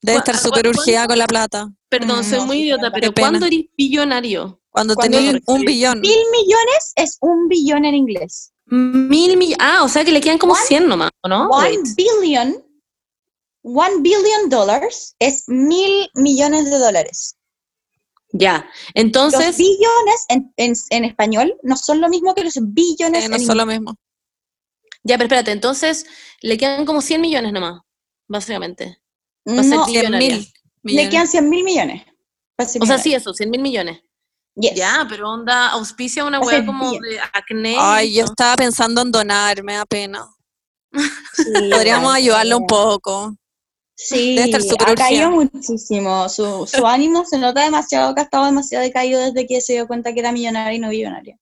Debe 0.02 0.18
¿Cu- 0.18 0.20
estar 0.20 0.36
a- 0.36 0.40
súper 0.40 0.68
urgida 0.68 1.08
con 1.08 1.18
la 1.18 1.28
plata. 1.28 1.70
Perdón, 1.90 2.20
Mm, 2.22 2.24
soy 2.24 2.40
muy 2.42 2.58
idiota, 2.60 2.92
pero. 2.92 3.12
¿cuándo 3.14 3.46
eres 3.46 3.66
billonario? 3.78 4.62
Cuando 4.70 4.94
lo 4.94 5.40
un 5.48 5.62
billón. 5.66 6.00
Mil 6.00 6.20
millones 6.32 6.94
es 6.96 7.18
un 7.22 7.48
billón 7.48 7.86
en 7.86 7.96
inglés. 7.96 8.54
Mil 8.66 9.36
millones. 9.36 9.58
Ah, 9.60 9.80
o 9.84 9.90
sea 9.90 10.06
que 10.06 10.12
le 10.12 10.22
quedan 10.22 10.38
como 10.38 10.54
One- 10.54 10.62
100 10.68 10.88
nomás, 10.88 11.10
¿o 11.24 11.28
¿no? 11.28 11.50
One 11.50 11.80
billion, 11.98 12.64
one 13.64 14.02
billion 14.02 14.50
dollars 14.50 15.16
es 15.20 15.44
mil 15.48 16.10
millones 16.14 16.66
de 16.70 16.78
dólares. 16.78 17.36
Ya. 18.32 18.58
Los 18.58 18.92
Entonces, 18.94 19.58
billones 19.58 20.26
en, 20.30 20.54
en- 20.58 20.74
en 20.92 21.06
español 21.06 21.56
no 21.64 21.76
son 21.76 22.00
lo 22.00 22.10
mismo 22.10 22.36
que 22.36 22.44
los 22.44 22.54
billones 22.62 23.26
Eh, 23.26 23.28
no 23.30 23.38
en 23.38 23.46
son 23.46 23.58
lo 23.58 23.66
mismo. 23.66 23.96
ya, 25.04 25.16
pero 25.18 25.26
espérate, 25.26 25.52
entonces 25.52 26.06
le 26.42 26.58
quedan 26.58 26.86
como 26.86 27.02
100 27.02 27.22
millones 27.22 27.52
nomás, 27.54 27.82
básicamente. 28.28 29.00
Va 29.48 29.62
a 29.62 29.64
ser 29.64 29.76
No, 29.76 29.86
bi- 29.86 29.92
100 29.92 30.02
Millonaria. 30.12 30.28
mil 30.38 30.38
le 30.40 30.54
millones. 30.84 31.10
quedan 31.10 31.28
100 31.28 31.50
mil 31.50 31.64
millones. 31.64 32.02
ser 32.04 32.82
O 32.82 32.86
sea, 32.86 32.98
millonaria. 32.98 33.04
sí, 33.04 33.14
eso, 33.16 33.34
100 33.34 33.50
mil 33.50 33.62
millones. 33.62 34.02
Yes. 34.56 34.74
Ya, 34.76 35.06
pero 35.10 35.30
onda, 35.32 35.70
auspicia 35.70 36.26
una 36.26 36.44
ser 36.44 36.66
como 36.66 36.90
bien. 36.92 37.02
de 37.02 37.20
acné. 37.34 37.76
Ay, 37.80 38.14
yo 38.16 38.26
estaba 38.26 38.56
pensando 38.58 39.02
en 39.02 39.12
donar, 39.12 39.64
me 39.64 39.76
da 39.76 39.86
pena. 39.86 40.28
Sí, 40.92 41.44
Podríamos 41.72 42.14
ayudarlo 42.14 42.58
un 42.58 42.68
poco. 42.68 43.36
Sí, 43.96 44.38
ha 44.80 44.96
caído 44.96 45.30
muchísimo. 45.32 46.28
Su, 46.30 46.66
su 46.68 46.86
ánimo 46.88 47.26
se 47.26 47.38
nota 47.38 47.64
demasiado 47.64 48.16
que 48.16 48.22
ha 48.22 48.24
estado 48.24 48.46
demasiado 48.46 48.84
decaído 48.84 49.20
desde 49.22 49.46
que 49.46 49.60
se 49.62 49.74
dio 49.74 49.88
cuenta 49.88 50.14
que 50.14 50.22
era 50.22 50.32
millonaria 50.32 50.74
y 50.74 50.80
no 50.80 50.90
billonaria. 50.90 51.38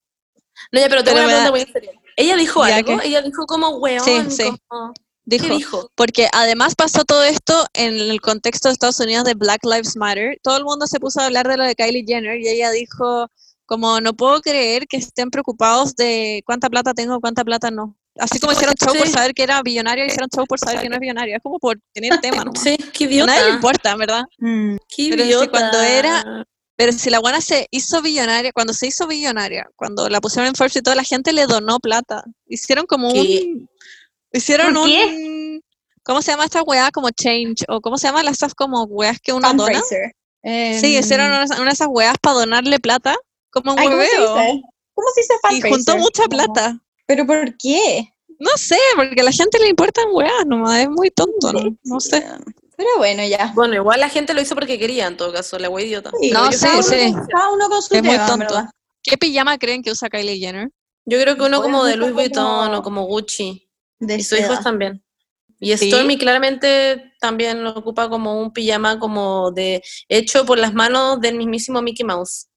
No, 0.72 0.80
ya, 0.80 0.90
pero 0.90 1.04
tengo 1.04 1.18
Pero 1.18 1.28
una 1.28 1.38
da- 1.38 1.52
pregunta 1.52 1.66
muy 1.66 1.74
serio. 1.74 1.92
Ella 2.16 2.36
dijo 2.36 2.68
Ya, 2.68 2.76
algo, 2.78 3.00
ella 3.04 3.22
dijo 3.22 3.46
como 3.46 3.70
weón, 3.78 4.04
Sí, 4.04 4.22
sí. 4.32 4.44
como- 4.68 4.92
Dijo, 5.30 5.92
porque 5.96 6.30
además 6.32 6.74
pasó 6.76 7.04
todo 7.04 7.22
esto 7.24 7.66
en 7.74 7.96
el 7.96 8.22
contexto 8.22 8.70
de 8.70 8.74
Estados 8.74 9.00
Unidos 9.02 9.26
de 9.26 9.34
Black 9.34 9.60
Lives 9.66 9.98
Matter. 9.98 10.40
Todo 10.42 10.56
el 10.58 10.64
mundo 10.64 10.88
se 10.88 11.02
puso 11.02 11.20
a 11.20 11.26
hablar 11.26 11.48
de 11.50 11.58
lo 11.58 11.66
de 11.66 11.76
Kylie 11.76 12.06
Jenner 12.08 12.40
y 12.40 12.48
ella 12.48 12.72
dijo, 12.72 13.28
como 13.66 14.00
no 14.00 14.14
puedo 14.14 14.40
creer 14.42 14.88
que 14.88 14.96
estén 14.96 15.30
preocupados 15.30 15.96
de 15.98 16.42
cuánta 16.46 16.70
plata 16.70 16.94
tengo, 16.94 17.20
cuánta 17.20 17.44
plata 17.44 17.70
no. 17.70 17.98
Así 18.18 18.40
como 18.40 18.54
hicieron 18.54 18.74
show 18.76 18.96
por 18.98 19.08
saber 19.10 19.34
que 19.34 19.44
era 19.44 19.62
billonaria, 19.62 20.06
hicieron 20.06 20.30
show 20.34 20.46
por 20.48 20.60
saber 20.60 20.80
que 20.82 20.88
no 20.90 20.96
es 20.96 21.02
billonaria. 21.02 21.36
Es 21.36 21.44
como 21.44 21.60
por 21.60 21.78
tener 21.94 22.18
tema 22.22 22.44
nomás. 22.46 22.64
Sí, 22.64 22.78
qué 22.94 23.04
idiota. 23.04 23.32
nadie 23.34 23.48
le 23.50 23.56
importa, 23.56 23.96
¿verdad? 23.98 24.24
Qué 24.40 25.10
Pero 25.10 25.24
si 25.24 25.28
idiota. 25.28 25.50
cuando 25.52 25.82
era- 25.82 26.46
Pero 26.78 26.92
si 26.94 27.10
la 27.10 27.20
buena 27.20 27.42
se 27.42 27.68
hizo 27.72 28.02
billonaria, 28.02 28.52
cuando 28.54 28.72
se 28.72 28.88
hizo 28.88 29.08
billonaria, 29.08 29.68
cuando 29.76 30.08
la 30.10 30.22
pusieron 30.22 30.48
en 30.48 30.56
Forbes 30.56 30.76
y 30.78 30.82
toda 30.82 30.96
la 30.96 31.04
gente 31.04 31.34
le 31.34 31.48
donó 31.48 31.80
plata. 31.80 32.24
Hicieron 32.48 32.86
como 32.86 33.12
¿Qué? 33.12 33.20
un... 33.52 33.70
Hicieron 34.38 34.74
¿Por 34.74 34.84
un... 34.84 34.90
qué? 34.90 35.60
¿Cómo 36.04 36.22
se 36.22 36.32
llama 36.32 36.46
esta 36.46 36.64
weá? 36.64 36.90
Como 36.92 37.10
change, 37.10 37.66
o 37.68 37.82
¿cómo 37.82 37.98
se 37.98 38.08
llama 38.08 38.24
las 38.24 38.34
estas 38.34 38.54
como 38.56 38.84
weas 38.86 39.20
que 39.20 39.34
uno 39.34 39.48
dona? 39.54 39.64
Fundraiser. 39.82 40.12
Sí, 40.44 40.96
Em, 40.96 41.00
hicieron 41.00 41.28
una, 41.28 41.44
una 41.44 41.66
de 41.66 41.72
esas 41.72 41.88
weas 41.92 42.16
para 42.22 42.36
donarle 42.40 42.80
plata, 42.80 43.16
como 43.50 43.74
un 43.74 43.80
ay, 43.80 43.88
¿cómo 43.90 44.02
se 44.02 44.08
hueveo. 44.08 44.36
dice? 44.38 44.62
¿Cómo 44.94 45.08
se 45.14 45.22
dice 45.22 45.34
Y 45.68 45.70
juntó 45.70 45.98
mucha 45.98 46.24
plata. 46.28 46.80
¿Pero 47.06 47.26
por 47.28 47.58
qué? 47.58 48.10
No 48.40 48.52
sé, 48.56 48.78
porque 48.96 49.20
a 49.20 49.24
la 49.24 49.32
gente 49.32 49.60
le 49.60 49.68
importan 49.68 50.06
weas 50.12 50.46
nomás, 50.46 50.80
es 50.80 50.90
muy 50.90 51.10
tonto, 51.12 51.52
¿no? 51.52 51.76
No 51.84 52.00
sé. 52.00 52.24
Pero 52.78 52.90
bueno, 52.98 53.26
ya. 53.26 53.52
Bueno, 53.56 53.74
igual 53.76 54.00
la 54.00 54.08
gente 54.10 54.34
lo 54.36 54.42
hizo 54.42 54.54
porque 54.56 54.78
quería, 54.78 55.08
en 55.08 55.18
todo 55.18 55.34
caso, 55.34 55.58
la 55.58 55.68
wea 55.70 55.84
idiota. 55.86 56.12
Sí, 56.22 56.30
No, 56.32 56.52
sí, 56.52 56.60
cada, 56.66 56.84
sí. 56.84 56.96
Uno, 57.08 57.18
con- 57.18 57.28
cada 57.28 57.50
uno 57.52 57.70
con 57.70 57.82
su 57.82 57.96
Es 57.96 58.04
muy 58.04 58.12
tema, 58.14 58.28
tonto. 58.28 58.46
verdad. 58.46 58.70
¿Qué 59.04 59.18
pijama 59.18 59.58
creen 59.58 59.82
que 59.82 59.92
usa 59.92 60.08
Kylie 60.10 60.38
Jenner? 60.38 60.70
Yo 61.06 61.20
creo 61.20 61.36
que 61.36 61.44
uno 61.44 61.62
como 61.64 61.84
de 61.86 61.96
Louis 61.96 62.14
Vuitton 62.14 62.44
como- 62.68 62.78
o 62.78 62.84
como 62.84 63.06
Gucci. 63.06 63.67
De 64.00 64.16
Y 64.16 64.24
su 64.24 64.36
hijo 64.36 64.50
seda. 64.50 64.62
también. 64.62 65.04
Y 65.60 65.76
¿Sí? 65.78 65.90
Stormy 65.90 66.18
claramente 66.18 67.14
también 67.20 67.64
lo 67.64 67.72
ocupa 67.72 68.10
como 68.10 68.40
un 68.40 68.54
pijama 68.54 69.00
como 69.00 69.52
de 69.52 69.82
hecho 70.08 70.46
por 70.46 70.60
las 70.60 70.74
manos 70.74 71.20
del 71.20 71.36
mismísimo 71.36 71.82
Mickey 71.82 72.06
Mouse. 72.06 72.48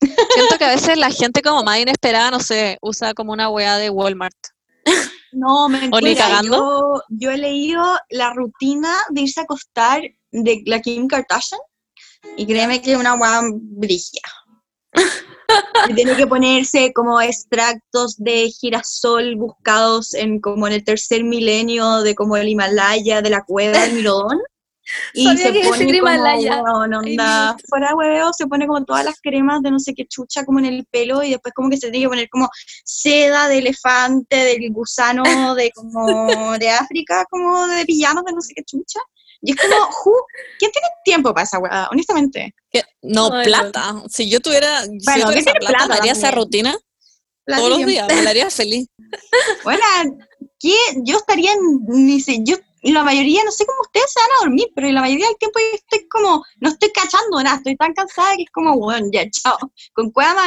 Siento 0.00 0.58
que 0.58 0.64
a 0.64 0.74
veces 0.74 0.96
la 0.96 1.10
gente 1.10 1.42
como 1.42 1.62
más 1.62 1.78
inesperada, 1.78 2.30
no 2.30 2.40
sé, 2.40 2.78
usa 2.80 3.14
como 3.14 3.32
una 3.32 3.50
wea 3.50 3.76
de 3.78 3.90
Walmart. 3.90 4.36
No, 5.32 5.68
me 5.68 5.88
¿O 5.92 6.00
ni 6.00 6.16
cagando? 6.16 6.56
Yo, 6.56 7.02
yo 7.08 7.30
he 7.30 7.38
leído 7.38 7.84
la 8.08 8.32
rutina 8.32 8.92
de 9.10 9.20
irse 9.20 9.38
a 9.38 9.44
acostar 9.44 10.02
de 10.32 10.62
la 10.66 10.80
Kim 10.80 11.06
Kardashian 11.06 11.60
y 12.36 12.46
créeme 12.46 12.82
que 12.82 12.94
es 12.94 12.98
una 12.98 13.16
guay 13.16 13.52
brigia. 13.54 14.22
Y 15.88 15.94
tiene 15.94 16.16
que 16.16 16.26
ponerse 16.26 16.92
como 16.92 17.20
extractos 17.20 18.16
de 18.18 18.50
girasol 18.50 19.36
buscados 19.36 20.14
en 20.14 20.40
como 20.40 20.66
en 20.66 20.74
el 20.74 20.84
tercer 20.84 21.24
milenio 21.24 22.02
de 22.02 22.14
como 22.14 22.36
el 22.36 22.48
Himalaya, 22.48 23.22
de 23.22 23.30
la 23.30 23.42
cueva 23.44 23.78
del 23.80 23.94
Mirodón. 23.94 24.38
Y 25.14 25.24
Sabía 25.24 25.46
se 25.46 25.52
que 25.52 25.68
pone 25.68 25.84
como, 25.84 25.94
Himalaya. 25.94 26.62
onda, 26.62 27.56
fuera 27.68 27.94
hueveo, 27.94 28.32
se 28.32 28.48
pone 28.48 28.66
como 28.66 28.84
todas 28.84 29.04
las 29.04 29.20
cremas 29.20 29.62
de 29.62 29.70
no 29.70 29.78
sé 29.78 29.94
qué 29.94 30.04
chucha 30.04 30.44
como 30.44 30.58
en 30.58 30.64
el 30.64 30.84
pelo 30.86 31.22
y 31.22 31.30
después 31.30 31.54
como 31.54 31.70
que 31.70 31.76
se 31.76 31.92
tiene 31.92 32.06
que 32.06 32.08
poner 32.08 32.28
como 32.28 32.48
seda 32.84 33.46
de 33.46 33.58
elefante, 33.58 34.34
del 34.34 34.72
gusano 34.72 35.54
de 35.54 35.70
como 35.72 36.58
de 36.58 36.70
África, 36.70 37.24
como 37.30 37.68
de 37.68 37.84
pijamas 37.86 38.24
de 38.24 38.32
no 38.32 38.40
sé 38.40 38.52
qué 38.54 38.64
chucha. 38.64 38.98
Y 39.42 39.52
es 39.52 39.56
como, 39.56 40.16
¿quién 40.58 40.70
tiene 40.70 40.88
tiempo 41.04 41.32
para 41.32 41.44
esa 41.44 41.58
weá? 41.58 41.88
Honestamente. 41.90 42.54
¿Qué? 42.70 42.82
No, 43.02 43.32
Ay, 43.32 43.46
plata. 43.46 44.02
Si 44.08 44.28
yo 44.28 44.40
tuviera, 44.40 44.82
si 44.82 44.90
yo 44.90 44.98
Bueno, 45.04 45.24
tuviera 45.24 45.40
esa 45.40 45.52
plata, 45.52 45.86
plata 45.86 45.94
haría 45.94 46.12
esa 46.12 46.30
rutina 46.30 46.76
todos 47.46 47.70
los 47.70 47.86
días, 47.86 48.06
me 48.08 48.22
la 48.22 48.30
haría 48.30 48.50
feliz. 48.50 48.86
Bueno, 49.64 49.82
¿qué? 50.58 50.74
Yo 51.04 51.16
estaría 51.16 51.52
en, 51.52 51.60
ni 51.88 52.20
sé, 52.20 52.38
yo, 52.44 52.56
la 52.82 53.02
mayoría, 53.02 53.42
no 53.44 53.50
sé 53.50 53.66
cómo 53.66 53.80
ustedes 53.82 54.12
se 54.12 54.20
van 54.20 54.30
a 54.30 54.44
dormir, 54.44 54.68
pero 54.74 54.88
la 54.90 55.00
mayoría 55.00 55.26
del 55.26 55.36
tiempo 55.36 55.58
yo 55.58 55.76
estoy 55.76 56.08
como, 56.08 56.44
no 56.60 56.68
estoy 56.68 56.90
cachando 56.92 57.42
nada, 57.42 57.56
estoy 57.56 57.76
tan 57.76 57.92
cansada 57.92 58.36
que 58.36 58.42
es 58.44 58.50
como, 58.50 58.78
bueno, 58.78 59.06
ya, 59.12 59.28
chao. 59.30 59.58
Con 59.92 60.10
cueva 60.10 60.42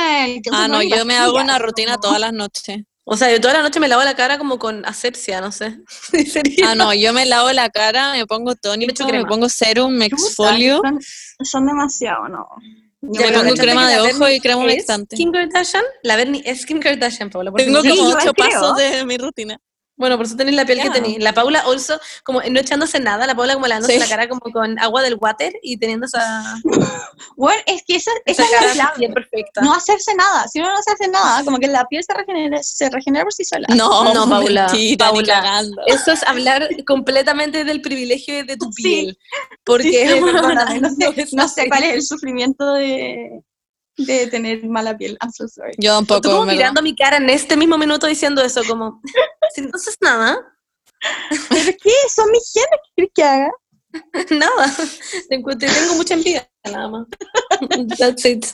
Ah, 0.51 0.67
no, 0.67 0.81
yo 0.81 1.05
me 1.05 1.17
hago 1.17 1.39
una 1.39 1.59
rutina 1.59 1.97
toda 1.97 2.13
todas 2.13 2.19
las 2.21 2.33
noches. 2.33 2.83
O 3.05 3.17
sea, 3.17 3.29
yo 3.31 3.41
toda 3.41 3.55
la 3.55 3.61
noche 3.61 3.79
me 3.79 3.89
lavo 3.89 4.03
la 4.03 4.15
cara 4.15 4.37
como 4.37 4.57
con 4.57 4.85
asepsia, 4.85 5.41
no 5.41 5.51
sé. 5.51 5.77
Ah, 6.65 6.75
no, 6.75 6.93
yo 6.93 7.11
me 7.13 7.25
lavo 7.25 7.51
la 7.51 7.69
cara, 7.69 8.13
me 8.13 8.25
pongo 8.25 8.55
tónico, 8.55 9.03
me 9.03 9.11
crema. 9.11 9.27
pongo 9.27 9.49
serum, 9.49 9.93
me 9.93 10.05
exfolio, 10.05 10.81
Son, 10.81 10.99
son 11.45 11.67
demasiado, 11.67 12.29
¿no? 12.29 12.47
Yo 13.01 13.21
Ya, 13.21 13.31
me 13.31 13.39
pongo 13.39 13.55
crema 13.55 13.89
de 13.89 13.99
ojo 13.99 14.29
y 14.29 14.39
crema 14.39 14.61
¿Es 14.61 14.65
humectante. 14.65 15.17
Kim 15.17 15.31
Kardashian? 15.31 15.83
La 16.03 16.15
Bernie 16.15 16.41
es 16.45 16.65
Kim 16.65 16.79
Kardashian, 16.79 17.29
Paula. 17.29 17.51
Tengo 17.51 17.81
como 17.81 18.09
ocho 18.09 18.33
pasos 18.33 18.77
de 18.77 19.03
mi 19.03 19.17
rutina. 19.17 19.59
Bueno, 19.95 20.17
por 20.17 20.25
eso 20.25 20.35
tenéis 20.35 20.57
la 20.57 20.65
piel 20.65 20.81
que 20.81 20.89
tenéis. 20.89 21.19
La 21.19 21.33
Paula 21.33 21.59
also, 21.59 21.99
como 22.23 22.41
no 22.41 22.59
echándose 22.59 22.99
nada, 22.99 23.27
la 23.27 23.35
Paula 23.35 23.53
como 23.53 23.67
lavándose 23.67 23.93
Sí. 23.93 23.99
la 23.99 24.07
cara 24.07 24.27
como 24.27 24.41
con 24.41 24.79
agua 24.79 25.03
del 25.03 25.15
water 25.21 25.53
y 25.61 25.77
teniendo 25.77 26.07
esa, 26.07 26.55
Bueno, 27.37 27.61
es 27.67 27.83
que 27.85 27.97
esa, 27.97 28.11
esa 28.25 28.43
esa 28.43 28.65
es 28.65 28.75
la 28.75 28.93
bien 28.97 29.13
perfecta. 29.13 29.61
No 29.61 29.73
hacerse 29.73 30.15
nada. 30.15 30.47
Si 30.47 30.59
uno 30.59 30.69
no 30.73 30.81
se 30.81 30.91
hace 30.91 31.07
nada, 31.09 31.43
como 31.43 31.59
que 31.59 31.67
la 31.67 31.85
piel 31.85 32.03
se 32.03 32.13
regenera, 32.13 32.61
se 32.63 32.89
regenera 32.89 33.23
por 33.23 33.33
sí 33.33 33.43
sola. 33.45 33.67
No, 33.75 34.13
No, 34.13 34.27
Paula, 34.27 34.67
mentira, 34.67 35.09
Paula. 35.09 35.63
Eso 35.85 36.11
es 36.11 36.23
hablar 36.23 36.67
completamente 36.87 37.63
del 37.63 37.81
privilegio 37.81 38.43
de 38.45 38.57
tu 38.57 38.71
Sí. 38.71 38.83
piel. 38.83 39.19
Porque 39.63 39.83
Sí, 39.91 40.07
sí, 40.07 40.21
perdóname, 40.23 40.79
no, 40.81 40.89
no 41.33 41.47
sé, 41.47 41.63
no 41.63 41.69
cuál 41.69 41.83
es 41.83 41.93
el 41.93 42.01
sufrimiento 42.03 42.73
de, 42.73 43.41
de 43.97 44.27
tener 44.27 44.65
mala 44.65 44.97
piel. 44.97 45.17
I'm 45.21 45.31
so 45.31 45.47
sorry. 45.47 45.73
Yo 45.77 45.99
Tú 45.99 46.05
tampoco, 46.05 46.21
como 46.29 46.41
en 46.43 46.47
verdad. 46.47 46.57
mirando 46.57 46.81
mi 46.81 46.95
cara 46.95 47.17
en 47.17 47.29
este 47.29 47.55
mismo 47.57 47.77
minuto 47.77 48.07
diciendo 48.07 48.41
eso, 48.41 48.61
como, 48.67 49.01
si 49.53 49.61
no 49.61 49.69
haces 49.73 49.97
nada, 50.01 50.37
¿Pero 51.49 51.77
qué? 51.81 51.91
Son 52.13 52.31
mis 52.31 52.51
genes, 52.53 52.69
¿qué 52.83 52.91
quieres 52.95 53.11
que 53.13 53.23
haga? 53.23 53.51
nada. 54.39 54.75
Tengo 55.29 55.95
mucha 55.95 56.13
envidia, 56.13 56.49
nada 56.65 56.89
más. 56.89 57.07
That's 57.97 58.25
it. 58.25 58.45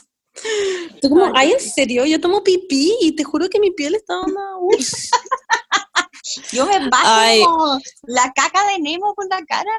Tú 1.00 1.08
como, 1.08 1.32
ay, 1.34 1.52
en 1.52 1.60
serio, 1.60 2.04
yo 2.06 2.20
tomo 2.20 2.42
pipí 2.42 2.96
y 3.00 3.12
te 3.12 3.24
juro 3.24 3.48
que 3.48 3.60
mi 3.60 3.72
piel 3.72 3.94
está 3.94 4.20
onda, 4.20 4.40
uf. 4.58 4.78
Yo 6.52 6.66
me 6.66 6.88
bajo 6.88 7.44
como 7.44 7.80
la 8.04 8.32
caca 8.36 8.64
de 8.68 8.78
Nemo 8.78 9.14
con 9.14 9.26
la 9.28 9.42
cara. 9.44 9.70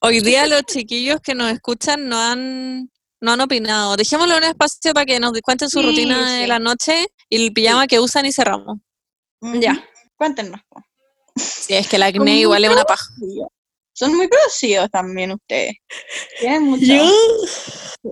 Hoy 0.00 0.20
día 0.20 0.48
los 0.48 0.62
chiquillos 0.62 1.20
que 1.20 1.34
nos 1.34 1.52
escuchan 1.52 2.08
no 2.08 2.18
han, 2.18 2.90
no 3.22 3.32
han 3.32 3.40
opinado. 3.40 3.96
Dejémosle 3.96 4.36
un 4.36 4.44
espacio 4.44 4.92
para 4.92 5.06
que 5.06 5.18
nos 5.18 5.32
cuenten 5.40 5.70
su 5.70 5.80
Sí, 5.80 5.86
rutina 5.86 6.28
sí. 6.28 6.40
de 6.42 6.46
la 6.46 6.58
noche 6.58 7.06
y 7.30 7.46
el 7.46 7.52
pijama 7.52 7.86
que 7.86 7.98
usan 8.00 8.26
y 8.26 8.32
cerramos. 8.32 8.78
Ya. 9.40 9.82
Cuéntenos. 10.16 10.60
Si 11.36 11.74
es 11.74 11.88
que 11.88 11.98
la 11.98 12.10
Son 12.10 12.20
acné 12.20 12.40
igual 12.40 12.64
es 12.64 12.70
una 12.70 12.84
paja. 12.84 13.06
Son 13.94 14.14
muy 14.14 14.28
producidos 14.28 14.90
también 14.90 15.32
ustedes. 15.32 15.74
Tienen 16.40 16.64
mucho. 16.64 16.84
Yo, 16.84 17.10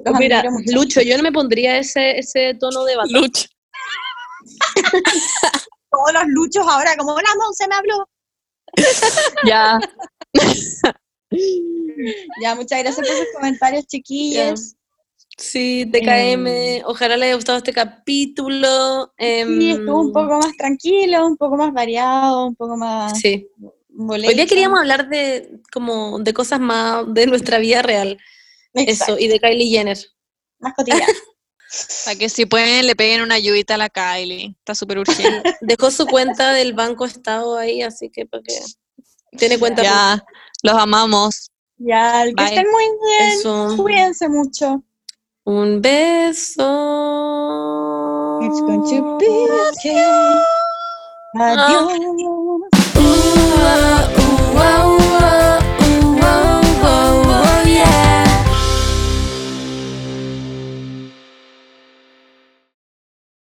Los 0.04 0.18
mira, 0.18 0.42
mucho. 0.50 0.72
Lucho, 0.72 1.00
yo 1.02 1.16
no 1.16 1.22
me 1.22 1.32
pondría 1.32 1.78
ese, 1.78 2.18
ese 2.18 2.54
tono 2.58 2.84
de 2.84 2.96
bata. 2.96 3.08
Lucha. 3.10 3.46
Todos 5.90 6.12
los 6.12 6.24
luchos 6.28 6.64
ahora, 6.68 6.96
como 6.96 7.14
la 7.16 7.34
Monse 7.36 7.66
me 7.68 7.74
habló. 7.74 8.08
Ya. 9.46 9.78
Ya, 12.42 12.54
muchas 12.56 12.80
gracias 12.80 13.06
por 13.06 13.16
sus 13.16 13.26
comentarios, 13.34 13.86
chiquillos. 13.86 14.74
Sí, 15.40 15.86
TKM, 15.90 16.82
ojalá 16.84 17.16
les 17.16 17.26
haya 17.28 17.34
gustado 17.34 17.56
este 17.58 17.72
capítulo. 17.72 19.12
em, 19.16 19.58
Sí, 19.58 19.70
estuvo 19.70 20.00
un 20.02 20.12
poco 20.12 20.38
más 20.38 20.54
tranquilo, 20.56 21.26
un 21.26 21.36
poco 21.38 21.56
más 21.56 21.72
variado, 21.72 22.46
un 22.46 22.54
poco 22.54 22.76
más 22.76 23.18
Sí. 23.18 23.48
molesto. 23.88 24.28
Hoy 24.28 24.34
día 24.34 24.46
queríamos 24.46 24.78
hablar 24.80 25.08
de 25.08 25.60
como 25.72 26.18
de 26.18 26.34
cosas 26.34 26.60
más 26.60 27.04
de 27.14 27.26
nuestra 27.26 27.58
vida 27.58 27.80
real. 27.80 28.18
Exacto, 28.74 29.14
Eso, 29.14 29.24
y 29.24 29.28
de 29.28 29.40
Kylie 29.40 29.70
Jenner. 29.70 29.98
más 30.58 30.74
cotidiano. 30.74 31.04
Para 32.04 32.18
que 32.18 32.28
si 32.28 32.44
pueden 32.46 32.86
le 32.86 32.94
peguen 32.94 33.22
una 33.22 33.36
ayudita 33.36 33.76
a 33.76 33.78
la 33.78 33.88
Kylie. 33.88 34.56
Está 34.58 34.74
súper 34.74 34.98
urgente. 34.98 35.42
Dejó 35.62 35.90
su 35.90 36.06
cuenta 36.06 36.52
del 36.52 36.74
Banco 36.74 37.06
Estado 37.06 37.56
ahí, 37.56 37.80
así 37.80 38.10
que 38.10 38.26
para 38.26 38.42
que 38.42 38.54
tiene 39.38 39.58
cuenta. 39.58 39.82
ya. 39.82 40.22
Los 40.62 40.74
amamos. 40.74 41.50
ya, 41.78 42.24
que 42.26 42.34
Bye. 42.34 42.44
estén 42.44 42.66
muy 42.70 42.84
bien. 42.84 43.30
Eso. 43.38 43.74
Cuídense 43.78 44.28
mucho. 44.28 44.82
Un 45.46 45.80
beso. 45.82 46.70
It's 48.40 48.60
going 48.62 48.84
to 48.90 49.18
be 49.18 49.48
okay. 49.68 50.46
Adiós. 51.36 51.90